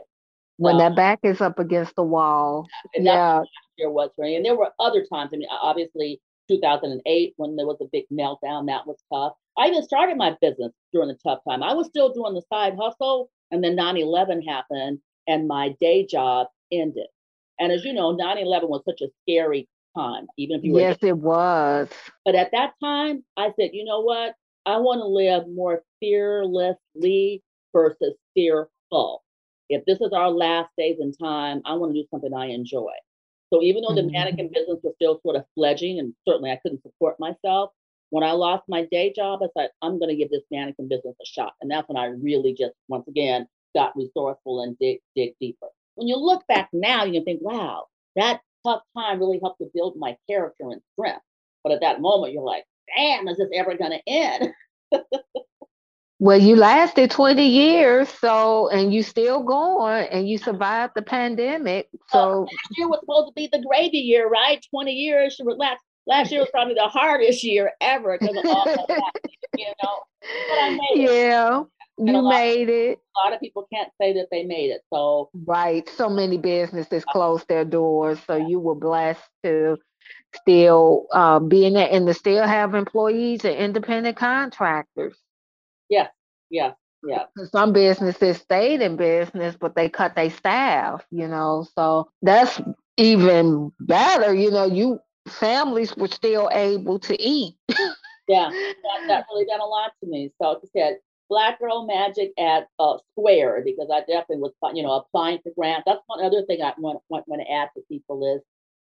When 0.57 0.75
um, 0.75 0.79
that 0.79 0.95
back 0.95 1.19
is 1.23 1.41
up 1.41 1.59
against 1.59 1.95
the 1.95 2.03
wall. 2.03 2.67
yeah. 2.95 3.43
Year 3.77 3.89
was 3.89 4.09
for 4.15 4.25
me. 4.25 4.35
And 4.35 4.45
there 4.45 4.57
were 4.57 4.71
other 4.79 5.05
times. 5.05 5.31
I 5.33 5.37
mean, 5.37 5.47
obviously 5.49 6.21
2008 6.49 7.33
when 7.37 7.55
there 7.55 7.67
was 7.67 7.77
a 7.81 7.85
big 7.91 8.05
meltdown, 8.11 8.67
that 8.67 8.85
was 8.85 8.97
tough. 9.13 9.33
I 9.57 9.67
even 9.67 9.83
started 9.83 10.17
my 10.17 10.35
business 10.41 10.71
during 10.93 11.09
the 11.09 11.17
tough 11.23 11.39
time. 11.47 11.63
I 11.63 11.73
was 11.73 11.87
still 11.87 12.11
doing 12.11 12.33
the 12.33 12.41
side 12.51 12.75
hustle, 12.79 13.29
and 13.51 13.63
then 13.63 13.75
9/11 13.75 14.45
happened, 14.47 14.99
and 15.27 15.47
my 15.47 15.75
day 15.79 16.05
job 16.05 16.47
ended. 16.71 17.07
And 17.59 17.71
as 17.71 17.83
you 17.83 17.93
know, 17.93 18.11
9 18.11 18.37
11 18.37 18.69
was 18.69 18.81
such 18.85 19.01
a 19.01 19.09
scary 19.23 19.67
time, 19.95 20.27
even 20.37 20.57
if 20.57 20.63
you 20.63 20.73
were. 20.73 20.79
Yes, 20.79 20.97
it 21.01 21.17
was. 21.17 21.89
But 22.25 22.35
at 22.35 22.51
that 22.51 22.73
time, 22.83 23.23
I 23.37 23.51
said, 23.59 23.71
you 23.73 23.83
know 23.83 24.01
what? 24.01 24.33
I 24.65 24.77
want 24.77 24.99
to 24.99 25.07
live 25.07 25.43
more 25.47 25.83
fearlessly 25.99 27.43
versus 27.73 28.15
fearful. 28.33 29.23
If 29.69 29.85
this 29.85 29.99
is 30.01 30.11
our 30.13 30.29
last 30.29 30.69
days 30.77 30.97
in 30.99 31.13
time, 31.13 31.61
I 31.65 31.73
want 31.73 31.93
to 31.93 32.01
do 32.01 32.07
something 32.11 32.33
I 32.33 32.47
enjoy. 32.47 32.91
So 33.51 33.61
even 33.61 33.81
though 33.81 33.95
the 33.95 34.01
mm-hmm. 34.01 34.11
mannequin 34.11 34.49
business 34.53 34.79
was 34.83 34.93
still 34.95 35.19
sort 35.23 35.35
of 35.35 35.45
fledging, 35.55 35.99
and 35.99 36.13
certainly 36.27 36.51
I 36.51 36.59
couldn't 36.61 36.83
support 36.83 37.19
myself, 37.19 37.71
when 38.11 38.23
I 38.23 38.31
lost 38.31 38.63
my 38.67 38.85
day 38.91 39.13
job, 39.15 39.41
I 39.43 39.47
said, 39.57 39.69
I'm 39.81 39.99
going 39.99 40.09
to 40.09 40.15
give 40.15 40.29
this 40.29 40.43
mannequin 40.51 40.87
business 40.87 41.15
a 41.21 41.25
shot. 41.25 41.53
And 41.61 41.69
that's 41.69 41.87
when 41.87 41.97
I 41.97 42.05
really 42.05 42.53
just, 42.53 42.73
once 42.87 43.07
again, 43.07 43.47
got 43.75 43.95
resourceful 43.95 44.61
and 44.61 44.77
dig 44.79 44.99
dig 45.15 45.33
deeper. 45.39 45.67
When 45.99 46.07
you 46.07 46.15
look 46.15 46.47
back 46.47 46.69
now, 46.71 47.03
you 47.03 47.11
can 47.15 47.25
think, 47.25 47.41
wow, 47.41 47.87
that 48.15 48.39
tough 48.65 48.83
time 48.97 49.19
really 49.19 49.37
helped 49.43 49.59
to 49.59 49.69
build 49.73 49.97
my 49.97 50.15
character 50.29 50.63
and 50.71 50.81
strength. 50.93 51.19
But 51.61 51.73
at 51.73 51.81
that 51.81 51.99
moment, 51.99 52.31
you're 52.31 52.41
like, 52.41 52.63
damn, 52.95 53.27
is 53.27 53.35
this 53.35 53.49
ever 53.53 53.75
going 53.75 53.91
to 53.91 54.01
end? 54.07 54.53
well, 56.19 56.39
you 56.39 56.55
lasted 56.55 57.11
20 57.11 57.45
years, 57.45 58.07
so, 58.07 58.69
and 58.69 58.93
you 58.93 59.03
still 59.03 59.43
going 59.43 60.07
and 60.07 60.29
you 60.29 60.37
survived 60.37 60.93
the 60.95 61.01
pandemic. 61.01 61.89
Oh, 62.13 62.21
so, 62.21 62.39
last 62.43 62.77
year 62.77 62.87
was 62.87 63.01
supposed 63.01 63.27
to 63.27 63.33
be 63.35 63.49
the 63.51 63.61
gravy 63.67 63.97
year, 63.97 64.29
right? 64.29 64.65
20 64.71 64.93
years. 64.93 65.37
Last, 65.43 65.81
last 66.07 66.31
year 66.31 66.39
was 66.39 66.49
probably 66.49 66.75
the 66.75 66.87
hardest 66.87 67.43
year 67.43 67.73
ever 67.81 68.17
because 68.17 68.37
of 68.37 68.45
all 68.45 68.63
that, 68.65 69.11
you 69.57 69.67
know. 69.83 69.99
But 70.21 70.59
I 70.59 70.69
made 70.69 70.79
yeah. 71.03 71.59
It. 71.59 71.67
You 71.99 72.21
made 72.21 72.69
it. 72.69 72.99
A 73.17 73.19
lot 73.25 73.33
of 73.33 73.39
people 73.39 73.67
can't 73.71 73.91
say 73.99 74.13
that 74.13 74.27
they 74.31 74.43
made 74.43 74.71
it. 74.71 74.81
So 74.91 75.29
right, 75.45 75.87
so 75.89 76.09
many 76.09 76.37
businesses 76.37 77.03
closed 77.05 77.47
their 77.47 77.65
doors. 77.65 78.19
So 78.25 78.35
you 78.35 78.59
were 78.59 78.75
blessed 78.75 79.21
to 79.43 79.77
still 80.35 81.07
uh, 81.13 81.39
be 81.39 81.65
in 81.65 81.73
there 81.73 81.89
and 81.91 82.07
to 82.07 82.13
still 82.13 82.45
have 82.45 82.73
employees 82.73 83.43
and 83.43 83.55
independent 83.55 84.17
contractors. 84.17 85.17
Yes, 85.89 86.09
yes, 86.49 86.75
yeah. 87.03 87.23
Some 87.51 87.73
businesses 87.73 88.37
stayed 88.37 88.81
in 88.81 88.95
business, 88.95 89.55
but 89.59 89.75
they 89.75 89.89
cut 89.89 90.15
their 90.15 90.29
staff. 90.29 91.05
You 91.11 91.27
know, 91.27 91.67
so 91.75 92.09
that's 92.21 92.61
even 92.97 93.71
better. 93.79 94.33
You 94.33 94.51
know, 94.51 94.65
you 94.65 94.99
families 95.27 95.95
were 95.95 96.07
still 96.07 96.49
able 96.51 96.99
to 96.99 97.21
eat. 97.21 97.55
yeah, 98.27 98.49
that, 98.49 99.07
that 99.07 99.25
really 99.31 99.45
done 99.45 99.59
a 99.61 99.65
lot 99.65 99.91
to 100.03 100.09
me. 100.09 100.31
So 100.41 100.49
like 100.49 100.59
I 100.63 100.67
said, 100.79 100.97
Black 101.29 101.59
Girl 101.59 101.85
Magic 101.85 102.31
at 102.39 102.67
uh, 102.79 102.97
Square 103.11 103.61
because 103.63 103.89
I 103.93 103.99
definitely 103.99 104.37
was, 104.37 104.53
you 104.73 104.83
know, 104.83 104.93
applying 104.93 105.39
for 105.43 105.51
grants. 105.55 105.83
That's 105.85 106.01
one 106.07 106.23
other 106.23 106.43
thing 106.45 106.61
I 106.61 106.73
want, 106.77 107.01
want, 107.09 107.27
want 107.27 107.41
to 107.41 107.51
add 107.51 107.69
to 107.75 107.83
people 107.87 108.35
is 108.35 108.41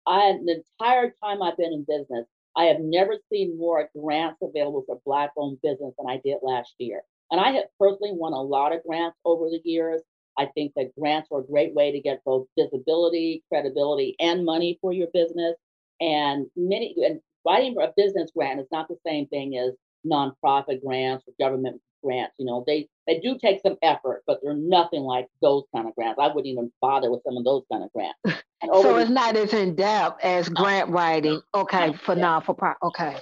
I 0.06 0.34
the 0.44 0.62
entire 0.80 1.14
time 1.24 1.42
I've 1.42 1.58
been 1.58 1.72
in 1.72 1.86
business, 1.88 2.26
I 2.56 2.66
have 2.66 2.82
never 2.82 3.18
seen 3.32 3.58
more 3.58 3.90
grants 3.98 4.40
available 4.42 4.84
for 4.86 5.00
Black 5.06 5.32
owned 5.38 5.60
business 5.64 5.94
than 5.98 6.08
I 6.08 6.20
did 6.24 6.38
last 6.44 6.74
year. 6.78 7.02
And 7.32 7.40
I 7.40 7.52
have 7.52 7.66
personally 7.80 8.12
won 8.14 8.34
a 8.34 8.42
lot 8.42 8.74
of 8.74 8.84
grants 8.84 9.18
over 9.26 9.50
the 9.50 9.62
years. 9.64 10.02
I 10.38 10.48
think 10.48 10.74
that 10.76 10.94
grants 11.00 11.30
are 11.32 11.40
a 11.40 11.46
great 11.46 11.74
way 11.74 11.92
to 11.92 12.02
get 12.02 12.24
both 12.26 12.48
visibility, 12.58 13.44
credibility, 13.50 14.16
and 14.20 14.46
money 14.46 14.78
for 14.82 14.92
your 14.92 15.08
business. 15.14 15.56
And 16.02 16.48
many 16.56 16.96
and 17.06 17.22
writing 17.46 17.76
a 17.80 17.92
business 17.96 18.32
grant 18.36 18.60
is 18.60 18.68
not 18.72 18.88
the 18.88 18.98
same 19.06 19.28
thing 19.28 19.58
as 19.58 19.72
nonprofit 20.06 20.84
grants 20.84 21.24
or 21.28 21.34
government 21.40 21.82
grants. 22.04 22.34
You 22.38 22.46
know, 22.46 22.64
they 22.66 22.88
they 23.08 23.20
do 23.20 23.38
take 23.38 23.62
some 23.62 23.78
effort, 23.82 24.24
but 24.28 24.40
they're 24.44 24.56
nothing 24.56 25.02
like 25.02 25.28
those 25.42 25.64
kind 25.74 25.88
of 25.88 25.96
grants. 25.96 26.20
I 26.22 26.28
wouldn't 26.28 26.48
even 26.48 26.72
bother 26.82 27.12
with 27.12 27.22
some 27.26 27.38
of 27.38 27.44
those 27.44 27.64
kind 27.72 27.84
of 27.84 27.92
grants. 27.92 28.20
so 28.82 28.98
it's 28.98 29.10
not 29.10 29.36
as 29.36 29.54
in 29.54 29.76
depth 29.76 30.24
as 30.24 30.50
grant 30.50 30.90
writing. 30.90 31.42
Okay, 31.54 31.94
for 31.94 32.16
non 32.16 32.42
for 32.42 32.54
profit. 32.54 32.78
Okay. 32.84 33.16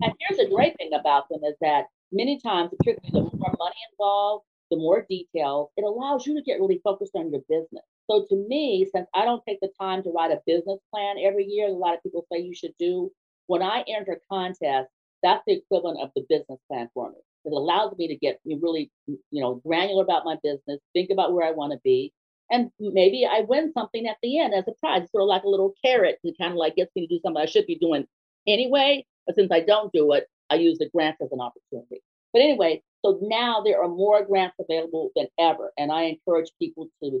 And 0.00 0.12
here's 0.20 0.38
the 0.38 0.54
great 0.54 0.76
thing 0.76 0.90
about 0.98 1.28
them 1.28 1.40
is 1.44 1.54
that 1.60 1.86
many 2.12 2.40
times, 2.40 2.70
particularly 2.76 3.30
the 3.30 3.36
more 3.36 3.54
money 3.58 3.76
involved, 3.92 4.44
the 4.70 4.76
more 4.76 5.06
details, 5.08 5.70
it 5.76 5.84
allows 5.84 6.26
you 6.26 6.34
to 6.34 6.42
get 6.42 6.60
really 6.60 6.80
focused 6.84 7.12
on 7.14 7.30
your 7.30 7.40
business. 7.48 7.84
So 8.10 8.24
to 8.28 8.36
me, 8.48 8.86
since 8.92 9.08
I 9.14 9.24
don't 9.24 9.42
take 9.46 9.60
the 9.60 9.70
time 9.80 10.02
to 10.02 10.10
write 10.10 10.30
a 10.30 10.40
business 10.46 10.78
plan 10.92 11.16
every 11.22 11.44
year, 11.44 11.68
a 11.68 11.72
lot 11.72 11.94
of 11.94 12.02
people 12.02 12.26
say 12.30 12.38
you 12.38 12.54
should 12.54 12.74
do. 12.78 13.10
When 13.46 13.62
I 13.62 13.84
enter 13.88 14.12
a 14.12 14.34
contest, 14.34 14.88
that's 15.22 15.42
the 15.46 15.54
equivalent 15.54 16.00
of 16.00 16.10
the 16.14 16.24
business 16.28 16.58
plan 16.68 16.88
for 16.94 17.10
me. 17.10 17.16
It 17.44 17.52
allows 17.52 17.96
me 17.96 18.08
to 18.08 18.16
get 18.16 18.40
really, 18.44 18.90
you 19.06 19.18
know, 19.32 19.56
granular 19.56 20.02
about 20.02 20.24
my 20.24 20.36
business, 20.42 20.80
think 20.92 21.10
about 21.10 21.32
where 21.32 21.46
I 21.46 21.52
want 21.52 21.72
to 21.72 21.78
be, 21.84 22.12
and 22.50 22.70
maybe 22.80 23.26
I 23.26 23.40
win 23.40 23.72
something 23.72 24.06
at 24.06 24.16
the 24.22 24.38
end 24.38 24.54
as 24.54 24.64
a 24.66 24.72
prize, 24.80 25.10
sort 25.10 25.22
of 25.22 25.28
like 25.28 25.44
a 25.44 25.48
little 25.48 25.74
carrot 25.84 26.18
to 26.24 26.32
kind 26.40 26.52
of 26.52 26.56
like 26.56 26.76
gets 26.76 26.94
me 26.96 27.06
to 27.06 27.14
do 27.14 27.20
something 27.22 27.40
I 27.40 27.46
should 27.46 27.66
be 27.66 27.76
doing 27.76 28.06
anyway. 28.46 29.04
But 29.26 29.36
since 29.36 29.52
I 29.52 29.60
don't 29.60 29.92
do 29.92 30.12
it, 30.14 30.26
I 30.50 30.54
use 30.54 30.78
the 30.78 30.88
grants 30.88 31.20
as 31.22 31.30
an 31.32 31.40
opportunity. 31.40 32.02
But 32.32 32.42
anyway, 32.42 32.82
so 33.04 33.18
now 33.22 33.62
there 33.64 33.82
are 33.82 33.88
more 33.88 34.24
grants 34.24 34.56
available 34.58 35.10
than 35.14 35.26
ever, 35.38 35.72
and 35.78 35.92
I 35.92 36.04
encourage 36.04 36.50
people 36.58 36.88
to 37.02 37.20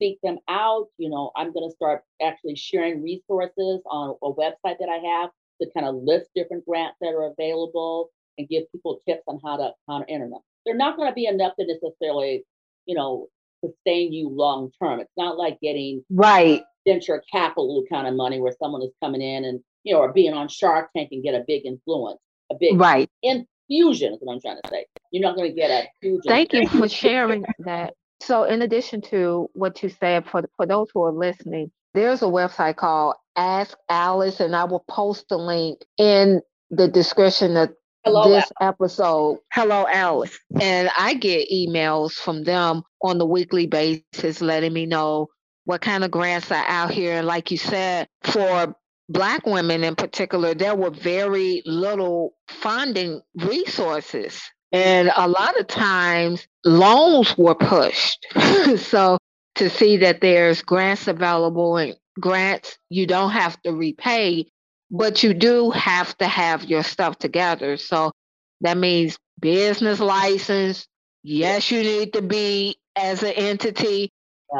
seek 0.00 0.18
them 0.22 0.38
out. 0.48 0.86
You 0.98 1.10
know, 1.10 1.32
I'm 1.36 1.52
going 1.52 1.68
to 1.68 1.74
start 1.74 2.02
actually 2.22 2.56
sharing 2.56 3.02
resources 3.02 3.80
on 3.86 4.16
a 4.22 4.32
website 4.32 4.78
that 4.78 4.88
I 4.88 5.20
have 5.20 5.30
to 5.60 5.68
kind 5.74 5.86
of 5.86 5.96
list 5.96 6.30
different 6.36 6.64
grants 6.64 6.96
that 7.00 7.08
are 7.08 7.32
available 7.32 8.10
and 8.38 8.48
give 8.48 8.64
people 8.72 9.00
tips 9.06 9.22
on 9.26 9.40
how 9.44 9.56
to 9.56 9.72
how 9.88 10.00
to 10.00 10.10
enter 10.10 10.28
them. 10.28 10.40
They're 10.64 10.76
not 10.76 10.96
going 10.96 11.10
to 11.10 11.14
be 11.14 11.26
enough 11.26 11.54
to 11.58 11.66
necessarily, 11.66 12.44
you 12.86 12.94
know, 12.94 13.28
sustain 13.64 14.12
you 14.12 14.28
long 14.28 14.70
term. 14.82 15.00
It's 15.00 15.10
not 15.16 15.36
like 15.36 15.58
getting 15.60 16.04
uh, 16.10 16.22
right 16.22 16.62
venture 16.86 17.22
capital 17.30 17.84
kind 17.90 18.06
of 18.06 18.14
money 18.14 18.40
where 18.40 18.54
someone 18.60 18.82
is 18.82 18.92
coming 19.02 19.20
in 19.20 19.44
and 19.44 19.60
you 19.84 19.94
know, 19.94 20.00
or 20.00 20.12
being 20.12 20.34
on 20.34 20.48
Shark 20.48 20.90
Tank 20.96 21.10
and 21.12 21.22
get 21.22 21.34
a 21.34 21.44
big 21.46 21.64
influence, 21.64 22.20
a 22.50 22.54
big 22.58 22.78
right 22.78 23.10
infusion 23.22 24.14
is 24.14 24.18
what 24.20 24.34
I'm 24.34 24.40
trying 24.40 24.60
to 24.62 24.68
say. 24.70 24.86
You're 25.10 25.22
not 25.22 25.36
going 25.36 25.50
to 25.50 25.56
get 25.56 25.70
a 25.70 25.88
huge. 26.00 26.22
Thank 26.26 26.52
you 26.52 26.68
for 26.68 26.88
sharing 26.88 27.44
that. 27.60 27.94
So, 28.20 28.44
in 28.44 28.62
addition 28.62 29.00
to 29.02 29.48
what 29.54 29.82
you 29.82 29.88
said, 29.88 30.26
for 30.26 30.42
for 30.56 30.66
those 30.66 30.88
who 30.92 31.02
are 31.04 31.12
listening, 31.12 31.70
there's 31.94 32.22
a 32.22 32.26
website 32.26 32.76
called 32.76 33.14
Ask 33.36 33.76
Alice, 33.88 34.40
and 34.40 34.54
I 34.54 34.64
will 34.64 34.84
post 34.88 35.26
the 35.28 35.38
link 35.38 35.80
in 35.96 36.40
the 36.70 36.88
description 36.88 37.56
of 37.56 37.70
Hello, 38.08 38.28
this 38.28 38.50
Alice. 38.60 38.74
episode. 38.74 39.38
Hello, 39.52 39.86
Alice. 39.86 40.38
And 40.60 40.88
I 40.96 41.14
get 41.14 41.50
emails 41.50 42.12
from 42.12 42.44
them 42.44 42.82
on 43.02 43.18
the 43.18 43.26
weekly 43.26 43.66
basis 43.66 44.40
letting 44.40 44.72
me 44.72 44.86
know 44.86 45.28
what 45.64 45.82
kind 45.82 46.04
of 46.04 46.10
grants 46.10 46.50
are 46.50 46.64
out 46.66 46.90
here. 46.90 47.18
And 47.18 47.26
like 47.26 47.50
you 47.50 47.58
said, 47.58 48.08
for 48.22 48.74
Black 49.10 49.46
women 49.46 49.84
in 49.84 49.94
particular, 49.94 50.54
there 50.54 50.74
were 50.74 50.90
very 50.90 51.62
little 51.64 52.34
funding 52.48 53.20
resources. 53.36 54.40
And 54.72 55.10
a 55.16 55.28
lot 55.28 55.58
of 55.58 55.66
times 55.66 56.46
loans 56.64 57.36
were 57.36 57.54
pushed. 57.54 58.26
so 58.76 59.18
to 59.56 59.68
see 59.68 59.98
that 59.98 60.20
there's 60.20 60.62
grants 60.62 61.08
available 61.08 61.76
and 61.76 61.96
grants 62.20 62.78
you 62.90 63.06
don't 63.06 63.30
have 63.30 63.60
to 63.62 63.72
repay 63.72 64.46
but 64.90 65.22
you 65.22 65.34
do 65.34 65.70
have 65.70 66.16
to 66.18 66.26
have 66.26 66.64
your 66.64 66.82
stuff 66.82 67.18
together. 67.18 67.76
So 67.76 68.12
that 68.60 68.76
means 68.76 69.18
business 69.40 70.00
license. 70.00 70.86
Yes, 71.22 71.70
you 71.70 71.82
need 71.82 72.12
to 72.14 72.22
be 72.22 72.76
as 72.96 73.22
an 73.22 73.32
entity. 73.32 74.12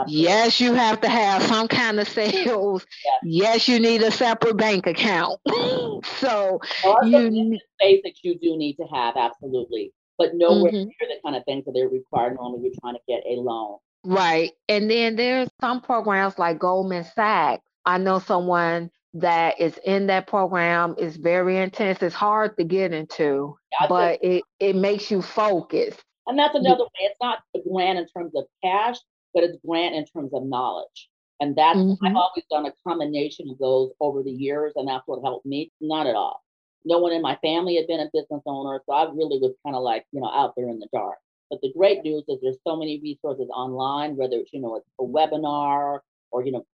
Yes, 0.07 0.61
you 0.61 0.75
have 0.75 1.01
to 1.01 1.09
have 1.09 1.43
some 1.45 1.67
kind 1.67 1.99
of 1.99 2.07
sales. 2.09 2.85
Yes, 3.23 3.69
you 3.69 3.81
need 3.81 4.03
a 4.03 4.11
separate 4.11 4.59
bank 4.59 4.87
account. 4.87 5.41
so 6.19 6.61
you 7.05 7.59
basics 7.81 8.21
you 8.23 8.39
do 8.39 8.57
need 8.57 8.75
to 8.75 8.85
have 8.93 9.17
absolutely, 9.17 9.93
but 10.19 10.35
nowhere 10.35 10.73
mm-hmm. 10.73 10.89
near 10.89 11.09
the 11.09 11.17
kind 11.25 11.37
of 11.37 11.45
things 11.45 11.65
that 11.65 11.73
they 11.73 11.87
require 11.87 12.35
normally. 12.35 12.65
You're 12.65 12.75
trying 12.83 12.95
to 12.97 13.01
get 13.09 13.23
a 13.27 13.41
loan, 13.41 13.79
right? 14.05 14.53
And 14.69 14.91
then 14.91 15.17
there's 15.17 15.49
some 15.59 15.81
programs 15.81 16.39
like 16.39 16.59
Goldman 16.59 17.05
Sachs. 17.05 17.63
I 17.87 17.97
know 17.97 18.19
someone 18.19 18.91
that 19.15 19.61
is 19.61 19.79
in 19.85 20.07
that 20.09 20.27
program 20.27 20.95
is 20.99 21.17
very 21.17 21.59
intense. 21.59 22.03
It's 22.03 22.15
hard 22.15 22.57
to 22.59 22.65
get 22.65 22.93
into, 22.93 23.57
yeah, 23.73 23.87
but 23.89 24.19
it, 24.23 24.45
it 24.61 24.77
makes 24.77 25.11
you 25.11 25.23
focus. 25.23 25.97
And 26.27 26.39
that's 26.39 26.55
another 26.55 26.85
way. 26.85 27.01
It's 27.01 27.17
not 27.21 27.39
a 27.57 27.61
grant 27.69 27.99
in 27.99 28.07
terms 28.09 28.33
of 28.37 28.45
cash, 28.63 28.97
but 29.33 29.45
it's 29.45 29.57
grant 29.67 29.95
in 29.95 30.05
terms 30.05 30.33
of 30.35 30.45
knowledge. 30.45 31.09
And 31.41 31.57
that's 31.57 31.79
mm-hmm. 31.79 32.05
I've 32.05 32.17
always 32.17 32.45
done 32.51 32.67
a 32.67 32.73
combination 32.87 33.49
of 33.49 33.59
those 33.59 33.93
over 34.01 34.23
the 34.23 34.31
years, 34.31 34.73
and 34.77 34.89
that's 34.89 35.05
what 35.07 35.23
helped 35.23 35.47
me. 35.47 35.73
Not 35.81 36.07
at 36.07 36.17
all. 36.17 36.43
No 36.85 36.99
one 36.99 37.13
in 37.13 37.23
my 37.23 37.37
family 37.37 37.77
had 37.77 37.87
been 37.87 38.01
a 38.01 38.11
business 38.13 38.43
owner, 38.47 38.81
so 38.87 38.93
I 38.93 39.05
really 39.05 39.39
was 39.39 39.55
kind 39.65 39.77
of 39.77 39.83
like, 39.83 40.05
you 40.13 40.21
know, 40.21 40.31
out 40.31 40.55
there 40.57 40.69
in 40.69 40.79
the 40.79 40.89
dark. 40.93 41.19
But 41.51 41.61
the 41.63 41.73
great 41.77 42.03
news 42.03 42.25
is 42.29 42.39
there's 42.43 42.59
so 42.67 42.77
many 42.77 43.01
resources 43.03 43.49
online, 43.55 44.17
whether 44.17 44.37
it's, 44.37 44.53
you 44.53 44.61
know, 44.61 44.77
it's 44.77 44.87
a 45.01 45.03
webinar 45.03 46.01
or 46.31 46.45
you 46.45 46.53
know 46.53 46.67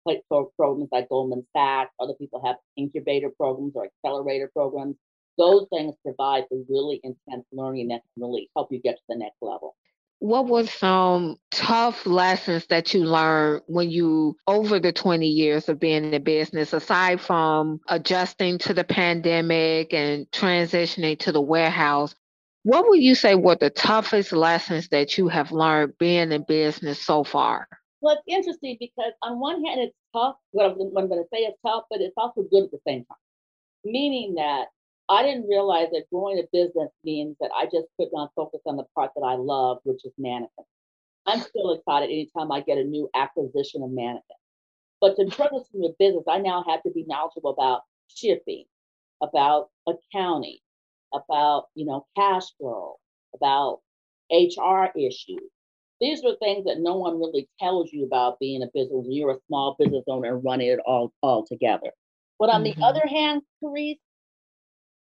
programs 0.56 0.88
like 0.92 1.08
Goldman 1.08 1.46
Sachs. 1.54 1.92
Other 2.00 2.14
people 2.14 2.42
have 2.44 2.56
incubator 2.76 3.30
programs 3.30 3.72
or 3.74 3.86
accelerator 3.86 4.50
programs. 4.52 4.96
Those 5.38 5.66
things 5.70 5.94
provide 6.04 6.44
the 6.50 6.64
really 6.68 7.00
intense 7.02 7.46
learning 7.52 7.88
that 7.88 8.02
can 8.14 8.22
really 8.22 8.50
help 8.54 8.70
you 8.70 8.80
get 8.80 8.96
to 8.96 9.02
the 9.08 9.16
next 9.16 9.36
level. 9.40 9.74
What 10.18 10.46
were 10.46 10.66
some 10.66 11.38
tough 11.50 12.06
lessons 12.06 12.66
that 12.66 12.94
you 12.94 13.04
learned 13.04 13.62
when 13.66 13.90
you, 13.90 14.36
over 14.46 14.78
the 14.78 14.92
20 14.92 15.26
years 15.26 15.68
of 15.68 15.80
being 15.80 16.12
in 16.12 16.22
business, 16.22 16.72
aside 16.72 17.20
from 17.20 17.80
adjusting 17.88 18.58
to 18.58 18.72
the 18.72 18.84
pandemic 18.84 19.92
and 19.92 20.30
transitioning 20.30 21.18
to 21.20 21.32
the 21.32 21.40
warehouse? 21.40 22.14
What 22.62 22.88
would 22.88 23.00
you 23.00 23.16
say 23.16 23.34
were 23.34 23.56
the 23.56 23.70
toughest 23.70 24.32
lessons 24.32 24.88
that 24.90 25.18
you 25.18 25.26
have 25.26 25.50
learned 25.50 25.98
being 25.98 26.30
in 26.30 26.44
business 26.46 27.04
so 27.04 27.24
far? 27.24 27.66
Well, 28.02 28.16
it's 28.16 28.24
interesting 28.26 28.76
because 28.80 29.12
on 29.22 29.38
one 29.38 29.64
hand, 29.64 29.80
it's 29.80 29.96
tough. 30.12 30.34
What 30.50 30.66
I'm, 30.66 30.72
I'm 30.98 31.08
going 31.08 31.22
to 31.22 31.28
say 31.32 31.42
is 31.42 31.54
tough, 31.64 31.84
but 31.88 32.00
it's 32.00 32.14
also 32.16 32.42
good 32.50 32.64
at 32.64 32.72
the 32.72 32.80
same 32.86 33.04
time. 33.04 33.16
Meaning 33.84 34.34
that 34.34 34.66
I 35.08 35.22
didn't 35.22 35.48
realize 35.48 35.88
that 35.92 36.10
growing 36.12 36.40
a 36.40 36.42
business 36.52 36.90
means 37.04 37.36
that 37.40 37.50
I 37.56 37.66
just 37.66 37.86
could 37.98 38.08
not 38.12 38.32
focus 38.34 38.60
on 38.66 38.76
the 38.76 38.84
part 38.96 39.12
that 39.14 39.22
I 39.22 39.34
love, 39.36 39.78
which 39.84 40.04
is 40.04 40.12
mannequins. 40.18 40.68
I'm 41.26 41.40
still 41.40 41.72
excited 41.72 42.06
anytime 42.06 42.50
I 42.50 42.60
get 42.62 42.78
a 42.78 42.84
new 42.84 43.08
acquisition 43.14 43.84
of 43.84 43.90
mannequins. 43.90 44.40
But 45.00 45.14
to 45.16 45.26
turn 45.26 45.48
this 45.52 45.68
into 45.72 45.94
business, 45.98 46.24
I 46.28 46.38
now 46.38 46.64
have 46.68 46.82
to 46.82 46.90
be 46.90 47.04
knowledgeable 47.06 47.52
about 47.52 47.82
shipping, 48.08 48.64
about 49.22 49.70
accounting, 49.86 50.58
about 51.14 51.66
you 51.76 51.86
know 51.86 52.06
cash 52.16 52.44
flow, 52.58 52.96
about 53.34 53.80
HR 54.32 54.86
issues. 54.98 55.50
These 56.02 56.24
are 56.24 56.34
things 56.42 56.64
that 56.64 56.80
no 56.80 56.96
one 56.96 57.20
really 57.20 57.48
tells 57.60 57.92
you 57.92 58.04
about 58.04 58.40
being 58.40 58.64
a 58.64 58.66
business. 58.74 59.06
You're 59.08 59.30
a 59.30 59.38
small 59.46 59.76
business 59.78 60.02
owner 60.08 60.34
and 60.34 60.44
running 60.44 60.66
it 60.66 60.80
all 60.84 61.12
all 61.22 61.46
together. 61.46 61.92
But 62.40 62.50
on 62.50 62.64
mm-hmm. 62.64 62.80
the 62.80 62.84
other 62.84 63.06
hand, 63.06 63.42
Therese, 63.62 64.00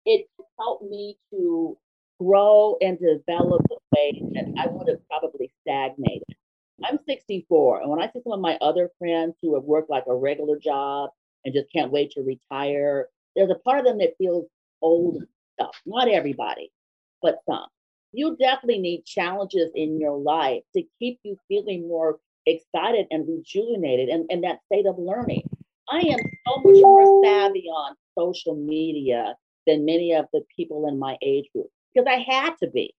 it 0.05 0.27
helped 0.59 0.83
me 0.83 1.17
to 1.31 1.75
grow 2.21 2.77
and 2.81 2.99
develop 2.99 3.63
in 3.71 3.77
ways 3.97 4.23
that 4.35 4.53
I 4.59 4.67
would 4.67 4.87
have 4.87 4.99
probably 5.07 5.51
stagnated. 5.61 6.35
I'm 6.83 6.99
64, 7.07 7.81
and 7.81 7.89
when 7.89 7.99
I 7.99 8.11
see 8.11 8.21
some 8.23 8.33
of 8.33 8.39
my 8.39 8.55
other 8.61 8.91
friends 8.99 9.33
who 9.41 9.55
have 9.55 9.63
worked 9.63 9.89
like 9.89 10.03
a 10.07 10.15
regular 10.15 10.59
job 10.59 11.09
and 11.43 11.53
just 11.53 11.71
can't 11.73 11.91
wait 11.91 12.11
to 12.11 12.21
retire, 12.21 13.07
there's 13.35 13.49
a 13.49 13.55
part 13.55 13.79
of 13.79 13.85
them 13.85 13.97
that 13.97 14.17
feels 14.19 14.45
old 14.83 15.15
and 15.15 15.27
stuff. 15.59 15.81
Not 15.87 16.09
everybody, 16.09 16.71
but 17.23 17.39
some. 17.49 17.65
You 18.15 18.37
definitely 18.37 18.79
need 18.79 19.05
challenges 19.05 19.71
in 19.75 19.99
your 19.99 20.17
life 20.17 20.63
to 20.75 20.83
keep 20.99 21.19
you 21.23 21.37
feeling 21.47 21.87
more 21.87 22.19
excited 22.45 23.07
and 23.11 23.27
rejuvenated 23.27 24.09
and, 24.09 24.25
and 24.29 24.43
that 24.43 24.59
state 24.71 24.85
of 24.85 24.97
learning. 24.97 25.43
I 25.89 25.99
am 25.99 26.19
so 26.47 26.61
much 26.63 26.81
more 26.81 27.23
savvy 27.23 27.67
on 27.67 27.95
social 28.17 28.55
media 28.55 29.35
than 29.67 29.85
many 29.85 30.13
of 30.13 30.25
the 30.33 30.41
people 30.55 30.87
in 30.87 30.97
my 30.97 31.17
age 31.21 31.45
group 31.53 31.67
because 31.93 32.07
I 32.09 32.23
had 32.27 32.55
to 32.61 32.69
be. 32.69 32.93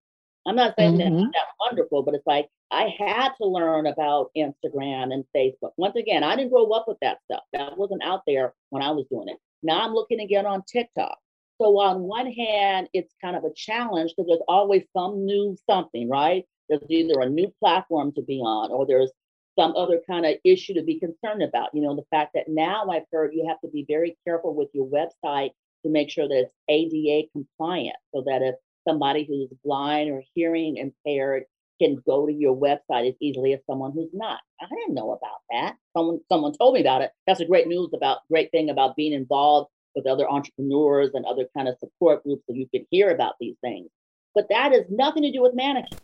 I'm 0.46 0.56
not 0.56 0.74
saying 0.78 0.98
mm-hmm. 0.98 1.16
that 1.16 1.30
that's 1.32 1.52
wonderful, 1.58 2.02
but 2.02 2.14
it's 2.14 2.26
like 2.26 2.48
I 2.70 2.94
had 2.98 3.30
to 3.40 3.46
learn 3.46 3.86
about 3.86 4.30
Instagram 4.36 5.12
and 5.12 5.24
Facebook. 5.34 5.72
Once 5.76 5.96
again, 5.96 6.22
I 6.22 6.36
didn't 6.36 6.52
grow 6.52 6.68
up 6.70 6.86
with 6.86 6.98
that 7.02 7.18
stuff. 7.24 7.42
That 7.52 7.76
wasn't 7.76 8.04
out 8.04 8.22
there 8.26 8.54
when 8.70 8.82
I 8.82 8.90
was 8.90 9.06
doing 9.10 9.28
it. 9.28 9.38
Now 9.62 9.82
I'm 9.82 9.92
looking 9.92 10.20
again 10.20 10.46
on 10.46 10.62
TikTok. 10.70 11.18
So 11.60 11.78
on 11.80 12.02
one 12.02 12.30
hand, 12.30 12.88
it's 12.92 13.14
kind 13.22 13.36
of 13.36 13.44
a 13.44 13.52
challenge 13.54 14.12
because 14.16 14.28
there's 14.28 14.44
always 14.48 14.84
some 14.96 15.24
new 15.24 15.56
something, 15.68 16.08
right? 16.08 16.44
There's 16.68 16.82
either 16.88 17.20
a 17.20 17.30
new 17.30 17.52
platform 17.60 18.12
to 18.12 18.22
be 18.22 18.40
on 18.40 18.70
or 18.70 18.86
there's 18.86 19.10
some 19.58 19.74
other 19.74 20.00
kind 20.08 20.26
of 20.26 20.34
issue 20.44 20.74
to 20.74 20.82
be 20.82 21.00
concerned 21.00 21.42
about. 21.42 21.70
You 21.72 21.82
know, 21.82 21.96
the 21.96 22.04
fact 22.10 22.32
that 22.34 22.48
now 22.48 22.88
I've 22.90 23.06
heard 23.10 23.32
you 23.32 23.46
have 23.48 23.60
to 23.62 23.68
be 23.68 23.86
very 23.88 24.16
careful 24.26 24.54
with 24.54 24.68
your 24.74 24.86
website 24.86 25.50
to 25.84 25.90
make 25.90 26.10
sure 26.10 26.28
that 26.28 26.48
it's 26.48 26.52
ADA 26.68 27.28
compliant 27.32 27.96
so 28.14 28.22
that 28.26 28.42
if 28.42 28.56
somebody 28.86 29.24
who's 29.24 29.48
blind 29.64 30.10
or 30.10 30.22
hearing 30.34 30.76
impaired 30.76 31.44
can 31.80 31.96
go 32.06 32.26
to 32.26 32.32
your 32.32 32.56
website 32.56 33.08
as 33.08 33.14
easily 33.20 33.52
as 33.52 33.60
someone 33.68 33.92
who's 33.92 34.10
not. 34.12 34.40
I 34.60 34.66
didn't 34.66 34.94
know 34.94 35.12
about 35.12 35.40
that. 35.50 35.76
Someone 35.96 36.20
someone 36.30 36.52
told 36.54 36.74
me 36.74 36.80
about 36.80 37.02
it. 37.02 37.10
That's 37.26 37.40
a 37.40 37.44
great 37.44 37.66
news 37.66 37.90
about 37.94 38.18
great 38.30 38.50
thing 38.50 38.70
about 38.70 38.96
being 38.96 39.12
involved 39.12 39.70
with 39.96 40.06
other 40.06 40.28
entrepreneurs 40.30 41.10
and 41.14 41.24
other 41.24 41.46
kind 41.56 41.66
of 41.66 41.78
support 41.78 42.22
groups 42.22 42.44
so 42.46 42.54
you 42.54 42.68
can 42.72 42.86
hear 42.90 43.10
about 43.10 43.34
these 43.40 43.56
things. 43.62 43.88
But 44.34 44.46
that 44.50 44.72
has 44.72 44.84
nothing 44.90 45.22
to 45.24 45.32
do 45.32 45.42
with 45.42 45.54
mannequins. 45.54 46.00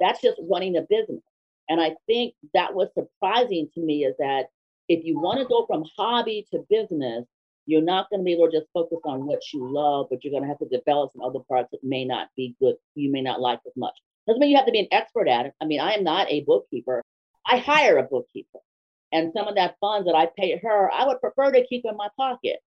That's 0.00 0.20
just 0.20 0.40
running 0.50 0.76
a 0.76 0.82
business. 0.82 1.22
And 1.68 1.80
I 1.80 1.94
think 2.06 2.34
that 2.52 2.74
was 2.74 2.88
surprising 2.94 3.68
to 3.74 3.80
me 3.80 4.04
is 4.04 4.16
that 4.18 4.46
if 4.88 5.04
you 5.04 5.20
want 5.20 5.38
to 5.38 5.46
go 5.46 5.64
from 5.66 5.84
hobby 5.96 6.44
to 6.50 6.66
business, 6.68 7.24
you're 7.66 7.80
not 7.80 8.10
going 8.10 8.20
to 8.20 8.24
be 8.24 8.32
able 8.32 8.50
to 8.50 8.58
just 8.58 8.72
focus 8.74 8.98
on 9.04 9.24
what 9.24 9.40
you 9.52 9.72
love, 9.72 10.08
but 10.10 10.24
you're 10.24 10.32
going 10.32 10.42
to 10.42 10.48
have 10.48 10.58
to 10.58 10.66
develop 10.66 11.12
some 11.12 11.22
other 11.22 11.38
parts 11.48 11.68
that 11.70 11.84
may 11.84 12.04
not 12.04 12.28
be 12.36 12.56
good, 12.60 12.74
you 12.96 13.12
may 13.12 13.22
not 13.22 13.40
like 13.40 13.60
as 13.66 13.72
much. 13.76 13.94
Doesn't 14.26 14.40
mean 14.40 14.50
you 14.50 14.56
have 14.56 14.66
to 14.66 14.72
be 14.72 14.80
an 14.80 14.88
expert 14.90 15.28
at 15.28 15.46
it. 15.46 15.54
I 15.60 15.66
mean, 15.66 15.80
I 15.80 15.92
am 15.92 16.02
not 16.02 16.28
a 16.28 16.40
bookkeeper. 16.40 17.02
I 17.46 17.58
hire 17.58 17.98
a 17.98 18.02
bookkeeper. 18.02 18.58
And 19.12 19.32
some 19.32 19.46
of 19.46 19.54
that 19.54 19.76
funds 19.80 20.06
that 20.06 20.16
I 20.16 20.28
pay 20.36 20.58
her, 20.58 20.90
I 20.92 21.06
would 21.06 21.20
prefer 21.20 21.52
to 21.52 21.66
keep 21.66 21.84
in 21.84 21.96
my 21.96 22.08
pocket. 22.16 22.60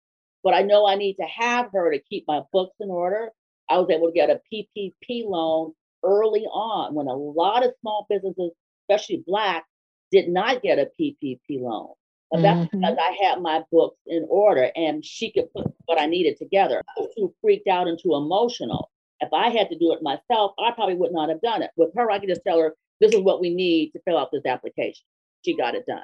But 0.43 0.53
I 0.53 0.61
know 0.61 0.85
I 0.85 0.95
need 0.95 1.15
to 1.15 1.25
have 1.25 1.69
her 1.73 1.91
to 1.91 1.99
keep 1.99 2.25
my 2.27 2.41
books 2.51 2.75
in 2.79 2.89
order. 2.89 3.29
I 3.69 3.77
was 3.77 3.89
able 3.89 4.07
to 4.07 4.13
get 4.13 4.29
a 4.29 4.41
PPP 4.51 5.25
loan 5.25 5.73
early 6.03 6.45
on 6.45 6.93
when 6.93 7.07
a 7.07 7.13
lot 7.13 7.65
of 7.65 7.73
small 7.79 8.05
businesses, 8.09 8.51
especially 8.83 9.23
Black, 9.25 9.65
did 10.11 10.27
not 10.27 10.61
get 10.61 10.79
a 10.79 10.89
PPP 10.99 11.61
loan. 11.61 11.93
But 12.29 12.41
that's 12.41 12.59
mm-hmm. 12.67 12.79
because 12.79 12.97
I 12.99 13.25
had 13.25 13.41
my 13.41 13.61
books 13.71 13.99
in 14.07 14.25
order 14.29 14.71
and 14.75 15.05
she 15.05 15.31
could 15.31 15.53
put 15.53 15.67
what 15.85 16.01
I 16.01 16.07
needed 16.07 16.37
together. 16.37 16.81
I 16.97 17.01
was 17.01 17.13
too 17.15 17.33
freaked 17.41 17.67
out 17.67 17.87
and 17.87 17.97
too 18.01 18.15
emotional. 18.15 18.89
If 19.19 19.31
I 19.31 19.49
had 19.49 19.69
to 19.69 19.77
do 19.77 19.93
it 19.93 20.01
myself, 20.01 20.53
I 20.59 20.71
probably 20.71 20.95
would 20.95 21.13
not 21.13 21.29
have 21.29 21.41
done 21.41 21.61
it. 21.61 21.69
With 21.77 21.91
her, 21.95 22.09
I 22.11 22.19
could 22.19 22.29
just 22.29 22.41
tell 22.45 22.59
her, 22.59 22.75
this 22.99 23.13
is 23.13 23.21
what 23.21 23.39
we 23.39 23.53
need 23.53 23.91
to 23.91 24.01
fill 24.01 24.17
out 24.17 24.29
this 24.31 24.45
application. 24.45 25.05
She 25.45 25.55
got 25.55 25.75
it 25.75 25.85
done. 25.85 26.03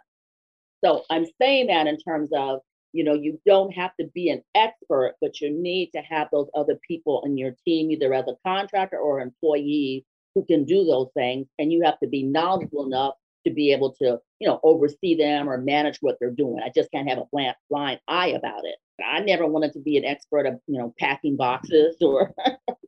So 0.86 1.04
I'm 1.10 1.26
saying 1.42 1.68
that 1.68 1.88
in 1.88 1.98
terms 1.98 2.30
of, 2.34 2.60
you 2.94 3.04
know, 3.04 3.14
you 3.14 3.40
don't 3.46 3.72
have 3.72 3.92
to 4.00 4.08
be 4.14 4.30
an 4.30 4.42
expert, 4.56 5.16
but 5.22 5.42
you 5.42 5.52
need 5.52 5.92
to 5.92 6.00
have 6.00 6.28
those 6.32 6.48
other 6.56 6.80
people 6.88 7.22
in 7.26 7.38
your 7.38 7.56
team, 7.66 7.92
either 7.92 8.14
as 8.14 8.28
a 8.28 8.36
contractor 8.46 8.98
or 8.98 9.20
employee, 9.20 10.06
who 10.36 10.46
can 10.46 10.66
do 10.66 10.86
those 10.86 11.10
things. 11.16 11.48
And 11.58 11.72
you 11.72 11.84
have 11.84 12.00
to 12.00 12.08
be 12.08 12.24
knowledgeable 12.24 12.86
enough 12.86 13.16
to 13.46 13.54
be 13.54 13.72
able 13.72 13.94
to, 13.94 14.20
you 14.40 14.48
know, 14.48 14.60
oversee 14.64 15.16
them 15.16 15.50
or 15.50 15.58
manage 15.58 15.98
what 16.02 16.18
they're 16.20 16.32
doing. 16.32 16.62
I 16.64 16.72
just 16.76 16.92
can't 16.92 17.08
have 17.08 17.20
a 17.20 17.26
blind, 17.32 17.56
blind 17.70 18.00
eye 18.08 18.30
about 18.30 18.66
it. 18.66 18.76
I 19.04 19.22
never 19.22 19.48
wanted 19.48 19.74
to 19.74 19.80
be 19.80 19.98
an 19.98 20.06
expert 20.06 20.46
of, 20.46 20.60
you 20.68 20.78
know, 20.78 20.94
packing 21.00 21.38
boxes 21.38 21.96
or. 22.02 22.34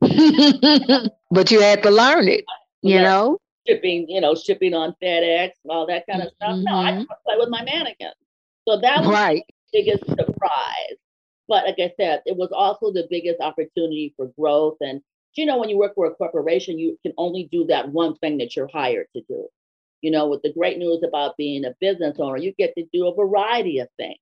but 1.30 1.50
you 1.50 1.60
had 1.60 1.82
to 1.82 1.90
learn 1.90 2.28
it, 2.28 2.44
you 2.82 2.96
yeah. 2.96 3.02
know. 3.02 3.38
Shipping, 3.66 4.06
you 4.08 4.20
know, 4.20 4.34
shipping 4.34 4.74
on 4.74 4.94
FedEx, 5.00 5.50
all 5.68 5.86
that 5.86 6.04
kind 6.10 6.22
of 6.22 6.32
stuff. 6.32 6.56
Mm-hmm. 6.56 6.64
No, 6.64 6.76
I 6.76 6.90
mm-hmm. 6.90 7.02
play 7.24 7.36
with 7.38 7.48
my 7.48 7.62
mannequins. 7.62 8.14
So 8.68 8.80
that 8.80 9.00
was 9.00 9.08
right. 9.08 9.44
Biggest 9.72 10.06
surprise. 10.06 10.96
But 11.48 11.64
like 11.66 11.78
I 11.78 11.92
said, 11.96 12.22
it 12.26 12.36
was 12.36 12.50
also 12.52 12.92
the 12.92 13.06
biggest 13.10 13.40
opportunity 13.40 14.14
for 14.16 14.32
growth. 14.38 14.76
And 14.80 15.00
you 15.34 15.46
know, 15.46 15.58
when 15.58 15.68
you 15.70 15.78
work 15.78 15.94
for 15.94 16.06
a 16.06 16.14
corporation, 16.14 16.78
you 16.78 16.98
can 17.02 17.12
only 17.18 17.48
do 17.50 17.66
that 17.66 17.88
one 17.90 18.16
thing 18.16 18.38
that 18.38 18.54
you're 18.56 18.70
hired 18.72 19.06
to 19.16 19.22
do. 19.28 19.46
You 20.02 20.10
know, 20.10 20.28
with 20.28 20.42
the 20.42 20.52
great 20.52 20.78
news 20.78 21.02
about 21.02 21.36
being 21.36 21.64
a 21.64 21.74
business 21.80 22.18
owner, 22.18 22.36
you 22.36 22.52
get 22.58 22.74
to 22.76 22.84
do 22.92 23.06
a 23.06 23.14
variety 23.14 23.78
of 23.78 23.88
things. 23.96 24.18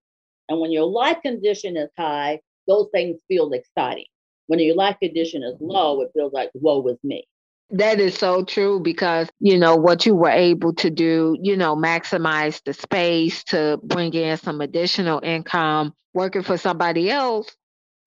And 0.49 0.61
when 0.61 0.73
your 0.73 0.85
life 0.87 1.19
condition 1.23 1.77
is 1.77 1.91
high, 1.99 2.41
those 2.67 2.89
things 2.93 3.21
feel 3.29 3.53
exciting. 3.53 4.07
When 4.47 4.61
your 4.61 4.77
life 4.77 4.97
condition 5.01 5.43
is 5.43 5.57
low, 5.61 6.03
it 6.03 6.11
feels 6.15 6.33
like, 6.33 6.51
woe 6.55 6.87
is 6.89 6.99
me. 7.05 7.27
That 7.73 8.01
is 8.01 8.17
so 8.19 8.45
true 8.45 8.81
because, 8.81 9.29
you 9.39 9.59
know, 9.59 9.77
what 9.77 10.05
you 10.05 10.15
were 10.15 10.31
able 10.31 10.75
to 10.75 10.91
do, 10.91 11.37
you 11.41 11.57
know, 11.57 11.77
maximize 11.77 12.63
the 12.65 12.73
space 12.73 13.45
to 13.45 13.79
bring 13.85 14.13
in 14.15 14.37
some 14.39 14.61
additional 14.61 15.21
income 15.23 15.95
working 16.13 16.43
for 16.43 16.57
somebody 16.57 17.11
else 17.11 17.57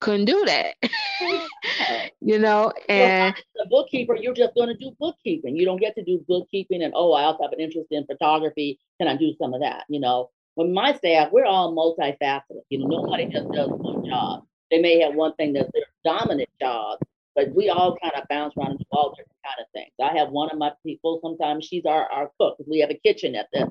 couldn't 0.00 0.26
do 0.26 0.44
that. 0.44 0.74
you 2.20 2.38
know, 2.38 2.72
and 2.88 3.34
the 3.54 3.66
bookkeeper, 3.70 4.16
you're 4.16 4.34
just 4.34 4.54
going 4.54 4.68
to 4.68 4.76
do 4.76 4.94
bookkeeping. 5.00 5.56
You 5.56 5.64
don't 5.64 5.80
get 5.80 5.94
to 5.94 6.04
do 6.04 6.22
bookkeeping 6.28 6.82
and 6.82 6.92
oh, 6.94 7.12
I 7.12 7.22
also 7.22 7.44
have 7.44 7.52
an 7.52 7.60
interest 7.60 7.88
in 7.90 8.04
photography. 8.04 8.78
Can 9.00 9.08
I 9.08 9.16
do 9.16 9.32
some 9.40 9.54
of 9.54 9.60
that? 9.62 9.84
You 9.88 10.00
know, 10.00 10.30
when 10.54 10.74
my 10.74 10.94
staff, 10.94 11.30
we're 11.32 11.46
all 11.46 11.74
multifaceted. 11.74 12.62
You 12.68 12.80
know, 12.80 12.88
nobody 12.88 13.26
just 13.26 13.50
does 13.52 13.70
one 13.70 14.04
job. 14.06 14.44
They 14.70 14.80
may 14.80 15.00
have 15.00 15.14
one 15.14 15.34
thing 15.34 15.54
that's 15.54 15.70
their 15.72 15.84
dominant 16.04 16.50
job, 16.60 16.98
but 17.34 17.54
we 17.54 17.68
all 17.68 17.96
kind 18.02 18.14
of 18.16 18.28
bounce 18.28 18.54
around 18.56 18.70
and 18.70 18.78
do 18.78 18.84
all 18.92 19.10
different 19.10 19.30
kind 19.44 19.60
of 19.60 19.66
things. 19.72 19.92
I 20.02 20.16
have 20.18 20.30
one 20.30 20.50
of 20.50 20.58
my 20.58 20.72
people. 20.84 21.20
Sometimes 21.22 21.64
she's 21.64 21.84
our 21.84 22.10
our 22.10 22.30
cook. 22.40 22.56
We 22.66 22.80
have 22.80 22.90
a 22.90 23.00
kitchen 23.04 23.34
at 23.34 23.48
the. 23.52 23.68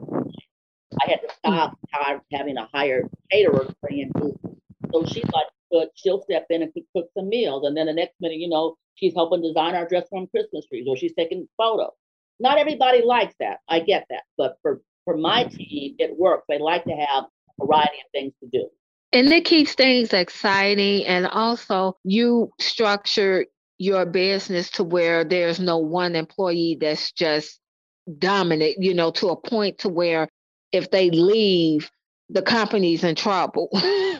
I 1.01 1.09
had 1.09 1.21
to 1.21 1.27
hmm. 1.43 1.53
stop 1.53 1.77
having 2.31 2.57
a 2.57 2.67
hired 2.73 3.09
caterer 3.31 3.67
bring 3.81 3.99
in 3.99 4.11
food. 4.13 4.37
So 4.91 5.05
she's 5.05 5.25
like 5.33 5.47
cook, 5.73 5.89
she'll 5.95 6.21
step 6.21 6.45
in 6.49 6.61
and 6.61 6.71
cook 6.95 7.07
some 7.17 7.29
meals. 7.29 7.65
And 7.65 7.75
then 7.75 7.87
the 7.87 7.93
next 7.93 8.13
minute, 8.19 8.37
you 8.37 8.49
know, 8.49 8.75
she's 8.95 9.13
helping 9.13 9.41
design 9.41 9.75
our 9.75 9.87
dress 9.87 10.07
form 10.09 10.27
Christmas 10.27 10.65
trees 10.67 10.85
or 10.87 10.95
she's 10.95 11.13
taking 11.17 11.47
photos. 11.57 11.91
Not 12.39 12.57
everybody 12.57 13.03
likes 13.03 13.35
that. 13.39 13.59
I 13.67 13.79
get 13.79 14.05
that. 14.09 14.23
But 14.37 14.57
for, 14.61 14.81
for 15.05 15.17
my 15.17 15.43
hmm. 15.43 15.55
team, 15.55 15.95
it 15.99 16.17
works. 16.17 16.45
They 16.47 16.59
like 16.59 16.83
to 16.85 16.91
have 16.91 17.25
a 17.25 17.65
variety 17.65 17.97
of 17.97 18.11
things 18.11 18.33
to 18.41 18.49
do. 18.51 18.69
And 19.11 19.31
it 19.31 19.45
keeps 19.45 19.75
things 19.75 20.11
exciting. 20.11 21.05
And 21.05 21.27
also, 21.27 21.97
you 22.03 22.51
structure 22.59 23.45
your 23.83 24.05
business 24.05 24.69
to 24.71 24.83
where 24.83 25.25
there's 25.25 25.59
no 25.59 25.77
one 25.77 26.15
employee 26.15 26.77
that's 26.79 27.11
just 27.11 27.59
dominant, 28.17 28.75
you 28.79 28.93
know, 28.93 29.11
to 29.11 29.29
a 29.29 29.35
point 29.35 29.79
to 29.79 29.89
where 29.89 30.29
if 30.71 30.89
they 30.89 31.09
leave, 31.09 31.91
the 32.29 32.41
company's 32.41 33.03
in 33.03 33.15
trouble. 33.15 33.69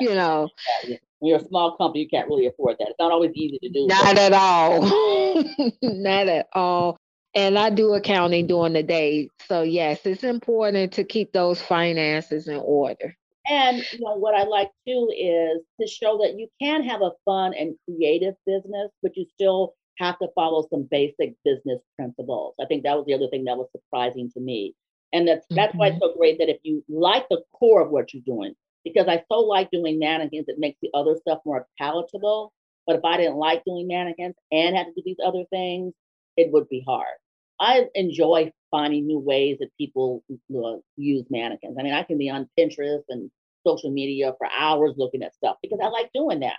Yeah. 0.00 0.08
You 0.08 0.14
know, 0.16 0.48
yeah, 0.84 0.96
you're 1.20 1.36
a 1.38 1.44
small 1.44 1.76
company, 1.76 2.04
you 2.04 2.08
can't 2.08 2.26
really 2.26 2.46
afford 2.46 2.76
that. 2.78 2.88
It's 2.88 2.98
not 2.98 3.12
always 3.12 3.32
easy 3.34 3.58
to 3.58 3.68
do. 3.68 3.86
Not 3.86 4.16
at 4.16 4.32
all. 4.32 4.80
not 5.82 6.26
at 6.26 6.48
all. 6.54 6.96
And 7.34 7.58
I 7.58 7.68
do 7.68 7.92
accounting 7.92 8.46
during 8.46 8.72
the 8.72 8.82
day. 8.82 9.28
So 9.46 9.60
yes, 9.62 10.00
it's 10.06 10.24
important 10.24 10.94
to 10.94 11.04
keep 11.04 11.32
those 11.32 11.60
finances 11.60 12.48
in 12.48 12.56
order. 12.56 13.14
And 13.46 13.84
you 13.92 14.00
know 14.00 14.16
what 14.16 14.34
I 14.34 14.44
like 14.44 14.70
too 14.86 15.10
is 15.14 15.62
to 15.80 15.86
show 15.86 16.18
that 16.18 16.38
you 16.38 16.48
can 16.60 16.82
have 16.82 17.02
a 17.02 17.12
fun 17.24 17.52
and 17.54 17.74
creative 17.84 18.34
business, 18.46 18.90
but 19.02 19.16
you 19.16 19.26
still 19.34 19.74
have 19.98 20.18
to 20.18 20.28
follow 20.34 20.66
some 20.70 20.88
basic 20.90 21.34
business 21.44 21.80
principles. 21.96 22.54
I 22.60 22.66
think 22.66 22.82
that 22.82 22.96
was 22.96 23.04
the 23.06 23.14
other 23.14 23.28
thing 23.28 23.44
that 23.44 23.56
was 23.56 23.68
surprising 23.72 24.30
to 24.32 24.40
me. 24.40 24.74
And 25.12 25.28
that's 25.28 25.46
that's 25.50 25.70
mm-hmm. 25.70 25.78
why 25.78 25.86
it's 25.88 25.96
mm-hmm. 25.96 26.12
so 26.12 26.16
great 26.16 26.38
that 26.38 26.48
if 26.48 26.58
you 26.62 26.82
like 26.88 27.28
the 27.28 27.42
core 27.52 27.82
of 27.82 27.90
what 27.90 28.12
you're 28.12 28.22
doing, 28.24 28.54
because 28.82 29.06
I 29.08 29.22
so 29.30 29.40
like 29.40 29.70
doing 29.70 29.98
mannequins, 29.98 30.48
it 30.48 30.58
makes 30.58 30.78
the 30.82 30.90
other 30.94 31.16
stuff 31.16 31.40
more 31.44 31.66
palatable. 31.78 32.52
But 32.86 32.96
if 32.96 33.04
I 33.04 33.16
didn't 33.16 33.36
like 33.36 33.64
doing 33.64 33.86
mannequins 33.88 34.34
and 34.52 34.76
had 34.76 34.86
to 34.86 34.92
do 34.92 35.02
these 35.04 35.16
other 35.24 35.44
things, 35.50 35.94
it 36.36 36.52
would 36.52 36.68
be 36.68 36.84
hard. 36.86 37.14
I 37.60 37.86
enjoy 37.94 38.52
finding 38.70 39.06
new 39.06 39.18
ways 39.18 39.58
that 39.60 39.70
people 39.78 40.24
uh, 40.30 40.76
use 40.96 41.24
mannequins. 41.30 41.76
I 41.78 41.82
mean, 41.82 41.94
I 41.94 42.02
can 42.02 42.18
be 42.18 42.28
on 42.30 42.48
Pinterest 42.58 43.04
and 43.08 43.30
social 43.66 43.90
media 43.90 44.34
for 44.38 44.48
hours 44.50 44.94
looking 44.96 45.22
at 45.22 45.34
stuff 45.34 45.56
because 45.62 45.78
I 45.82 45.88
like 45.88 46.10
doing 46.12 46.40
that. 46.40 46.58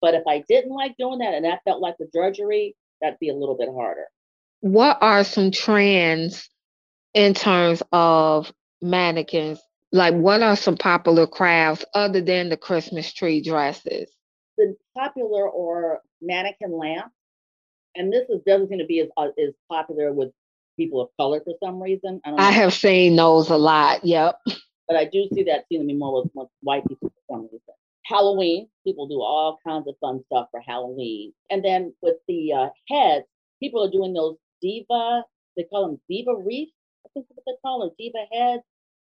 But 0.00 0.14
if 0.14 0.24
I 0.26 0.44
didn't 0.48 0.72
like 0.72 0.96
doing 0.98 1.20
that 1.20 1.34
and 1.34 1.44
that 1.44 1.60
felt 1.64 1.80
like 1.80 1.94
a 2.00 2.04
drudgery, 2.12 2.76
that'd 3.00 3.20
be 3.20 3.28
a 3.28 3.34
little 3.34 3.56
bit 3.56 3.68
harder. 3.72 4.06
What 4.60 4.98
are 5.00 5.24
some 5.24 5.50
trends 5.50 6.48
in 7.14 7.34
terms 7.34 7.82
of 7.92 8.52
mannequins? 8.80 9.60
Like, 9.92 10.14
what 10.14 10.42
are 10.42 10.56
some 10.56 10.76
popular 10.76 11.26
crafts 11.26 11.84
other 11.94 12.20
than 12.20 12.48
the 12.48 12.56
Christmas 12.56 13.12
tree 13.12 13.42
dresses? 13.42 14.10
The 14.56 14.74
popular 14.96 15.48
or 15.48 16.00
mannequin 16.20 16.76
lamps, 16.76 17.14
and 17.94 18.12
this 18.12 18.28
is 18.28 18.40
doesn't 18.46 18.68
seem 18.68 18.78
to 18.78 18.86
be 18.86 19.00
as 19.00 19.08
uh, 19.16 19.28
as 19.38 19.54
popular 19.70 20.12
with 20.12 20.30
people 20.78 21.00
of 21.00 21.08
color 21.18 21.40
for 21.44 21.54
some 21.62 21.82
reason. 21.82 22.20
I, 22.24 22.48
I 22.48 22.50
have 22.50 22.72
seen 22.72 23.16
those 23.16 23.50
a 23.50 23.56
lot. 23.56 24.04
Yep. 24.04 24.38
But 24.88 24.96
I 24.96 25.04
do 25.04 25.28
see 25.32 25.44
that 25.44 25.64
seem 25.68 25.80
to 25.80 25.86
be 25.86 25.94
more 25.94 26.22
with, 26.22 26.32
with 26.34 26.48
white 26.60 26.86
people 26.86 27.10
for 27.10 27.34
some 27.34 27.42
reason. 27.44 27.60
Halloween, 28.04 28.68
people 28.84 29.06
do 29.06 29.20
all 29.20 29.58
kinds 29.66 29.86
of 29.86 29.94
fun 30.00 30.22
stuff 30.26 30.48
for 30.50 30.60
Halloween. 30.60 31.32
And 31.50 31.64
then 31.64 31.94
with 32.02 32.16
the 32.26 32.52
uh, 32.52 32.68
heads, 32.88 33.24
people 33.60 33.84
are 33.84 33.90
doing 33.90 34.12
those 34.12 34.36
diva, 34.60 35.22
they 35.56 35.64
call 35.64 35.86
them 35.86 36.00
diva 36.08 36.32
wreaths. 36.34 36.72
I 37.06 37.08
think 37.14 37.26
that's 37.28 37.36
what 37.36 37.44
they 37.46 37.58
call 37.62 37.80
them, 37.80 37.90
diva 37.98 38.26
heads. 38.32 38.62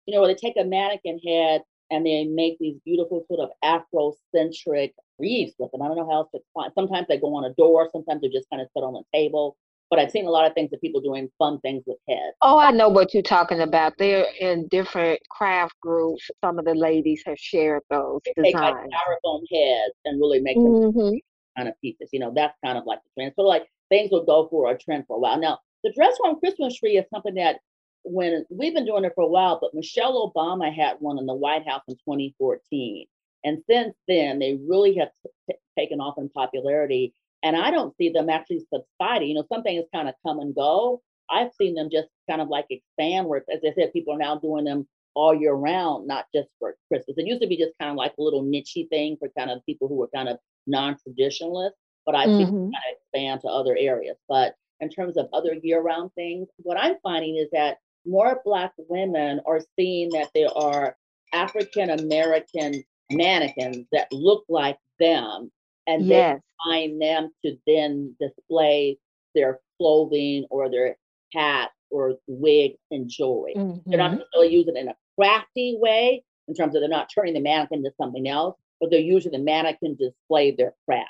You 0.06 0.14
know, 0.14 0.20
where 0.20 0.28
they 0.32 0.38
take 0.38 0.56
a 0.56 0.64
mannequin 0.64 1.18
head 1.18 1.62
and 1.90 2.06
they 2.06 2.24
make 2.24 2.58
these 2.58 2.76
beautiful 2.84 3.24
sort 3.28 3.40
of 3.40 3.50
Afrocentric 3.64 4.92
wreaths 5.18 5.54
with 5.58 5.70
them. 5.72 5.82
I 5.82 5.88
don't 5.88 5.96
know 5.96 6.08
how 6.08 6.18
else 6.18 6.30
to 6.32 6.38
explain. 6.38 6.70
Sometimes 6.74 7.06
they 7.08 7.18
go 7.18 7.34
on 7.36 7.44
a 7.44 7.54
door, 7.54 7.88
sometimes 7.92 8.20
they're 8.20 8.30
just 8.30 8.48
kind 8.50 8.62
of 8.62 8.68
sit 8.74 8.82
on 8.82 8.94
the 8.94 9.02
table 9.12 9.56
but 9.90 9.98
I've 9.98 10.10
seen 10.10 10.26
a 10.26 10.30
lot 10.30 10.46
of 10.46 10.54
things 10.54 10.72
of 10.72 10.80
people 10.80 11.00
doing 11.00 11.30
fun 11.38 11.60
things 11.60 11.84
with 11.86 11.98
heads. 12.08 12.36
Oh, 12.42 12.58
I 12.58 12.70
know 12.70 12.88
what 12.88 13.14
you're 13.14 13.22
talking 13.22 13.60
about. 13.60 13.94
They're 13.98 14.26
in 14.40 14.66
different 14.68 15.20
craft 15.30 15.74
groups. 15.80 16.28
Some 16.44 16.58
of 16.58 16.64
the 16.64 16.74
ladies 16.74 17.22
have 17.26 17.38
shared 17.38 17.82
those 17.90 18.20
they 18.24 18.32
designs. 18.42 18.54
Take 18.54 18.54
like 18.54 18.74
styrofoam 18.74 19.42
heads 19.52 19.94
and 20.04 20.20
really 20.20 20.40
make 20.40 20.56
them 20.56 20.64
mm-hmm. 20.66 21.16
kind 21.56 21.68
of 21.68 21.80
pieces. 21.80 22.10
You 22.12 22.20
know, 22.20 22.32
that's 22.34 22.56
kind 22.64 22.76
of 22.76 22.84
like 22.86 22.98
the 23.04 23.20
trend. 23.20 23.32
So 23.36 23.42
like 23.42 23.66
things 23.88 24.10
will 24.10 24.24
go 24.24 24.48
for 24.50 24.70
a 24.70 24.78
trend 24.78 25.04
for 25.06 25.16
a 25.16 25.20
while. 25.20 25.38
Now, 25.38 25.60
the 25.84 25.92
dress 25.92 26.16
form 26.16 26.40
Christmas 26.40 26.76
tree 26.76 26.96
is 26.96 27.04
something 27.12 27.34
that 27.34 27.56
when 28.02 28.44
we've 28.50 28.74
been 28.74 28.86
doing 28.86 29.04
it 29.04 29.12
for 29.14 29.24
a 29.24 29.28
while, 29.28 29.58
but 29.60 29.74
Michelle 29.74 30.32
Obama 30.32 30.74
had 30.74 30.96
one 30.98 31.18
in 31.18 31.26
the 31.26 31.34
White 31.34 31.66
House 31.66 31.82
in 31.88 31.94
2014. 31.94 33.06
And 33.44 33.62
since 33.68 33.94
then, 34.08 34.38
they 34.38 34.58
really 34.68 34.96
have 34.96 35.08
t- 35.48 35.56
taken 35.78 36.00
off 36.00 36.18
in 36.18 36.28
popularity. 36.30 37.14
And 37.42 37.56
I 37.56 37.70
don't 37.70 37.96
see 37.96 38.10
them 38.10 38.28
actually 38.28 38.64
subsiding. 38.72 39.28
You 39.28 39.34
know, 39.34 39.46
some 39.52 39.62
things 39.62 39.84
kind 39.94 40.08
of 40.08 40.14
come 40.26 40.40
and 40.40 40.54
go. 40.54 41.02
I've 41.30 41.52
seen 41.60 41.74
them 41.74 41.88
just 41.90 42.08
kind 42.28 42.40
of 42.40 42.48
like 42.48 42.66
expand 42.70 43.26
where, 43.26 43.44
as 43.52 43.60
I 43.64 43.72
said, 43.74 43.92
people 43.92 44.14
are 44.14 44.18
now 44.18 44.38
doing 44.38 44.64
them 44.64 44.88
all 45.14 45.34
year 45.34 45.54
round, 45.54 46.06
not 46.06 46.26
just 46.34 46.48
for 46.58 46.76
Christmas. 46.88 47.16
It 47.16 47.26
used 47.26 47.42
to 47.42 47.48
be 47.48 47.56
just 47.56 47.72
kind 47.80 47.90
of 47.90 47.96
like 47.96 48.14
a 48.18 48.22
little 48.22 48.44
nichey 48.44 48.88
thing 48.88 49.16
for 49.18 49.28
kind 49.36 49.50
of 49.50 49.64
people 49.64 49.88
who 49.88 49.96
were 49.96 50.10
kind 50.14 50.28
of 50.28 50.38
non-traditionalists, 50.66 51.78
but 52.04 52.14
I've 52.14 52.28
mm-hmm. 52.28 52.54
kind 52.54 52.74
of 52.74 52.96
expand 53.12 53.40
to 53.40 53.48
other 53.48 53.76
areas. 53.78 54.16
But 54.28 54.54
in 54.80 54.90
terms 54.90 55.16
of 55.16 55.28
other 55.32 55.54
year-round 55.54 56.10
things, 56.14 56.48
what 56.58 56.78
I'm 56.78 56.96
finding 57.02 57.36
is 57.36 57.48
that 57.52 57.78
more 58.04 58.40
Black 58.44 58.72
women 58.76 59.40
are 59.46 59.60
seeing 59.78 60.10
that 60.10 60.30
there 60.34 60.54
are 60.54 60.96
African 61.32 61.90
American 61.90 62.84
mannequins 63.10 63.86
that 63.92 64.08
look 64.12 64.44
like 64.48 64.78
them 64.98 65.50
and 65.86 66.06
yes. 66.06 66.40
they 66.40 66.70
find 66.70 67.00
them 67.00 67.30
to 67.44 67.56
then 67.66 68.14
display 68.20 68.98
their 69.34 69.60
clothing 69.78 70.46
or 70.50 70.70
their 70.70 70.96
hat 71.32 71.70
or 71.90 72.14
wig 72.26 72.72
and 72.90 73.08
jewelry. 73.08 73.54
Mm-hmm. 73.56 73.90
They're 73.90 73.98
not 73.98 74.10
mm-hmm. 74.10 74.18
necessarily 74.18 74.52
using 74.52 74.76
it 74.76 74.80
in 74.80 74.88
a 74.88 74.96
crafty 75.18 75.76
way 75.78 76.24
in 76.48 76.54
terms 76.54 76.74
of 76.74 76.80
they're 76.80 76.88
not 76.88 77.10
turning 77.14 77.34
the 77.34 77.40
mannequin 77.40 77.80
into 77.80 77.92
something 78.00 78.28
else, 78.28 78.56
but 78.80 78.90
they're 78.90 79.00
using 79.00 79.32
the 79.32 79.38
mannequin 79.38 79.96
to 79.96 80.10
display 80.10 80.52
their 80.52 80.74
craft. 80.86 81.08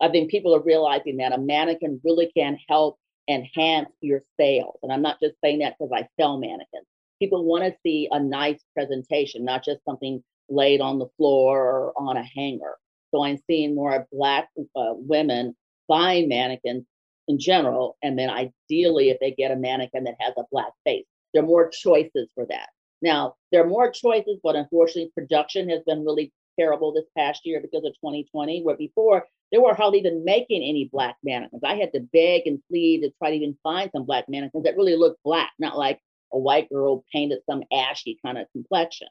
I 0.00 0.08
think 0.08 0.30
people 0.30 0.54
are 0.54 0.62
realizing 0.62 1.18
that 1.18 1.32
a 1.32 1.38
mannequin 1.38 2.00
really 2.04 2.30
can 2.36 2.58
help 2.68 2.98
enhance 3.28 3.90
your 4.00 4.22
sales. 4.38 4.78
And 4.82 4.92
I'm 4.92 5.02
not 5.02 5.20
just 5.20 5.36
saying 5.42 5.60
that 5.60 5.76
because 5.78 5.92
I 5.94 6.08
sell 6.20 6.38
mannequins. 6.38 6.86
People 7.20 7.44
want 7.44 7.62
to 7.64 7.76
see 7.84 8.08
a 8.10 8.18
nice 8.18 8.60
presentation, 8.74 9.44
not 9.44 9.64
just 9.64 9.84
something 9.84 10.22
laid 10.52 10.80
on 10.80 10.98
the 10.98 11.08
floor 11.16 11.60
or 11.60 11.92
on 11.96 12.16
a 12.16 12.22
hanger. 12.22 12.76
So 13.10 13.24
I'm 13.24 13.38
seeing 13.46 13.74
more 13.74 14.06
Black 14.12 14.48
uh, 14.76 14.94
women 14.94 15.54
buying 15.88 16.28
mannequins 16.28 16.84
in 17.28 17.38
general. 17.38 17.96
And 18.02 18.18
then 18.18 18.30
ideally, 18.30 19.10
if 19.10 19.18
they 19.20 19.32
get 19.32 19.50
a 19.50 19.56
mannequin 19.56 20.04
that 20.04 20.16
has 20.20 20.34
a 20.36 20.44
Black 20.50 20.72
face, 20.84 21.04
there 21.32 21.42
are 21.42 21.46
more 21.46 21.68
choices 21.68 22.30
for 22.34 22.46
that. 22.46 22.68
Now, 23.00 23.34
there 23.50 23.62
are 23.62 23.68
more 23.68 23.90
choices, 23.90 24.38
but 24.42 24.56
unfortunately, 24.56 25.10
production 25.14 25.68
has 25.68 25.82
been 25.84 26.04
really 26.04 26.32
terrible 26.58 26.92
this 26.92 27.08
past 27.16 27.42
year 27.44 27.60
because 27.60 27.84
of 27.84 27.92
2020, 27.94 28.62
where 28.62 28.76
before 28.76 29.26
they 29.50 29.58
were 29.58 29.74
hardly 29.74 29.98
even 29.98 30.24
making 30.24 30.62
any 30.62 30.88
black 30.90 31.16
mannequins. 31.22 31.62
I 31.64 31.74
had 31.74 31.92
to 31.92 32.00
beg 32.00 32.46
and 32.46 32.62
plead 32.70 33.02
to 33.02 33.10
try 33.18 33.30
to 33.30 33.36
even 33.36 33.58
find 33.62 33.90
some 33.92 34.06
black 34.06 34.28
mannequins 34.28 34.64
that 34.64 34.76
really 34.76 34.96
looked 34.96 35.22
black, 35.24 35.50
not 35.58 35.76
like 35.76 36.00
a 36.32 36.38
white 36.38 36.70
girl 36.70 37.04
painted 37.12 37.40
some 37.48 37.62
ashy 37.72 38.18
kind 38.24 38.38
of 38.38 38.46
complexion. 38.52 39.08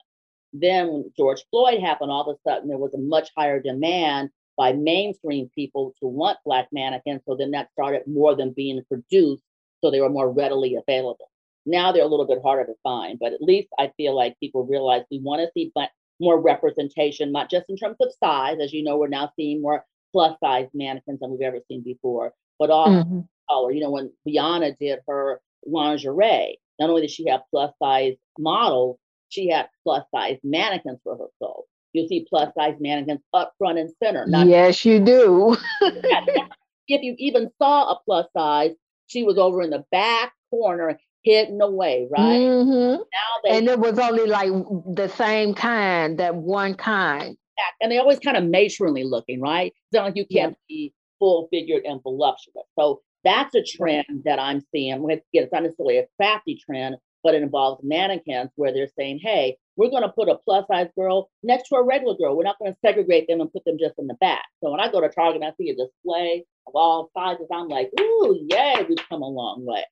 Then 0.54 0.88
when 0.88 1.12
George 1.18 1.43
Floyd 1.49 1.80
happened, 1.82 2.12
all 2.12 2.30
of 2.30 2.36
a 2.36 2.49
sudden 2.49 2.68
there 2.68 2.78
was 2.78 2.93
a 2.93 2.97
much 2.97 3.30
higher 3.36 3.62
demand 3.62 4.30
by 4.58 4.74
mainstream 4.74 5.49
people 5.56 5.93
to 5.99 6.08
want 6.08 6.38
black 6.45 6.68
mannequins. 6.72 7.22
So 7.28 7.36
then 7.36 7.52
that 7.52 7.72
started 7.72 8.04
more 8.06 8.36
than 8.36 8.52
being 8.52 8.82
produced, 8.88 9.43
so 9.82 9.89
they 9.89 10.02
were 10.02 10.10
more 10.10 10.32
readily 10.32 10.76
available. 10.76 11.30
Now 11.66 11.91
they're 11.91 12.04
a 12.04 12.08
little 12.08 12.28
bit 12.28 12.41
harder 12.43 12.66
to 12.66 12.76
find, 12.84 13.20
but 13.20 13.34
at 13.34 13.41
least 13.41 13.70
I 13.80 13.91
feel 13.95 14.16
like 14.16 14.39
people 14.39 14.66
realize 14.66 15.04
we 15.10 15.20
want 15.20 15.41
to 15.41 15.52
see 15.54 15.72
more 16.20 16.39
representation, 16.39 17.32
not 17.32 17.49
just 17.49 17.70
in 17.70 17.78
terms 17.78 17.97
of 18.02 18.12
size. 18.24 18.58
As 18.62 18.74
you 18.74 18.84
know, 18.84 18.97
we're 18.97 19.08
now 19.08 19.32
seeing 19.36 19.62
more 19.62 19.86
plus 20.12 20.38
size 20.43 20.68
mannequins 20.74 21.20
than 21.20 21.32
we've 21.32 21.41
ever 21.41 21.60
seen 21.68 21.82
before, 21.82 22.34
but 22.60 22.70
also 22.70 23.04
mm-hmm. 23.04 23.20
color. 23.49 23.72
You 23.72 23.82
know, 23.82 23.91
when 23.91 24.12
Rihanna 24.28 24.78
did 24.80 24.99
her 25.08 25.39
lingerie, 25.66 26.60
not 26.80 26.89
only 26.89 27.02
did 27.02 27.12
she 27.12 27.28
have 27.30 27.41
plus 27.52 27.72
size 27.82 28.16
models, 28.38 28.97
she 29.32 29.50
had 29.50 29.70
plus 29.84 30.04
size 30.14 30.38
mannequins 30.44 31.00
for 31.04 31.18
her 31.18 31.28
clothes. 31.40 31.66
You'll 31.94 32.08
see 32.08 32.26
plus 32.30 32.54
size 32.54 32.76
mannequins 32.80 33.22
up 33.34 33.54
front 33.58 33.80
and 33.80 33.90
center. 34.02 34.26
yes, 34.46 34.86
you 34.86 35.00
do. 35.00 35.58
if 35.82 37.02
you 37.02 37.16
even 37.18 37.50
saw 37.58 37.92
a 37.92 38.00
plus 38.06 38.28
size, 38.36 38.72
she 39.08 39.24
was 39.24 39.38
over 39.38 39.62
in 39.62 39.70
the 39.70 39.86
back 39.92 40.34
corner, 40.50 41.00
hidden 41.24 41.62
away, 41.62 42.08
right? 42.10 42.40
Mm-hmm. 42.40 43.02
Now 43.02 43.50
and 43.50 43.68
it 43.68 43.80
was 43.80 43.98
only 44.00 44.26
like 44.26 44.52
the 44.96 45.12
same 45.16 45.54
kind, 45.54 46.18
that 46.20 46.36
one 46.36 46.76
kind. 46.76 47.38
And 47.80 47.92
they 47.92 48.00
always 48.00 48.20
kind 48.20 48.38
of 48.38 48.44
matronly 48.46 49.04
looking, 49.04 49.40
right? 49.40 49.74
Like 49.94 50.16
you 50.16 50.26
can't 50.26 50.54
yeah. 50.68 50.76
be 50.76 50.94
full 51.20 51.48
figured 51.52 51.84
and 51.86 52.02
voluptuous. 52.02 52.66
So 52.78 53.02
that's 53.24 53.54
a 53.56 53.64
trend 53.64 54.24
that 54.26 54.40
I'm 54.40 54.62
seeing. 54.74 55.06
It's 55.32 55.52
not 55.52 55.64
necessarily 55.64 56.00
a 56.00 56.08
crafty 56.18 56.60
trend, 56.66 56.96
but 57.24 57.36
it 57.36 57.44
involves 57.44 57.84
mannequins 57.84 58.50
where 58.56 58.74
they're 58.74 58.90
saying, 58.98 59.20
hey, 59.22 59.58
we're 59.76 59.90
going 59.90 60.04
to 60.04 60.10
put 60.10 60.30
a 60.30 60.38
plus 60.38 60.66
size 60.68 60.90
girl 60.98 61.30
next 61.44 61.70
to 61.70 61.76
a 61.76 61.84
regular 61.84 62.16
girl. 62.16 62.36
We're 62.36 62.44
not 62.44 62.60
going 62.60 62.74
to 62.74 62.80
segregate 62.86 63.28
them 63.28 63.42
and 63.42 63.52
put 63.52 63.66
them 63.66 63.78
just 63.80 63.96
in 63.98 64.08
the 64.08 64.16
back. 64.16 64.46
So 64.64 64.72
when 64.72 64.80
I 64.80 64.92
go 64.92 65.02
to 65.02 65.10
Target 65.10 65.42
and 65.42 65.46
I 65.46 65.54
see 65.58 65.70
a 65.70 65.76
display 65.76 66.46
of 66.68 66.76
all 66.76 67.10
sizes, 67.16 67.48
I'm 67.52 67.68
like, 67.68 67.90
ooh, 68.00 68.46
yay, 68.50 68.86
we've 68.88 69.10
come 69.10 69.22
a 69.22 69.28
long 69.28 69.66
way. 69.66 69.86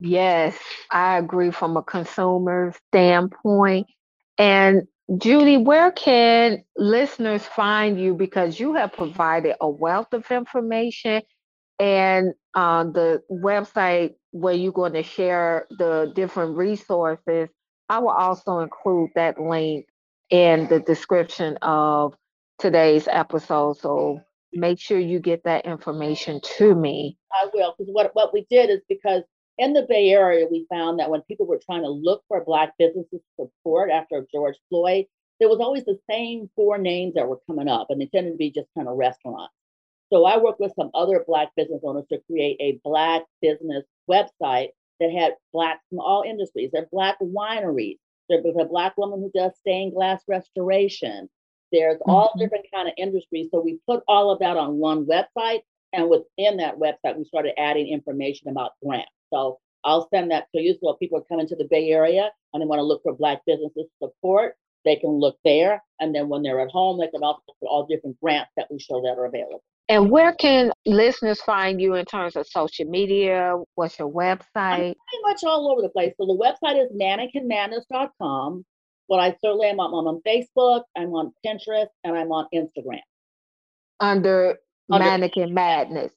yes, 0.00 0.56
I 0.90 1.18
agree 1.18 1.50
from 1.50 1.76
a 1.76 1.82
consumer 1.82 2.74
standpoint. 2.88 3.86
And 4.38 4.82
Judy, 5.18 5.58
where 5.58 5.92
can 5.92 6.64
listeners 6.76 7.44
find 7.44 8.00
you? 8.00 8.14
Because 8.14 8.58
you 8.58 8.74
have 8.74 8.92
provided 8.92 9.56
a 9.60 9.68
wealth 9.68 10.12
of 10.12 10.30
information 10.30 11.22
and 11.82 12.32
uh, 12.54 12.84
the 12.84 13.22
website 13.28 14.14
where 14.30 14.54
you're 14.54 14.70
going 14.70 14.92
to 14.92 15.02
share 15.02 15.66
the 15.78 16.12
different 16.14 16.56
resources, 16.56 17.48
I 17.88 17.98
will 17.98 18.10
also 18.10 18.60
include 18.60 19.10
that 19.16 19.40
link 19.40 19.86
in 20.30 20.68
the 20.68 20.78
description 20.78 21.58
of 21.60 22.14
today's 22.60 23.08
episode. 23.10 23.78
So 23.78 24.20
make 24.52 24.78
sure 24.78 25.00
you 25.00 25.18
get 25.18 25.42
that 25.42 25.66
information 25.66 26.40
to 26.58 26.72
me. 26.72 27.18
I 27.32 27.48
will, 27.52 27.74
because 27.76 27.92
what, 27.92 28.10
what 28.12 28.32
we 28.32 28.46
did 28.48 28.70
is 28.70 28.80
because 28.88 29.24
in 29.58 29.72
the 29.72 29.84
Bay 29.88 30.10
Area, 30.10 30.46
we 30.48 30.66
found 30.70 31.00
that 31.00 31.10
when 31.10 31.22
people 31.22 31.46
were 31.46 31.60
trying 31.66 31.82
to 31.82 31.90
look 31.90 32.22
for 32.28 32.44
Black 32.44 32.74
businesses 32.78 33.20
support 33.34 33.90
after 33.90 34.24
George 34.32 34.56
Floyd, 34.68 35.06
there 35.40 35.48
was 35.48 35.58
always 35.58 35.84
the 35.84 35.98
same 36.08 36.48
four 36.54 36.78
names 36.78 37.14
that 37.14 37.26
were 37.26 37.40
coming 37.48 37.66
up, 37.66 37.88
and 37.90 38.00
they 38.00 38.06
tended 38.06 38.34
to 38.34 38.36
be 38.36 38.52
just 38.52 38.68
kind 38.76 38.86
of 38.86 38.96
restaurants. 38.96 39.52
So 40.12 40.26
I 40.26 40.36
worked 40.36 40.60
with 40.60 40.74
some 40.76 40.90
other 40.92 41.24
Black 41.26 41.48
business 41.56 41.80
owners 41.82 42.04
to 42.12 42.20
create 42.30 42.58
a 42.60 42.78
Black 42.84 43.22
business 43.40 43.82
website 44.10 44.68
that 45.00 45.10
had 45.10 45.36
Black 45.54 45.80
from 45.88 46.00
all 46.00 46.22
industries. 46.26 46.70
There 46.70 46.82
are 46.82 46.88
Black 46.92 47.16
wineries. 47.20 47.96
There's 48.28 48.44
a 48.60 48.66
Black 48.66 48.94
woman 48.98 49.20
who 49.20 49.30
does 49.34 49.56
stained 49.58 49.94
glass 49.94 50.22
restoration. 50.28 51.30
There's 51.72 52.00
all 52.06 52.30
Mhm. 52.34 52.40
different 52.40 52.66
kind 52.74 52.88
of 52.88 52.94
industries. 52.98 53.48
So 53.50 53.60
we 53.60 53.78
put 53.86 54.04
all 54.06 54.30
of 54.30 54.38
that 54.40 54.58
on 54.58 54.78
one 54.78 55.06
website. 55.06 55.62
And 55.94 56.10
within 56.10 56.58
that 56.58 56.76
website, 56.78 57.16
we 57.16 57.24
started 57.24 57.58
adding 57.58 57.88
information 57.88 58.48
about 58.48 58.72
grants. 58.84 59.12
So 59.32 59.60
I'll 59.82 60.08
send 60.10 60.30
that 60.30 60.48
to 60.54 60.60
you. 60.60 60.74
So 60.74 60.90
if 60.90 60.98
people 60.98 61.18
are 61.18 61.24
coming 61.24 61.46
to 61.48 61.56
the 61.56 61.64
Bay 61.64 61.90
Area 61.90 62.30
and 62.52 62.60
they 62.62 62.66
want 62.66 62.80
to 62.80 62.84
look 62.84 63.02
for 63.02 63.14
Black 63.14 63.44
businesses 63.46 63.88
support, 63.98 64.56
they 64.84 64.96
can 64.96 65.10
look 65.10 65.38
there. 65.42 65.82
And 66.00 66.14
then 66.14 66.28
when 66.28 66.42
they're 66.42 66.60
at 66.60 66.70
home, 66.70 66.98
they 66.98 67.08
can 67.08 67.22
also 67.22 67.40
look 67.48 67.56
at 67.62 67.66
all 67.66 67.86
different 67.86 68.20
grants 68.20 68.52
that 68.56 68.70
we 68.70 68.78
show 68.78 69.00
that 69.00 69.16
are 69.18 69.24
available. 69.24 69.62
And 69.92 70.10
where 70.10 70.32
can 70.32 70.72
listeners 70.86 71.42
find 71.42 71.78
you 71.78 71.96
in 71.96 72.06
terms 72.06 72.34
of 72.34 72.46
social 72.46 72.86
media? 72.86 73.58
What's 73.74 73.98
your 73.98 74.10
website? 74.10 74.46
Pretty 74.54 75.22
much 75.22 75.44
all 75.44 75.70
over 75.70 75.82
the 75.82 75.90
place. 75.90 76.14
So 76.18 76.24
the 76.24 76.32
website 76.32 76.82
is 76.82 76.90
mannequinmadness.com. 76.98 78.64
But 79.10 79.20
I 79.20 79.36
certainly 79.44 79.68
am 79.68 79.80
on, 79.80 79.92
I'm 79.92 80.06
on 80.06 80.22
Facebook, 80.26 80.84
I'm 80.96 81.10
on 81.10 81.34
Pinterest, 81.44 81.88
and 82.04 82.16
I'm 82.16 82.32
on 82.32 82.46
Instagram. 82.54 83.02
Under 84.00 84.56
Under- 84.90 85.04
Mannequin 85.04 85.52
Madness. 85.52 86.12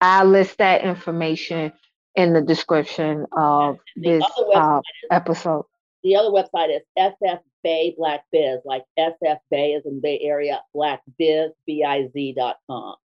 I'll 0.00 0.26
list 0.26 0.58
that 0.58 0.82
information 0.82 1.72
in 2.16 2.32
the 2.32 2.42
description 2.42 3.26
of 3.30 3.78
The 3.94 4.18
this 4.18 4.24
uh, 4.56 4.80
episode. 5.12 5.66
The 6.02 6.16
other 6.16 6.30
website 6.30 6.74
is 6.76 6.82
SF 6.98 7.38
Bay 7.62 7.94
Black 7.96 8.24
Biz, 8.32 8.58
like 8.64 8.82
SF 8.98 9.38
Bay 9.52 9.70
is 9.70 9.86
in 9.86 10.00
Bay 10.00 10.18
Area, 10.20 10.62
Black 10.74 11.02
Biz, 11.16 11.52
B-I-Z 11.64 12.34
dot 12.36 12.56
com. 12.68 12.96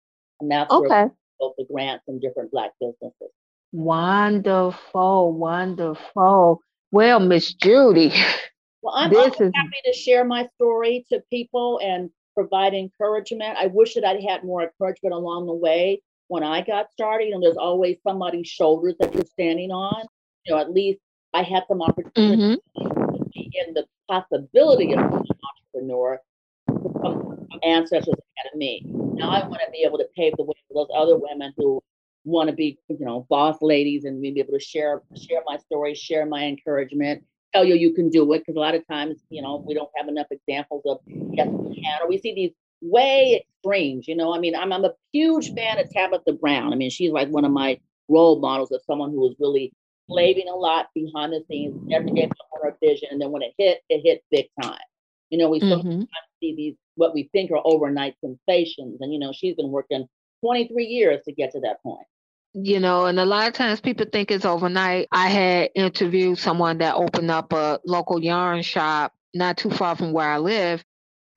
And 0.41 0.49
that's 0.51 0.71
where 0.71 0.85
Okay. 0.85 1.13
both 1.39 1.55
the 1.57 1.65
grants 1.65 2.05
and 2.07 2.19
different 2.21 2.51
Black 2.51 2.71
businesses. 2.79 3.29
Wonderful, 3.71 5.33
wonderful. 5.33 6.61
Well, 6.91 7.19
Miss 7.19 7.53
Judy, 7.53 8.11
Well, 8.81 8.93
I'm 8.95 9.09
This 9.11 9.33
is- 9.41 9.51
happy 9.53 9.75
to 9.85 9.91
share 9.93 10.23
my 10.23 10.47
story 10.55 11.05
to 11.11 11.21
people 11.29 11.79
and 11.83 12.09
provide 12.33 12.73
encouragement. 12.73 13.57
I 13.57 13.67
wish 13.67 13.93
that 13.95 14.05
I'd 14.05 14.23
had 14.23 14.45
more 14.45 14.63
encouragement 14.63 15.13
along 15.13 15.47
the 15.47 15.53
way 15.53 16.01
when 16.29 16.43
I 16.43 16.61
got 16.61 16.89
started. 16.93 17.25
You 17.25 17.31
know, 17.31 17.41
there's 17.41 17.57
always 17.57 17.97
somebody's 18.03 18.47
shoulders 18.47 18.95
that 19.01 19.13
you're 19.13 19.25
standing 19.25 19.71
on. 19.71 20.05
You 20.45 20.53
know, 20.55 20.61
at 20.61 20.71
least 20.71 21.01
I 21.33 21.43
had 21.43 21.65
some 21.67 21.81
opportunity 21.81 22.55
Mhm. 22.77 23.17
to 23.17 23.25
be 23.33 23.51
in 23.67 23.73
the 23.73 23.85
possibility 24.07 24.93
of 24.93 24.99
being 25.09 25.25
an 25.29 25.39
entrepreneur 25.75 26.21
ancestors 27.63 28.13
ahead 28.13 28.51
of 28.53 28.57
me. 28.57 28.83
Now 28.85 29.29
I 29.29 29.47
want 29.47 29.61
to 29.65 29.71
be 29.71 29.83
able 29.83 29.97
to 29.97 30.07
pave 30.15 30.33
the 30.37 30.43
way 30.43 30.55
for 30.67 30.73
those 30.85 30.95
other 30.95 31.17
women 31.17 31.53
who 31.57 31.81
want 32.25 32.49
to 32.49 32.55
be, 32.55 32.77
you 32.87 33.05
know, 33.05 33.25
boss 33.29 33.57
ladies 33.61 34.05
and 34.05 34.21
be 34.21 34.39
able 34.39 34.53
to 34.53 34.59
share 34.59 35.01
share 35.15 35.41
my 35.45 35.57
story, 35.57 35.95
share 35.95 36.25
my 36.25 36.45
encouragement, 36.45 37.23
tell 37.53 37.65
you 37.65 37.75
you 37.75 37.93
can 37.93 38.09
do 38.09 38.31
it. 38.33 38.39
Because 38.39 38.55
a 38.55 38.59
lot 38.59 38.75
of 38.75 38.85
times, 38.87 39.17
you 39.29 39.41
know, 39.41 39.63
we 39.65 39.73
don't 39.73 39.89
have 39.95 40.07
enough 40.07 40.27
examples 40.31 40.83
of 40.85 40.99
yes, 41.07 41.47
we 41.47 41.81
can, 41.81 42.01
or 42.01 42.07
we 42.07 42.17
see 42.17 42.33
these 42.33 42.51
way 42.81 43.43
extremes. 43.57 44.07
You 44.07 44.15
know, 44.15 44.33
I 44.33 44.39
mean, 44.39 44.55
I'm 44.55 44.71
I'm 44.71 44.85
a 44.85 44.93
huge 45.11 45.53
fan 45.53 45.79
of 45.79 45.89
Tabitha 45.89 46.33
Brown. 46.33 46.73
I 46.73 46.75
mean, 46.75 46.89
she's 46.89 47.11
like 47.11 47.29
one 47.29 47.45
of 47.45 47.51
my 47.51 47.79
role 48.07 48.39
models 48.39 48.71
of 48.71 48.81
someone 48.85 49.11
who 49.11 49.19
was 49.19 49.35
really 49.39 49.71
slaving 50.07 50.47
a 50.49 50.55
lot 50.55 50.87
behind 50.95 51.31
the 51.31 51.43
scenes, 51.47 51.75
never 51.85 52.05
gave 52.05 52.31
up 52.31 52.47
on 52.53 52.61
her 52.63 52.77
vision, 52.81 53.09
and 53.11 53.21
then 53.21 53.31
when 53.31 53.43
it 53.43 53.53
hit, 53.57 53.81
it 53.89 54.01
hit 54.03 54.23
big 54.31 54.47
time. 54.61 54.79
You 55.29 55.37
know, 55.39 55.49
we 55.49 55.61
sometimes 55.61 55.85
Mhm. 55.85 56.07
see 56.41 56.55
these 56.55 56.75
what 56.95 57.13
we 57.13 57.29
think 57.33 57.51
are 57.51 57.61
overnight 57.65 58.15
sensations, 58.21 58.97
and 59.01 59.13
you 59.13 59.19
know, 59.19 59.31
she's 59.33 59.55
been 59.55 59.71
working 59.71 60.07
23 60.43 60.85
years 60.85 61.21
to 61.25 61.33
get 61.33 61.51
to 61.53 61.59
that 61.61 61.81
point. 61.83 62.05
You 62.53 62.79
know, 62.79 63.05
and 63.05 63.19
a 63.19 63.25
lot 63.25 63.47
of 63.47 63.53
times 63.53 63.79
people 63.79 64.05
think 64.11 64.31
it's 64.31 64.45
overnight. 64.45 65.07
I 65.11 65.27
had 65.27 65.69
interviewed 65.75 66.37
someone 66.39 66.79
that 66.79 66.95
opened 66.95 67.29
up 67.31 67.53
a 67.53 67.79
local 67.85 68.21
yarn 68.21 68.61
shop 68.63 69.13
not 69.33 69.57
too 69.57 69.69
far 69.69 69.95
from 69.95 70.11
where 70.13 70.29
I 70.29 70.37
live. 70.39 70.83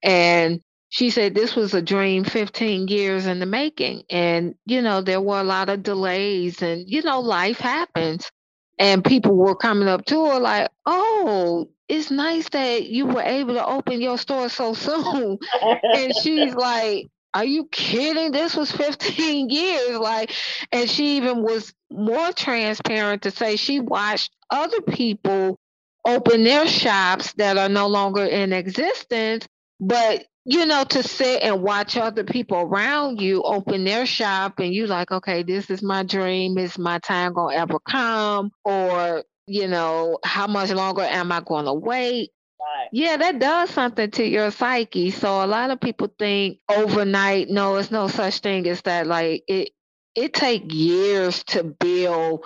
And 0.03 0.61
she 0.89 1.11
said 1.11 1.35
this 1.35 1.55
was 1.57 1.75
a 1.75 1.83
dream 1.83 2.25
15 2.25 2.89
years 2.89 3.27
in 3.27 3.39
the 3.41 3.47
making. 3.47 4.05
And, 4.11 4.55
you 4.67 4.83
know, 4.83 5.01
there 5.03 5.21
were 5.21 5.41
a 5.41 5.45
lot 5.45 5.69
of 5.69 5.83
delays 5.83 6.63
and, 6.63 6.89
you 6.89 7.03
know, 7.03 7.21
life 7.21 7.59
happens. 7.59 8.31
And 8.79 9.05
people 9.05 9.37
were 9.37 9.55
coming 9.57 9.89
up 9.89 10.05
to 10.07 10.27
her 10.27 10.41
like, 10.41 10.71
oh, 10.87 11.69
it's 11.93 12.11
nice 12.11 12.49
that 12.49 12.87
you 12.87 13.05
were 13.05 13.21
able 13.21 13.53
to 13.53 13.67
open 13.67 14.01
your 14.01 14.17
store 14.17 14.49
so 14.49 14.73
soon. 14.73 15.39
and 15.83 16.17
she's 16.17 16.55
like, 16.55 17.09
Are 17.35 17.45
you 17.45 17.67
kidding? 17.71 18.33
This 18.33 18.57
was 18.57 18.73
15 18.73 19.51
years. 19.51 19.99
Like, 19.99 20.33
and 20.73 20.89
she 20.89 21.19
even 21.19 21.43
was 21.43 21.75
more 21.91 22.33
transparent 22.33 23.23
to 23.23 23.31
say 23.31 23.57
she 23.57 23.81
watched 23.81 24.33
other 24.51 24.81
people 24.81 25.59
open 26.07 26.45
their 26.45 26.67
shops 26.67 27.35
that 27.35 27.59
are 27.59 27.69
no 27.69 27.89
longer 27.89 28.25
in 28.25 28.55
existence. 28.55 29.47
But, 29.79 30.25
you 30.47 30.65
know, 30.65 30.85
to 30.85 31.03
sit 31.03 31.43
and 31.43 31.61
watch 31.61 31.99
other 31.99 32.25
people 32.25 32.57
around 32.57 33.21
you 33.21 33.43
open 33.43 33.85
their 33.85 34.07
shop 34.07 34.61
and 34.61 34.73
you 34.73 34.87
like, 34.87 35.13
okay, 35.13 35.43
this 35.43 35.69
is 35.69 35.83
my 35.83 36.05
dream. 36.05 36.57
Is 36.57 36.79
my 36.79 37.01
time 37.01 37.35
gonna 37.35 37.55
ever 37.55 37.79
come? 37.81 38.51
Or, 38.65 39.25
you 39.47 39.69
know, 39.69 40.19
how 40.25 40.47
much 40.47 40.71
longer 40.71 41.03
am 41.03 41.33
I 41.33 41.41
gonna 41.41 41.75
wait? 41.75 42.31
Right. 42.61 42.89
Yeah, 42.93 43.17
that 43.17 43.39
does 43.39 43.71
something 43.71 44.11
to 44.13 44.25
your 44.27 44.51
psyche. 44.51 45.11
So 45.11 45.45
a 45.45 45.47
lot 45.47 45.71
of 45.71 45.81
people 45.81 46.13
think 46.19 46.59
overnight, 46.69 47.49
no, 47.49 47.77
it's 47.77 47.91
no 47.91 48.09
such 48.09 48.39
thing 48.39 48.67
as 48.69 48.83
that. 48.83 49.07
Like 49.07 49.45
it 49.49 49.71
it 50.15 50.35
takes 50.35 50.73
years 50.75 51.43
to 51.45 51.65
build 51.65 52.45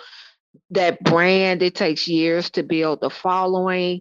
that 0.70 1.02
brand. 1.02 1.62
It 1.62 1.74
takes 1.74 2.08
years 2.08 2.50
to 2.50 2.62
build 2.62 3.00
the 3.00 3.10
following. 3.10 4.00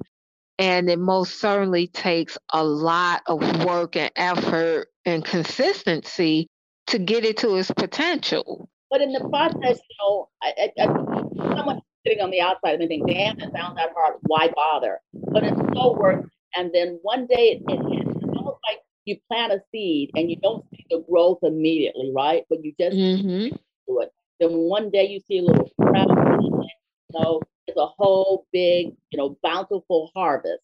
And 0.57 0.89
it 0.89 0.99
most 0.99 1.39
certainly 1.39 1.87
takes 1.87 2.37
a 2.53 2.63
lot 2.63 3.23
of 3.27 3.65
work 3.65 3.97
and 3.97 4.11
effort 4.15 4.87
and 5.05 5.23
consistency 5.25 6.47
to 6.87 6.99
get 6.99 7.25
it 7.25 7.37
to 7.37 7.55
its 7.57 7.71
potential. 7.71 8.69
But 8.89 9.01
in 9.01 9.11
the 9.11 9.19
process, 9.29 9.79
you 9.89 9.95
know, 9.99 10.29
I, 10.41 10.53
I, 10.57 10.83
I, 10.83 10.85
someone 11.57 11.81
sitting 12.06 12.22
on 12.24 12.32
the 12.32 12.41
outside 12.41 12.80
and 12.82 12.89
think, 12.89 13.08
damn, 13.08 13.39
it 13.39 13.51
sounds 13.56 13.78
that 13.78 13.91
hard. 13.95 14.16
Why 14.28 14.49
bother? 14.56 15.01
But 15.32 15.45
it's 15.45 15.62
so 15.76 15.97
worth 15.99 16.22
it. 16.26 16.32
And 16.56 16.72
then 16.74 16.99
one 17.03 17.28
day 17.28 17.60
it, 17.60 17.64
it 17.68 17.82
hits. 17.89 18.12
It's 18.22 18.34
almost 18.38 18.60
like 18.70 18.80
you 19.06 19.18
plant 19.32 19.53
a 19.53 19.62
seed 19.72 20.12
and 20.16 20.30
you 20.32 20.38
don't 20.43 20.66
see 20.72 20.86
the 20.89 21.03
growth 21.10 21.39
immediately, 21.43 22.12
right? 22.16 22.43
But 22.49 22.64
you 22.64 22.74
just 22.80 22.97
hmm 22.97 23.49
do 23.88 24.01
it. 24.01 24.12
Then 24.39 24.51
one 24.51 24.91
day 24.91 25.08
you 25.08 25.20
see 25.22 25.39
a 25.39 25.43
little 25.43 25.68
sprout, 25.68 26.10
you 27.14 27.20
know, 27.20 27.41
it's 27.68 27.78
a 27.78 27.88
whole 27.88 28.47
big, 28.53 28.88
you 29.12 29.18
know, 29.18 29.38
bountiful 29.43 30.12
harvest. 30.16 30.62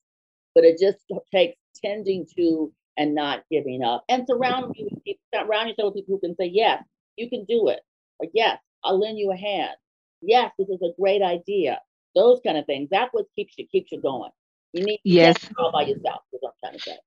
But 0.56 0.66
it 0.66 0.80
just 0.80 1.00
takes 1.34 1.58
tending 1.84 2.28
to 2.38 2.74
and 2.98 3.16
not 3.16 3.44
giving 3.52 3.84
up. 3.84 4.06
And 4.10 4.28
surround 4.28 4.76
you 4.76 5.16
surround 5.34 5.70
yourself 5.70 5.96
with 5.96 6.04
people 6.06 6.20
who 6.22 6.28
can 6.30 6.36
say, 6.38 6.52
Yes, 6.54 6.84
you 7.18 7.30
can 7.30 7.46
do 7.46 7.70
it. 7.70 7.82
Or 8.20 8.28
yes, 8.34 8.60
I'll 8.84 9.00
lend 9.00 9.20
you 9.20 9.32
a 9.32 9.38
hand. 9.38 9.76
Yes, 10.22 10.51
this 10.57 10.69
is 10.69 10.82
a 10.82 10.93
great 10.99 11.22
idea. 11.22 11.80
Those 12.15 12.39
kind 12.45 12.57
of 12.57 12.65
things. 12.65 12.89
That's 12.91 13.13
what 13.13 13.26
keeps 13.36 13.53
you 13.57 13.67
keeps 13.67 13.91
you 13.91 14.01
going. 14.01 14.32
You 14.74 14.84
need 14.86 14.99
Yes. 15.03 15.38
all 15.57 15.72
by 15.72 15.84
yourself, 15.84 16.22
is 16.34 16.39
what 16.41 16.53
I'm 16.63 16.69
trying 16.69 16.78
to 16.78 16.80
say. 16.80 16.97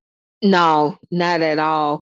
No, 0.42 0.98
not 1.10 1.40
at 1.40 1.58
all. 1.58 2.00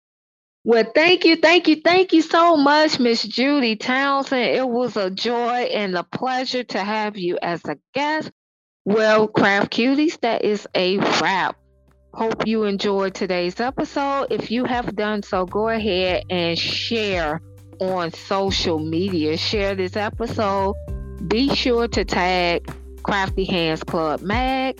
Well, 0.64 0.86
thank 0.94 1.26
you, 1.26 1.38
thank 1.38 1.68
you, 1.68 1.78
thank 1.84 2.14
you 2.14 2.22
so 2.22 2.56
much, 2.56 3.00
Miss 3.00 3.24
Judy 3.24 3.76
Townsend. 3.76 4.56
It 4.56 4.68
was 4.68 4.96
a 4.96 5.10
joy 5.10 5.70
and 5.74 5.96
a 5.96 6.04
pleasure 6.04 6.64
to 6.64 6.80
have 6.80 7.18
you 7.18 7.40
as 7.42 7.62
a 7.66 7.78
guest. 7.96 8.32
Well, 8.86 9.28
Craft 9.28 9.72
Cuties, 9.74 10.20
that 10.22 10.44
is 10.44 10.68
a 10.76 10.98
wrap. 10.98 11.56
Hope 12.14 12.46
you 12.46 12.64
enjoyed 12.66 13.14
today's 13.16 13.60
episode. 13.60 14.28
If 14.32 14.52
you 14.52 14.66
have 14.66 14.96
done 14.96 15.24
so, 15.24 15.46
go 15.46 15.70
ahead 15.70 16.24
and 16.30 16.58
share 16.58 17.42
on 17.80 18.12
social 18.12 18.80
media. 18.80 19.38
Share 19.38 19.76
this 19.76 19.96
episode. 19.96 20.76
Be 21.28 21.54
sure 21.56 21.88
to 21.90 22.04
tag 22.04 22.70
Crafty 23.04 23.46
Hands 23.46 23.82
Club 23.84 24.22
Mag 24.22 24.80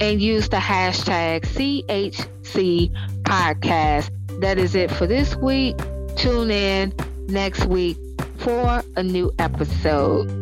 and 0.00 0.20
use 0.20 0.48
the 0.48 0.56
hashtag 0.56 1.42
CHC 1.42 2.90
Podcast. 3.22 4.10
That 4.40 4.58
is 4.58 4.74
it 4.74 4.90
for 4.90 5.06
this 5.06 5.36
week. 5.36 5.76
Tune 6.16 6.50
in 6.50 6.92
next 7.28 7.66
week 7.66 7.96
for 8.38 8.82
a 8.96 9.02
new 9.02 9.30
episode. 9.38 10.41